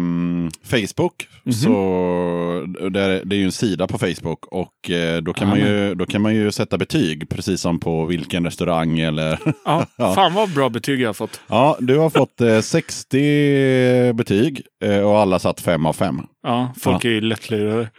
[0.65, 1.52] Facebook, Mhm.
[1.52, 5.94] så där, det är ju en sida på Facebook och eh, då, kan man ju,
[5.94, 9.39] då kan man ju sätta betyg precis som på vilken restaurang eller...
[9.65, 10.15] Ja, Ja.
[10.15, 11.40] Fan vad bra betyg jag har fått.
[11.47, 16.20] ja, du har fått eh, 60 betyg eh, och alla satt 5 av 5.
[16.43, 17.90] Ja, folk är ju lättlurade.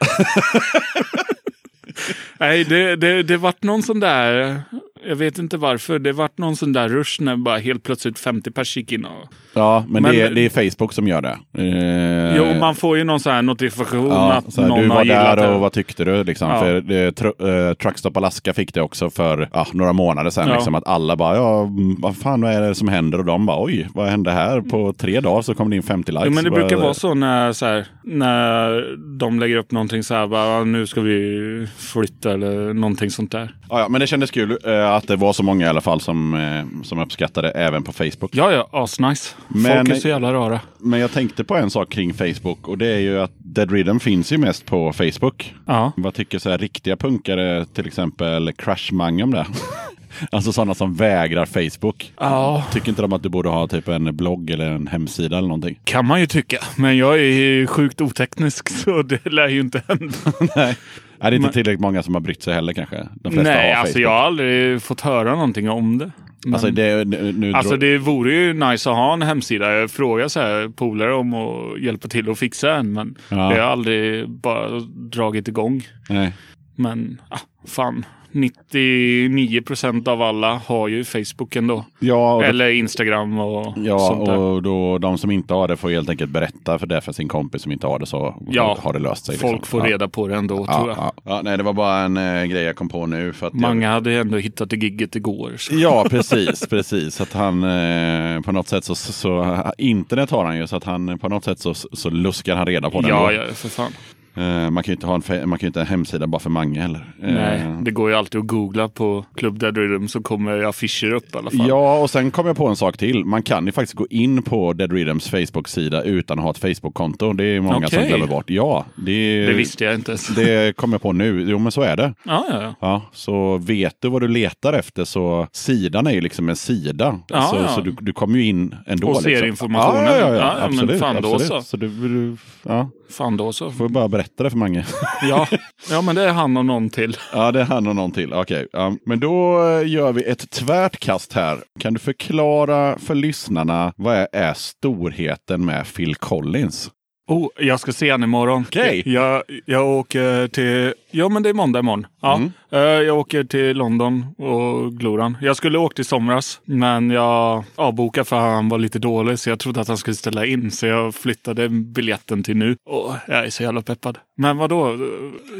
[2.39, 4.61] Nej, det, det, det vart någon sån där...
[5.07, 5.99] Jag vet inte varför.
[5.99, 9.05] Det vart någon sån där rush när bara helt plötsligt 50 pers gick in.
[9.05, 11.37] Och, Ja, men, Men- det, är, det är Facebook som gör det.
[11.57, 14.95] Eh, jo, man får ju någon sån här notifikation Ja, att här, någon du har
[14.95, 15.53] var gillat där det.
[15.55, 16.23] och vad tyckte du?
[16.23, 16.49] Liksom?
[16.49, 16.59] Ja.
[16.59, 20.47] För eh, tr- eh, Truckstop Alaska fick det också för ja, några månader sedan.
[20.47, 20.53] Ja.
[20.55, 23.17] Liksom, att alla bara, ja, mm, vad fan vad är det som händer?
[23.19, 24.61] Och de bara, oj, vad hände här?
[24.61, 26.25] På tre dagar så kom det in 50 likes.
[26.25, 30.03] Jo, men det Bara- brukar vara så när, så här, när de lägger upp någonting
[30.03, 33.53] så här, bara, "Ah, nu ska vi flytta eller någonting sånt där.
[33.69, 36.01] Ja, ja, men det kändes kul eh, att det var så många i alla fall
[36.01, 38.29] som, eh, som uppskattade även på Facebook.
[38.35, 39.35] Ja, ja, asnice.
[39.47, 40.59] Men- Folk är så jävla rara.
[40.79, 43.99] Men jag tänkte på en sak kring Facebook och det är ju att Dead Rhythm
[43.99, 45.53] finns ju mest på Facebook.
[45.65, 45.91] Ja.
[45.97, 49.45] Vad tycker så här riktiga punkare, till exempel Crash Mange om det?
[50.31, 52.13] alltså sådana som vägrar Facebook.
[52.19, 55.47] ja, Tycker inte de att du borde ha typ en blogg eller en hemsida eller
[55.47, 55.79] någonting?
[55.83, 56.57] kan man ju tycka.
[56.77, 60.13] Men jag är ju sjukt oteknisk så det lär ju inte hända.
[60.55, 60.77] Nej.
[61.19, 63.07] Är det inte Men- tillräckligt många som har brytt sig heller kanske?
[63.13, 66.11] De flesta Nej, har alltså jag har aldrig fått höra någonting om det.
[66.45, 67.05] Men, Alltså, det,
[67.35, 69.73] nu, alltså det vore ju nice att ha en hemsida.
[69.73, 72.93] Jag frågar så här polare om att hjälpa till att fixa en.
[72.93, 73.35] Men Ja.
[73.35, 74.79] det har aldrig bara
[75.11, 75.87] dragit igång.
[76.09, 76.33] Nej.
[76.75, 78.05] Men ah, fan,
[78.35, 81.85] 99 procent av alla har ju Facebook ändå.
[81.99, 84.37] Ja, och, då, Eller Instagram och ja, sånt där.
[84.37, 87.27] och då, de som inte har det får helt enkelt berätta för det för sin
[87.27, 89.37] kompis som inte har det så Ja, har det löst sig.
[89.37, 89.79] Folk liksom.
[89.79, 89.93] får ja.
[89.93, 90.97] reda på det ändå tror Ja, jag.
[90.97, 91.13] ja.
[91.25, 93.33] ja, nej, det var bara en eh, grej jag kom på nu.
[93.33, 95.53] För att jag- Många hade ändå hittat det gigget igår.
[95.57, 95.75] Så.
[95.75, 96.67] Ja, precis.
[96.69, 97.21] precis.
[97.21, 101.19] Att han eh, på något sätt så, så, internet har han ju, så att han
[101.19, 103.09] på något sätt så, så luskar han reda på den.
[103.09, 103.91] Ja, ja, för fan.
[104.37, 106.49] Eh, man kan ju inte ha en, man kan inte ha en hemsida bara för
[106.49, 107.13] Mange heller.
[107.23, 111.13] Eh, Nej, det går ju alltid att googla på Club Dead Rhythm så kommer affischer
[111.13, 111.67] upp i alla fall.
[111.67, 113.25] Ja, och sen kom jag på en sak till.
[113.25, 117.33] Man kan ju faktiskt gå in på Dead Rhythms Facebook-sida utan att ha ett Facebook-konto.
[117.33, 118.07] Det är många som Okej.
[118.09, 118.49] glömmer bort.
[118.49, 120.27] Ja, det, Det visste jag inte ens.
[120.27, 121.45] det kom jag på nu.
[121.49, 122.13] Jo, men så är det.
[122.23, 122.75] Ja, ja, ja.
[122.79, 127.19] Ja, så vet du vad du letar efter så sidan är ju liksom en sida.
[127.27, 127.67] Ja, så ja.
[127.67, 129.07] så du, du kommer ju in ändå.
[129.07, 129.47] Och ser liksom.
[129.49, 130.03] informationen.
[130.05, 130.99] Ja, ja, ja, Ja, ja, men absolut.
[130.99, 131.47] fan då absolut.
[131.47, 131.61] så.
[131.61, 133.71] så du, du, ja, Fan då så.
[133.71, 134.85] får bara berätta det för Mange.
[135.29, 135.47] Ja.
[135.89, 137.17] ja, men det är han och någon till.
[137.33, 138.33] ja, det är han och någon till.
[138.33, 138.95] Okej, ja.
[139.05, 141.57] men då eh, gör vi ett tvärt kast här.
[141.79, 146.89] Kan du förklara för lyssnarna vad är, är storheten med Phil Collins?
[147.27, 148.65] Oh, jag ska se han imorgon.
[148.67, 149.03] Okej.
[149.05, 150.93] Jag, jag åker till...
[151.17, 152.07] Ja, men det är måndag imorgon.
[152.21, 152.35] Ja.
[152.35, 152.51] Mm.
[152.71, 155.37] Eh, Jag åker till London och Gloran.
[155.41, 159.39] Jag skulle åkt i somras, men jag avbokade för han var lite dålig.
[159.39, 160.71] Så jag trodde att han skulle ställa in.
[160.71, 162.77] Så jag flyttade biljetten till nu.
[162.85, 164.17] Och jag är så jävla peppad.
[164.37, 164.97] Men vad då?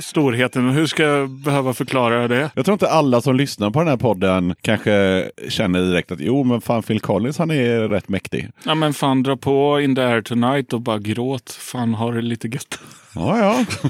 [0.02, 2.50] Storheten, hur ska jag behöva förklara det?
[2.56, 6.44] Jag tror inte alla som lyssnar på den här podden kanske känner direkt att jo,
[6.44, 8.50] men fan Phil Collins han är rätt mäktig.
[8.66, 11.52] Ja, men fan dra på In the air tonight och bara gråt.
[11.52, 12.80] Fan, har det lite gött.
[13.16, 13.66] Ja, ja.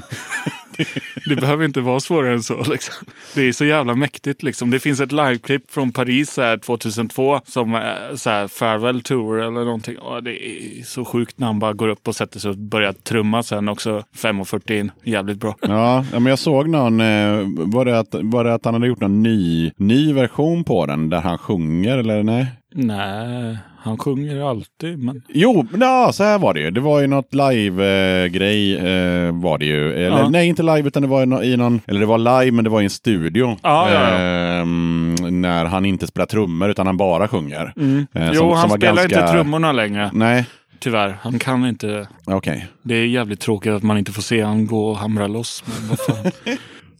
[1.26, 2.64] Det behöver inte vara svårare än så.
[2.70, 2.94] Liksom.
[3.34, 4.42] Det är så jävla mäktigt.
[4.42, 4.70] Liksom.
[4.70, 9.64] Det finns ett liveklipp från Paris här, 2002 som är så här, farewell tour eller
[9.64, 9.98] någonting.
[9.98, 12.92] Och det är så sjukt när han bara går upp och sätter sig och börjar
[12.92, 14.04] trumma sen också.
[14.16, 14.90] 5.40 in.
[15.04, 15.56] Jävligt bra.
[15.60, 19.00] Ja, men jag såg någon, eh, var, det att, var det att han hade gjort
[19.00, 22.46] någon ny, ny version på den där han sjunger eller nej?
[22.74, 24.98] Nej, han sjunger alltid.
[25.04, 25.22] Men...
[25.28, 26.70] Jo, ja, så här var det ju.
[26.70, 29.92] Det var ju något live-grej eh, var det ju.
[29.92, 30.28] Eller Ja.
[30.28, 32.64] nej, inte live utan det var i nå- i någon, eller det var live men
[32.64, 33.56] det var i en studio.
[33.62, 34.18] Ja, ja, ja.
[34.18, 37.72] Ehm, när han inte spelar trummor utan han bara sjunger.
[37.76, 38.06] Eh, Mm.
[38.14, 40.10] Jo, som- han som var spelar ganska- inte trummorna längre.
[40.12, 40.44] Nej,
[40.78, 41.16] Tyvärr.
[41.22, 42.08] Han kan inte.
[42.24, 42.66] okej.
[42.82, 45.64] Det är jävligt tråkigt att man inte får se han gå och hamra loss.
[45.66, 46.32] Men, vad fan.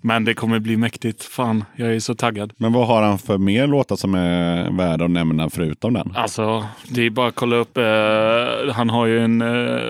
[0.06, 1.24] men det kommer bli mäktigt.
[1.24, 2.52] Fan, jag är så taggad.
[2.56, 6.12] Men vad har han för mer låtar som är värda att nämna förutom den?
[6.16, 7.76] Alltså, det är bara att kolla upp.
[7.76, 9.80] Eh, han har ju en eh,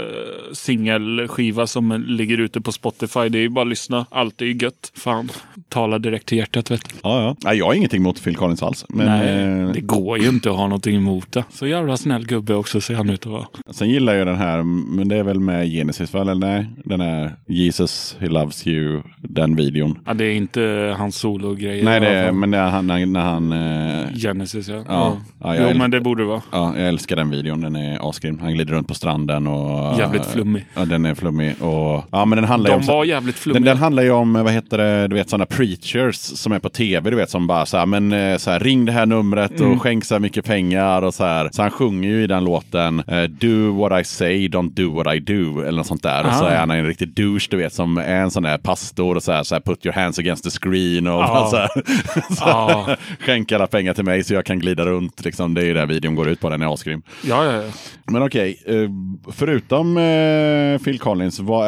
[0.53, 3.29] singelskiva som ligger ute på Spotify.
[3.29, 4.07] Det är bara att lyssna.
[4.11, 4.93] Allt är ju gött.
[4.95, 5.31] Fan,
[5.69, 6.95] tala direkt till hjärtat vet du.
[7.03, 7.37] Ja, ja.
[7.45, 8.87] Nej, jag har ingenting mot Phil Collins alls.
[8.89, 11.45] Men, Nej, eh, det går ju inte att ha någonting emot det.
[11.51, 13.47] Så jävla snäll gubbe också ser han ut att vara.
[13.71, 14.63] Sen gillar jag den här,
[14.97, 16.21] men det är väl med Genesis va?
[16.21, 16.67] Eller nej?
[16.85, 19.99] Den här Jesus, He Loves You, den videon.
[20.07, 21.85] Ja, det är inte hans sologrejer.
[21.85, 23.53] Nej, i det är, men det är han, när, när han...
[23.53, 24.83] Eh, Genesis ja.
[24.89, 25.17] Ja.
[25.43, 26.43] Ja, jag jo, men det borde det vara.
[26.53, 27.61] ja, jag älskar den videon.
[27.61, 28.39] Den är asgrym.
[28.39, 29.99] Han glider runt på stranden och...
[29.99, 30.67] Jävligt flummig.
[30.75, 31.63] Ja, den är flummig.
[31.63, 32.87] Och, ja, men den handlar ju De om...
[32.97, 33.65] var jävligt Den, flummiga.
[33.73, 37.11] den handlar ju om, vad heter det, du vet sådana preachers som är på tv,
[37.11, 39.73] du vet som bara så här, men eh, så här, ring det här numret Mm.
[39.73, 41.49] och skänk så här mycket pengar och så här.
[41.53, 45.15] Så han sjunger ju i den låten, eh, do what I say, don't do what
[45.15, 46.27] I do, eller något sånt där.
[46.27, 46.49] Och så Ah.
[46.51, 49.33] är han en riktig douche, du vet, som är en sån där pastor och så
[49.33, 51.49] här, så här put your hands against the screen och Ja.
[51.51, 51.69] så här,
[52.35, 52.97] så Ja.
[53.21, 55.25] skänk alla pengar till mig så jag kan glida runt.
[55.25, 55.55] Liksom.
[55.55, 57.03] Det är ju det videon går ut på, den är asgrym.
[57.25, 57.71] Ja, ja, ja.
[58.05, 58.91] Men okej, eh,
[59.33, 61.67] förutom eh, Phil Collins, vad,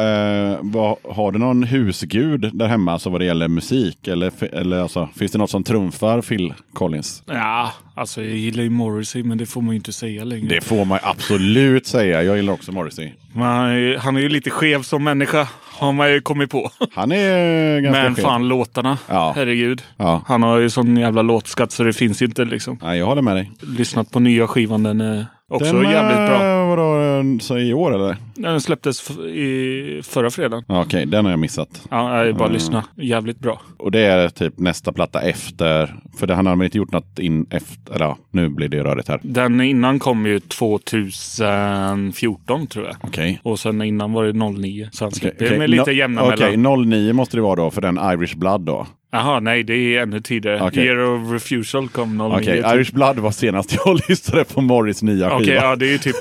[0.51, 4.07] eh, vad, har du någon husgud där hemma alltså vad det gäller musik?
[4.07, 7.23] Eller, eller alltså, finns det något som trumfar Phil Collins?
[7.25, 10.47] Ja, alltså jag gillar ju Morrissey, men det får man ju inte säga längre.
[10.47, 12.23] Det får man absolut säga.
[12.23, 13.09] Jag gillar också Morrissey.
[13.33, 15.47] Men han, är, ju- han är ju lite skev som människa,
[15.79, 16.71] har man ju kommit på.
[16.95, 18.23] Han är ganska Men skev.
[18.23, 19.33] fan låtarna, Ja.
[19.35, 19.81] herregud.
[19.97, 20.23] Ja.
[20.27, 22.79] Han har ju sån jävla låtskatt så det finns inte liksom.
[22.83, 23.51] Nej, jag håller med dig.
[23.61, 26.58] Lyssnat på nya skivan, den är också Den, jävligt bra.
[26.71, 28.17] Eh, Vadå, eh, så i år eller?
[28.35, 30.63] Den släpptes i förra fredagen.
[30.67, 31.87] Okej, den har jag missat.
[31.91, 32.53] Ja, jag bara Mm.
[32.53, 32.83] lyssna.
[32.95, 33.61] Jävligt bra.
[33.77, 35.95] Och det är typ nästa platta efter.
[36.19, 37.93] För det, han har väl inte gjort något in efter.
[37.95, 39.19] Eller ja, nu blir det rörigt här.
[39.23, 42.95] Den innan kom ju 2014 tror jag.
[43.01, 43.39] Okej.
[43.43, 44.89] Och sen innan var det 09.
[44.91, 45.57] Så han Okej, släppte okej.
[45.59, 46.89] med lite No- jämna Okej, mellan.
[46.89, 48.87] 09 måste det vara då för den Irish Blood då.
[49.11, 50.61] Jaha, nej det är ännu tidigare.
[50.61, 50.85] Okej.
[50.85, 52.23] Year of Refusal kom 09.
[52.37, 52.73] Okej, typ.
[52.73, 55.35] Irish Blood var senast jag lyssnade på Morris nya skiva.
[55.41, 56.15] Okej, ja det är typ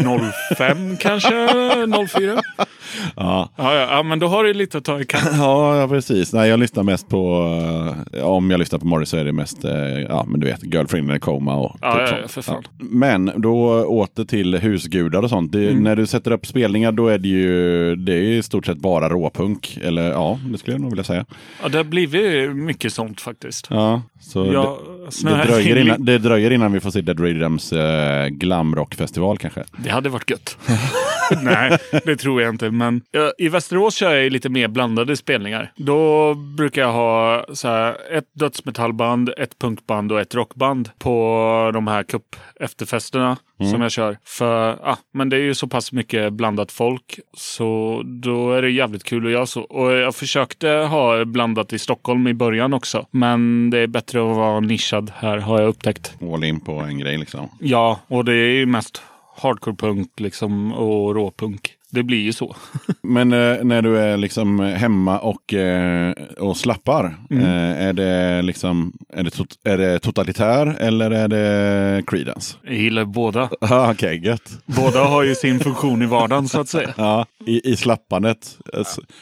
[0.58, 1.28] 05 kanske,
[2.08, 2.42] 04.
[3.16, 3.48] Ja.
[3.56, 5.22] Ja, ja, ja, men då har du lite att ta i kapp.
[5.32, 6.32] Ja, ja, precis.
[6.32, 7.44] Nej, jag lyssnar mest på...
[8.12, 9.72] eh, om jag lyssnar på Morris så är det mest, eh,
[10.08, 12.20] ja men du vet, Girlfriend in a Coma och Ja, typ ja, sånt.
[12.22, 12.62] ja, för fan.
[12.78, 15.52] Men då åter till husgudar och sånt.
[15.52, 15.82] Det, Mm.
[15.82, 19.08] När du sätter upp spelningar då är det ju det är i stort sett bara
[19.08, 19.78] råpunk.
[19.82, 21.24] Eller ja, det skulle jag nog vilja säga.
[21.62, 23.66] Ja, det har blivit mycket mycket sånt faktiskt.
[23.70, 27.20] Ja, så Ja, det, snö- det, dröjer innan, det dröjer innan vi får se Dead
[27.20, 29.64] Rhythms eh, glamrockfestival kanske.
[29.76, 30.58] Det hade varit gött.
[31.42, 32.70] Nej, det tror jag inte.
[32.70, 35.72] Men ja, i Västerås kör jag lite mer blandade spelningar.
[35.76, 41.86] Då brukar jag ha så här, ett dödsmetallband, ett punkband och ett rockband på de
[41.86, 43.36] här cup efterfesterna
[43.70, 44.18] som jag kör.
[44.24, 48.70] För ah, men det är ju så pass mycket blandat folk så då är det
[48.70, 49.60] jävligt kul att göra så.
[49.62, 53.06] Och jag försökte ha blandat i Stockholm i början också.
[53.10, 56.14] Men det är bättre att vara nischad här har jag upptäckt.
[56.34, 57.48] All in på en grej liksom.
[57.60, 59.02] Ja, och det är ju mest
[59.36, 61.74] hardcore-punk liksom, och råpunk.
[61.90, 62.56] Det blir ju så.
[63.02, 67.44] Men eh, när du är liksom hemma och, eh, och slappar, Mm.
[67.44, 72.56] eh, är, det liksom, är, det tot- är det totalitär eller är det Creedence?
[72.62, 73.50] Jag gillar båda.
[73.60, 74.50] Ah, Okej, gött.
[74.66, 76.90] Båda har ju sin funktion i vardagen så att säga.
[76.96, 78.58] Ja, i, I slappandet,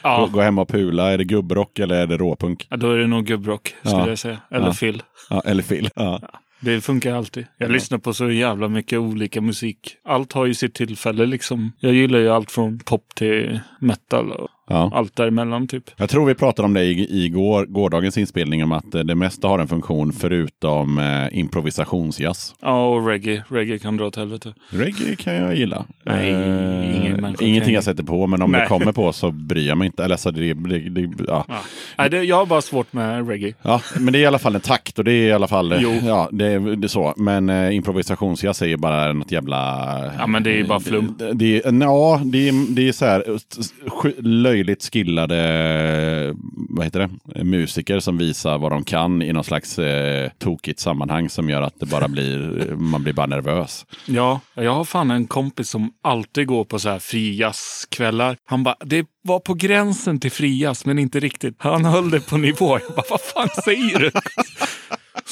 [0.02, 0.28] Ja.
[0.32, 2.66] gå, hem och pula, är det gubbrock eller är det råpunk?
[2.70, 4.08] Ja, då är det nog gubbrock skulle Ja.
[4.08, 4.38] jag säga.
[4.50, 4.72] Eller Ja.
[4.72, 5.02] Phil.
[5.30, 5.88] Ja, eller Phil?
[5.94, 6.20] Ja.
[6.66, 7.46] Det funkar alltid.
[7.58, 9.96] Jag lyssnar på så jävla mycket olika musik.
[10.04, 11.72] Allt har ju sitt tillfälle liksom.
[11.78, 14.90] Jag gillar ju allt från pop till metal och Ja.
[14.94, 15.84] allt däremellan typ.
[15.96, 19.14] Jag tror vi pratade om det i, i går, gårdagens inspelning, om att eh, det
[19.14, 22.54] mesta har en funktion förutom eh, improvisationsjazz.
[22.62, 23.42] Ja, och reggae.
[23.48, 24.54] Reggae kan dra åt helvete.
[24.70, 25.84] Reggae kan jag gilla.
[26.04, 28.60] Nej, Eh, ingen kan ingenting ju- jag sätter på, men om Nej.
[28.60, 30.04] det kommer på så bryr jag mig inte.
[30.04, 31.44] Eller, alltså, det, det, det, ja.
[31.48, 31.54] Ja.
[31.98, 33.54] Nej, det, jag har bara svårt med reggae.
[33.62, 35.74] Ja, men det är i alla fall en takt och det är i alla fall,
[35.80, 35.90] Jo.
[36.04, 37.14] ja, det, det är så.
[37.16, 39.88] Men eh, improvisationsjazz är ju bara något jävla...
[40.18, 41.14] Ja, men det är ju bara flum.
[41.18, 44.20] Det, det, ja, det är, det är så här eh, sk-
[44.56, 46.34] löjligt skillade,
[46.68, 51.28] vad heter det, musiker som visar vad de kan i någon slags eh, tokigt sammanhang
[51.28, 53.86] som gör att det bara blir, man blir bara nervös.
[54.06, 58.36] Ja, jag har fan en kompis som alltid går på så här frijazzkvällar.
[58.44, 61.54] Han bara, det var på gränsen till frijazz, men inte riktigt.
[61.58, 62.78] Han höll det på nivå.
[62.78, 64.10] Jag bara, vad fan säger du?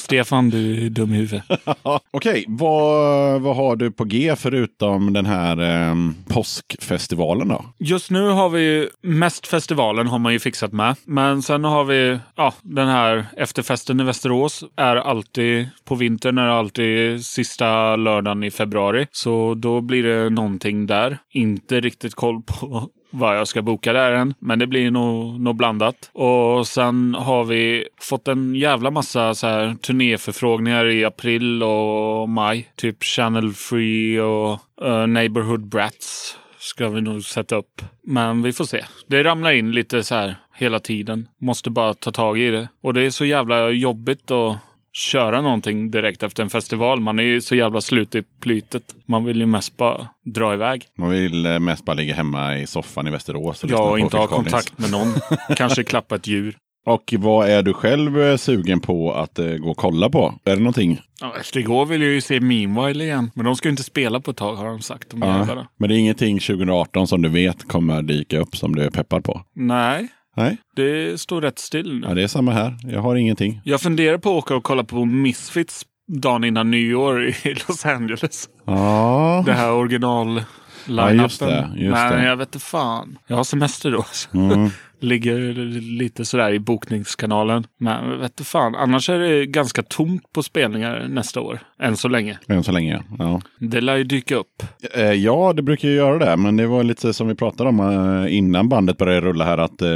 [0.05, 1.43] Stefan, du är dum i huvudet.
[2.11, 5.95] Okej, vad, vad har du på G förutom den här eh,
[6.27, 7.65] påskfestivalen då?
[7.79, 10.95] Just nu har vi mest festivalen har man ju fixat med.
[11.05, 14.63] Men sen har vi ja, den här efterfesten i Västerås.
[14.77, 19.07] Är alltid på vintern, är alltid sista lördagen i februari.
[19.11, 21.17] Så då blir det någonting där.
[21.33, 24.33] Inte riktigt koll på vad jag ska boka där än.
[24.39, 26.09] Men det blir nog, nog blandat.
[26.13, 32.71] Och sen har vi fått en jävla massa så här turnéförfrågningar i april och maj.
[32.75, 37.81] Typ Channel Free och uh, Neighborhood Brats ska vi nog sätta upp.
[38.03, 38.85] Men vi får se.
[39.07, 41.27] Det ramlar in lite så här hela tiden.
[41.37, 42.67] Måste bara ta tag i det.
[42.81, 44.57] Och det är så jävla jobbigt att
[44.95, 46.99] köra någonting direkt efter en festival.
[46.99, 48.83] Man är ju så jävla slut i plytet.
[49.05, 50.85] Man vill ju mest bara dra iväg.
[50.97, 54.17] Man vill eh, mest bara ligga hemma i soffan i Västerås och Ja, och inte
[54.17, 55.13] ha kontakt med någon.
[55.55, 56.57] Kanske klappa ett djur.
[56.85, 60.33] Och vad är du själv eh, sugen på att eh, gå och kolla på?
[60.45, 61.01] Är det någonting?
[61.21, 63.31] Ja, efter igår vill jag ju se Meanwhile igen.
[63.35, 65.09] Men de ska ju inte spela på ett tag har de sagt.
[65.09, 65.67] De jävlarna.
[65.77, 69.23] Men det är ingenting 2018 som du vet kommer dyka upp som du är peppad
[69.23, 69.41] på?
[69.55, 72.07] Nej, Nej, det står rätt still nu.
[72.07, 72.77] ja, det är samma här.
[72.83, 73.61] Jag har ingenting.
[73.63, 77.35] Jag funderar på att åka och kolla på Misfits dagen innan nyår i
[77.67, 78.49] Los Angeles.
[78.65, 80.43] Ja, Det här original
[80.87, 82.25] Ja, just det, just Men det.
[82.25, 83.17] jag vet inte fan.
[83.27, 84.05] Jag har semester då.
[84.33, 84.69] Mm.
[84.99, 87.67] Ligger lite sådär i bokningskanalen.
[87.79, 88.75] Men vet inte fan.
[88.75, 91.59] Annars är det ganska tomt på spelningar nästa år.
[91.81, 92.37] Än så länge.
[92.47, 92.99] än så länge.
[93.19, 93.41] Ja.
[93.59, 94.63] Det lär ju dyka upp.
[94.93, 96.37] Eh, Ja, det brukar ju göra det.
[96.37, 97.79] Men det var lite som vi pratade om
[98.25, 99.57] eh, innan bandet började rulla här.
[99.57, 99.87] Att eh,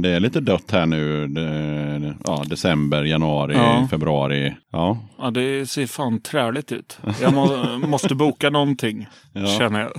[0.00, 1.28] det är lite dött här nu.
[2.24, 3.86] Ja, december, januari, Ja.
[3.90, 4.54] februari.
[4.72, 6.98] Ja, Ja, det ser fan träligt ut.
[7.22, 9.46] Jag må, måste boka någonting, Ja.
[9.46, 9.90] känner jag.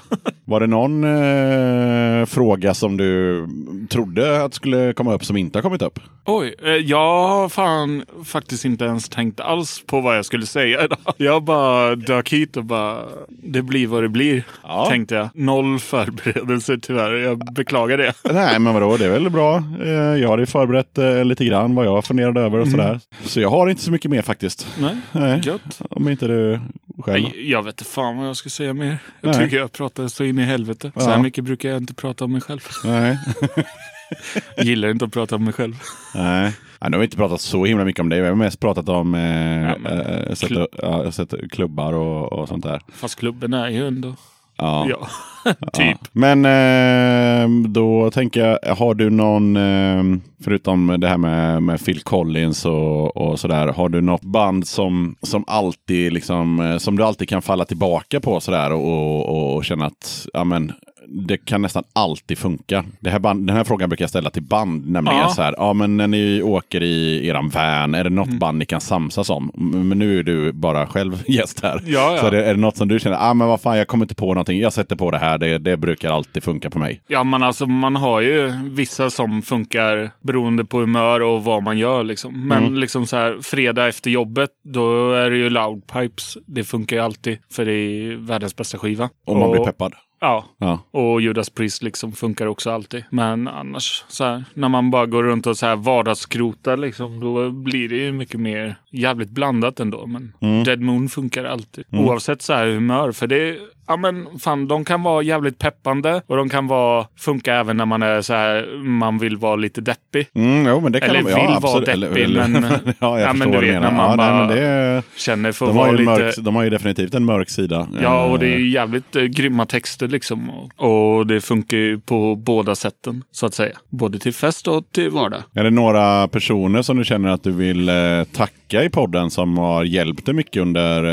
[0.45, 3.45] Var det någon eh, fråga som du
[3.90, 5.99] trodde att skulle komma upp som inte har kommit upp?
[6.26, 10.84] Oj, eh, jag har fan faktiskt inte ens tänkt alls på vad jag skulle säga
[10.84, 10.97] idag.
[11.18, 12.97] Jag bara dök hit och bara,
[13.30, 14.85] det blir vad det blir, Ja.
[14.89, 15.30] tänkte jag.
[15.34, 18.14] Noll förberedelser tyvärr, jag beklagar det.
[18.34, 19.64] Nej, men vadå, det är väl bra.
[19.81, 22.99] Eh, jag hade ju förberett eh, lite grann vad jag funderade över och sådär.
[23.23, 24.68] Så jag har inte så mycket mer faktiskt.
[24.80, 25.81] Nej, Nej, gött.
[25.89, 26.60] om inte du
[27.03, 27.23] själv.
[27.23, 28.97] Nej, jag vet inte fan vad jag ska säga mer.
[29.22, 29.43] Jag Nej.
[29.45, 30.91] tycker jag pratar så in i helvete.
[30.95, 31.10] Så Ja.
[31.14, 32.60] här mycket brukar jag inte prata om mig själv.
[32.85, 33.18] Nej.
[34.57, 35.76] Gillar inte att prata om mig själv.
[36.15, 36.53] Nej.
[36.81, 38.22] Nu har vi inte pratat så himla mycket om det.
[38.22, 42.48] Vi har mest pratat om eh, Ja, men- eh, sätta, ja, sätta klubbar och, och
[42.48, 42.81] sånt där.
[42.94, 44.15] Fast klubben är ju ändå,
[44.57, 44.88] Ja.
[45.45, 45.98] ja, typ.
[46.11, 50.03] Men eh, då tänker jag, har du någon, eh,
[50.44, 55.15] förutom det här med, med Phil Collins och, och sådär, har du något band som,
[55.22, 58.86] som alltid liksom, eh, som du alltid kan falla tillbaka på sådär och,
[59.30, 60.72] och, och känna att, ja men,
[61.11, 62.86] det kan nästan alltid funka.
[62.99, 65.27] Det här band, den här frågan brukar jag ställa till band, nämligen Ja.
[65.30, 68.40] så här, ja men när ni åker i eran van, är det något Mm.
[68.40, 69.52] band ni kan samsas om?
[69.56, 71.81] Men nu är du bara själv gäst här.
[71.86, 72.18] Ja, ja.
[72.18, 74.06] Så är det, är det något som du känner, ah, men vad fan, jag kommer
[74.06, 77.02] inte på någonting, jag sätter på det här, det, det brukar alltid funka på mig.
[77.07, 81.77] Ja, men alltså man har ju vissa som funkar beroende på humör och vad man
[81.77, 82.03] gör.
[82.03, 82.48] Liksom.
[82.48, 82.76] Men Mm.
[82.80, 86.38] liksom så här, fredag efter jobbet, då är det ju Loudpipes.
[86.45, 89.10] Det funkar ju alltid, för det är världens bästa skiva.
[89.26, 89.94] Om man blir peppad.
[90.22, 90.80] Ja, Ja.
[90.91, 93.04] och Judas Priest liksom funkar också alltid.
[93.10, 97.50] Men annars, så här, när man bara går runt och så här vardagskrotar, liksom, då
[97.52, 100.06] blir det ju mycket mer jävligt blandat ändå.
[100.06, 100.64] Men Mm.
[100.64, 101.84] Dead Moon funkar alltid.
[101.91, 103.12] Oavsett så här humör.
[103.12, 103.58] För det
[103.90, 107.86] Ja men fan, de kan vara jävligt peppande och de kan vara, funka även när
[107.86, 110.28] man är så här, man vill vara lite deppig.
[110.36, 112.64] Mm, jo, men det kan Eller de, vill ja, vara deppig, men-
[112.99, 115.70] ja, jag Ja, men du vet, när man ja, nej, bara men det, Känner för
[115.70, 116.03] att vara lite...
[116.03, 117.88] mörk, de har ju definitivt en mörk sida.
[118.02, 120.49] Ja, och det är Eh, ju jävligt eh, grymma texter liksom.
[120.49, 123.78] Och, och det funkar ju på båda sätten, så att säga.
[123.90, 125.44] Både till fest och till vardag.
[125.53, 127.95] Är det några personer som du känner att du vill eh,
[128.36, 131.04] tacka i podden som har hjälpt dig mycket under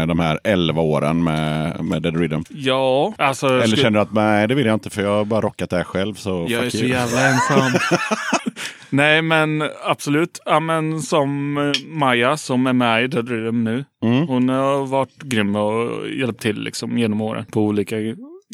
[0.00, 2.40] eh, de här 11 åren med, med Dead Rhythm?
[2.48, 3.46] Ja, alltså...
[3.46, 5.70] Eller skulle- känner du att nej, det vill jag inte för jag har bara rockat
[5.70, 6.14] det här själv.
[6.14, 6.88] Så Jag är så you.
[6.88, 7.72] jävla ensam.
[8.90, 10.40] Nej, men absolut.
[10.44, 13.84] Ja, men som eh, Maja som är med i Dead Rhythm nu.
[14.02, 14.26] Mm.
[14.28, 17.96] Hon har varit grym och hjälpt till liksom, genom åren på olika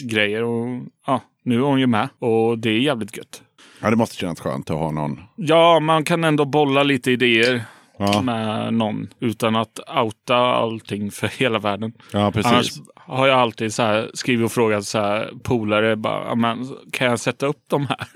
[0.04, 0.42] grejer.
[0.44, 0.66] Och
[1.06, 3.42] ja, nu är hon ju med och det är jävligt gött.
[3.82, 5.20] Ja, det måste kännas skönt att ha någon.
[5.36, 7.62] Ja, man kan ändå bolla lite idéer
[7.98, 8.22] Ja.
[8.22, 11.92] med någon utan att outa allting för hela världen.
[12.12, 12.52] Ja, precis.
[12.52, 12.70] Annars
[13.06, 17.06] har jag alltid så här skrivit och frågat så här, polare, bara, "Ja, men, kan
[17.06, 18.06] jag sätta upp de här?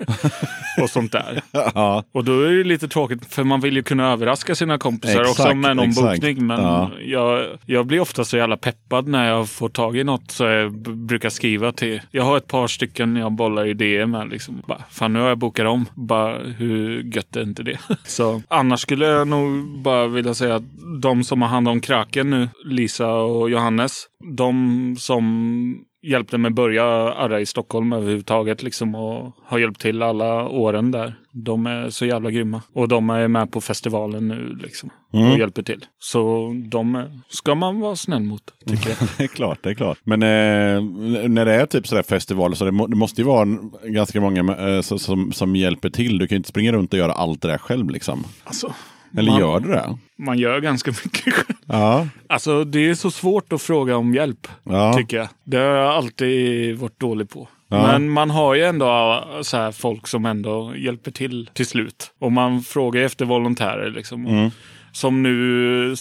[0.83, 1.41] och sånt där.
[1.75, 2.03] Ja.
[2.11, 5.39] Och då är det lite tråkigt för man vill ju kunna överraska sina kompisar Exakt,
[5.39, 6.21] också med någon exakt.
[6.21, 6.47] bokning.
[6.47, 6.91] Men Ja.
[7.05, 10.71] jag, jag blir ofta så jävla peppad när jag får tag i något så jag
[10.81, 12.01] brukar skriva till.
[12.11, 14.29] Jag har ett par stycken jag bollar idéer med.
[14.29, 14.61] Liksom.
[14.67, 15.85] Bara, Fan nu har jag bokat om.
[15.93, 17.79] Bara hur gött är inte det?
[18.05, 20.63] så annars skulle jag nog bara vilja säga att
[21.01, 24.03] de som har hand om kraken nu, Lisa och Johannes,
[24.37, 30.47] de som hjälpte mig börja arra i Stockholm överhuvudtaget liksom och har hjälpt till alla
[30.47, 31.15] åren där.
[31.31, 32.61] De är så jävla grymma.
[32.73, 35.85] Och de är med på festivalen nu liksom och hjälper till.
[35.99, 38.97] Så de ska man vara snäll mot, tycker jag.
[39.17, 39.97] Det är klart, det är klart.
[40.03, 40.81] Men eh,
[41.29, 44.21] när det är typ sådär festivaler så det, må, det måste ju vara en, ganska
[44.21, 46.17] många eh, som, som hjälper till.
[46.17, 48.23] Du kan ju inte springa runt och göra allt det där själv liksom.
[48.43, 48.73] Alltså,
[49.17, 49.97] Eller man, gör du det?
[50.17, 51.57] man gör ganska mycket själv.
[51.65, 52.07] Ja.
[52.29, 54.93] Alltså det är så svårt att fråga om hjälp, Ja.
[54.93, 55.27] tycker jag.
[55.43, 57.47] Det har jag alltid varit dålig på.
[57.67, 57.87] Ja.
[57.87, 62.11] Men man har ju ändå äh, så här folk som ändå hjälper till till slut.
[62.19, 64.25] Och man frågar efter volontärer liksom.
[64.27, 64.49] Mm.
[64.91, 65.95] Som nu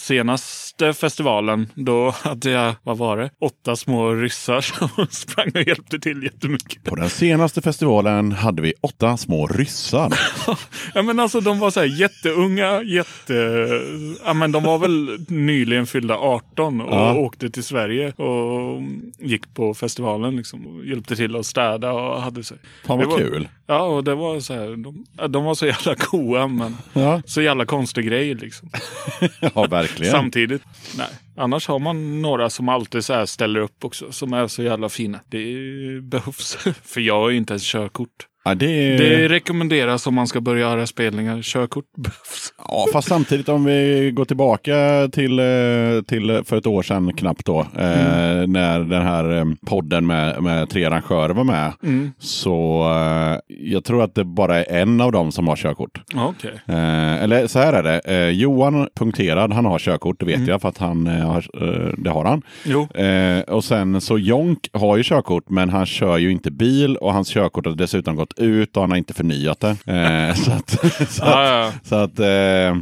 [0.80, 5.98] senaste festivalen, då hade jag, vad var det, åtta små ryssar som sprang och hjälpte
[5.98, 6.84] till jättemycket.
[6.84, 10.12] På den senaste festivalen hade vi åtta små ryssar.
[10.94, 13.34] Ja men alltså de var så här jätteunga, jätte...
[14.24, 17.14] Ja men de var väl nyligen fyllda 18 och Ja.
[17.14, 18.82] åkte till Sverige och
[19.18, 20.66] gick på festivalen liksom.
[20.66, 22.56] Och hjälpte till att städa och hade sig.
[22.86, 23.48] Fan vad var- kul.
[23.66, 27.42] Ja och det var så här, de, de var så jävla goa men Ja, så
[27.42, 28.70] jävla konstig grej liksom.
[29.54, 30.12] ja verkligen.
[30.12, 30.62] Samtidigt,
[30.96, 31.08] nej.
[31.36, 34.88] Annars har man några som alltid så här ställer upp också, som är så jävla
[34.88, 35.20] fina.
[35.28, 35.44] Det
[36.02, 36.56] behövs.
[36.82, 38.26] För jag har ju inte ens körkort.
[38.44, 38.98] Ja, det är...
[38.98, 41.42] Det rekommenderas om man ska börja göra spelningar.
[41.42, 42.54] Körkort behövs.
[42.68, 45.44] Ja, fast samtidigt om vi går tillbaka till, eh,
[46.06, 50.70] till för ett år sedan knappt då, eh, när den här eh, podden med, med
[50.70, 51.72] tre arrangörer var med.
[52.18, 56.00] Så eh, jag tror att det bara är en av dem som har körkort.
[56.14, 56.60] Okej.
[56.68, 60.60] Eh, eller så här är det, eh, Johan punkterad, han har körkort, det vet jag
[60.60, 62.42] för att han eh, har, eh, det har han.
[62.64, 62.88] Jo.
[62.94, 67.12] Eh, och sen så Jonk har ju körkort men han kör ju inte bil och
[67.12, 69.68] hans körkort har dessutom gått ut och han har inte förnyat det.
[69.86, 70.70] Eh, så att,
[71.10, 71.72] så att, ja.
[71.84, 72.26] så att, eh,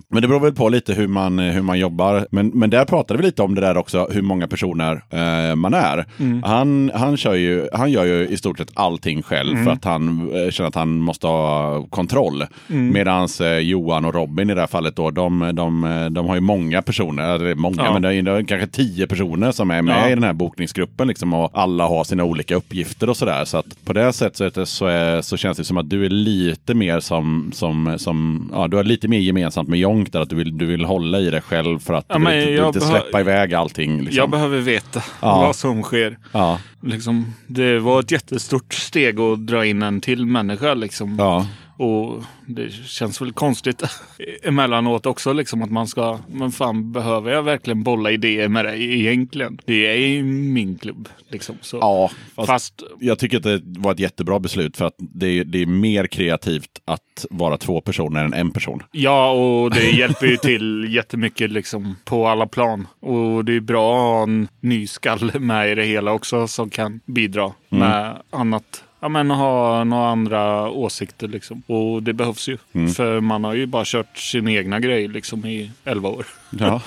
[0.09, 2.27] men det beror väl på lite hur man, hur man jobbar.
[2.31, 5.75] Men, men där pratade vi lite om det där också, hur många personer eh, man
[5.75, 6.05] är.
[6.19, 6.43] Mm.
[6.43, 9.65] Han, han, kör ju, han gör ju i stort sett allting själv Mm.
[9.65, 12.45] för att han eh, känner att han måste ha kontroll.
[12.71, 12.93] Mm.
[12.93, 16.41] Medan eh, Johan och Robin i det här fallet då, de, de, de har ju
[16.41, 17.93] många personer, många, Ja.
[17.93, 20.07] men det är, det är kanske tio personer som är med Ja.
[20.11, 23.45] i den här bokningsgruppen liksom, och alla har sina olika uppgifter och sådär.
[23.45, 26.75] Så att på det sättet så, är, så känns det som att du är lite
[26.75, 30.37] mer som, som, som ja, du har lite mer gemensamt med Jonk där, att du
[30.37, 32.65] vill, du vill hålla i det själv för att Ja, du vill, inte- du vill
[32.67, 33.97] inte släppa iväg allting.
[33.99, 34.17] Liksom.
[34.17, 35.41] Jag behöver veta Ja.
[35.41, 36.19] vad som sker.
[36.33, 40.75] ja, Liksom, det var ett jättestort steg att dra in en till människa.
[40.75, 41.17] Liksom.
[41.19, 41.47] ja.
[41.79, 43.83] Och det känns väl konstigt
[44.43, 49.01] emellanåt också liksom att man ska, men fan behöver jag verkligen bolla idéer med dig
[49.01, 49.61] egentligen?
[49.65, 51.57] Det är i min klubb liksom.
[51.61, 51.77] Så.
[51.77, 55.45] ja fast, Fast jag tycker att det var ett jättebra beslut för att det är,
[55.45, 58.83] det är mer kreativt att vara två personer än en person.
[58.93, 62.87] Ja, och det hjälper ju till jättemycket liksom på alla plan.
[63.01, 66.71] Och det är bra att ha en ny skalle med i det hela också som
[66.71, 68.85] kan bidra med annat.
[69.01, 71.63] Ja, men ha några andra åsikter liksom.
[71.67, 72.59] Och det behövs ju.
[72.97, 76.27] För man har ju bara kört sin egna grej liksom i 11 år.
[76.51, 76.81] Ja.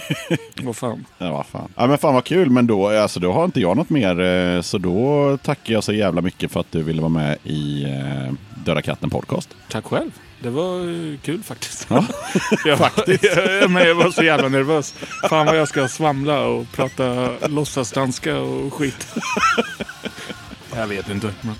[0.62, 1.04] Vad fan.
[1.18, 1.68] Ja, vad fan.
[1.76, 4.20] Ja, men fan vad kul, men då, alltså, då har inte jag något mer.
[4.20, 7.84] eh, Så då tackar jag så jävla mycket för att du ville vara med i
[7.84, 8.32] eh,
[8.64, 9.48] Döda katten podcast.
[9.70, 10.10] Tack själv.
[10.42, 10.80] Det var
[11.12, 11.86] eh, kul faktiskt.
[11.90, 12.04] Ja.
[12.64, 13.24] jag, faktiskt.
[13.24, 14.94] Jag, men jag var så jävla nervös.
[15.30, 19.06] Fan vad jag ska svamla och prata låtsasdanska och skit.
[20.80, 21.34] jag vet inte.
[21.40, 21.54] Men...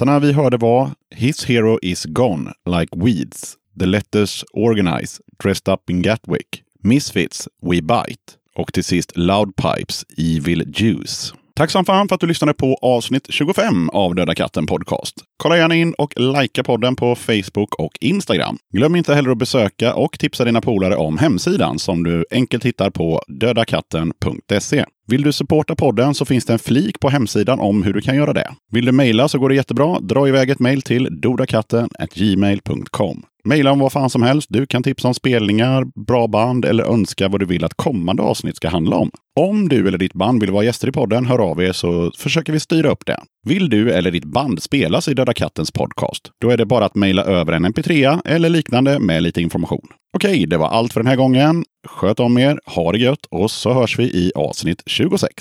[0.00, 5.90] Låtarna vi hörde var His Hero Is Gone, Like Weeds, The Letters Organize, Dressed Up
[5.90, 11.34] in Gatwick, Misfits, We Bite och till sist Loud Pipes, Evil Juice.
[11.60, 15.14] Tack som fan för att du lyssnade på avsnitt 25 av Döda katten Podcast.
[15.36, 18.58] Kolla gärna in och likea podden på Facebook och Instagram.
[18.72, 22.90] Glöm inte heller att besöka och tipsa dina polare om hemsidan som du enkelt hittar
[22.90, 24.84] på dödakatten.se.
[25.06, 28.16] Vill du supporta podden så finns det en flik på hemsidan om hur du kan
[28.16, 28.50] göra det.
[28.72, 30.00] Vill du mejla så går det jättebra.
[30.00, 33.24] Dra iväg ett mejl till dodakatten.gmail.com.
[33.44, 34.46] Maila om vad fan som helst.
[34.50, 38.56] Du kan tipsa om spelningar, bra band eller önska vad du vill att kommande avsnitt
[38.56, 39.10] ska handla om.
[39.40, 42.52] Om du eller ditt band vill vara gäster i podden, hör av er så försöker
[42.52, 43.20] vi styra upp det.
[43.46, 46.30] Vill du eller ditt band spelas i Döda Kattens podcast?
[46.40, 49.86] Då är det bara att mejla över en mp3 eller liknande med lite information.
[50.16, 51.64] Okej, det var allt för den här gången.
[51.88, 55.32] Sköt om er, ha det gött och så hörs vi i avsnitt 26.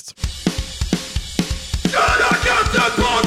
[1.84, 3.19] Döda katten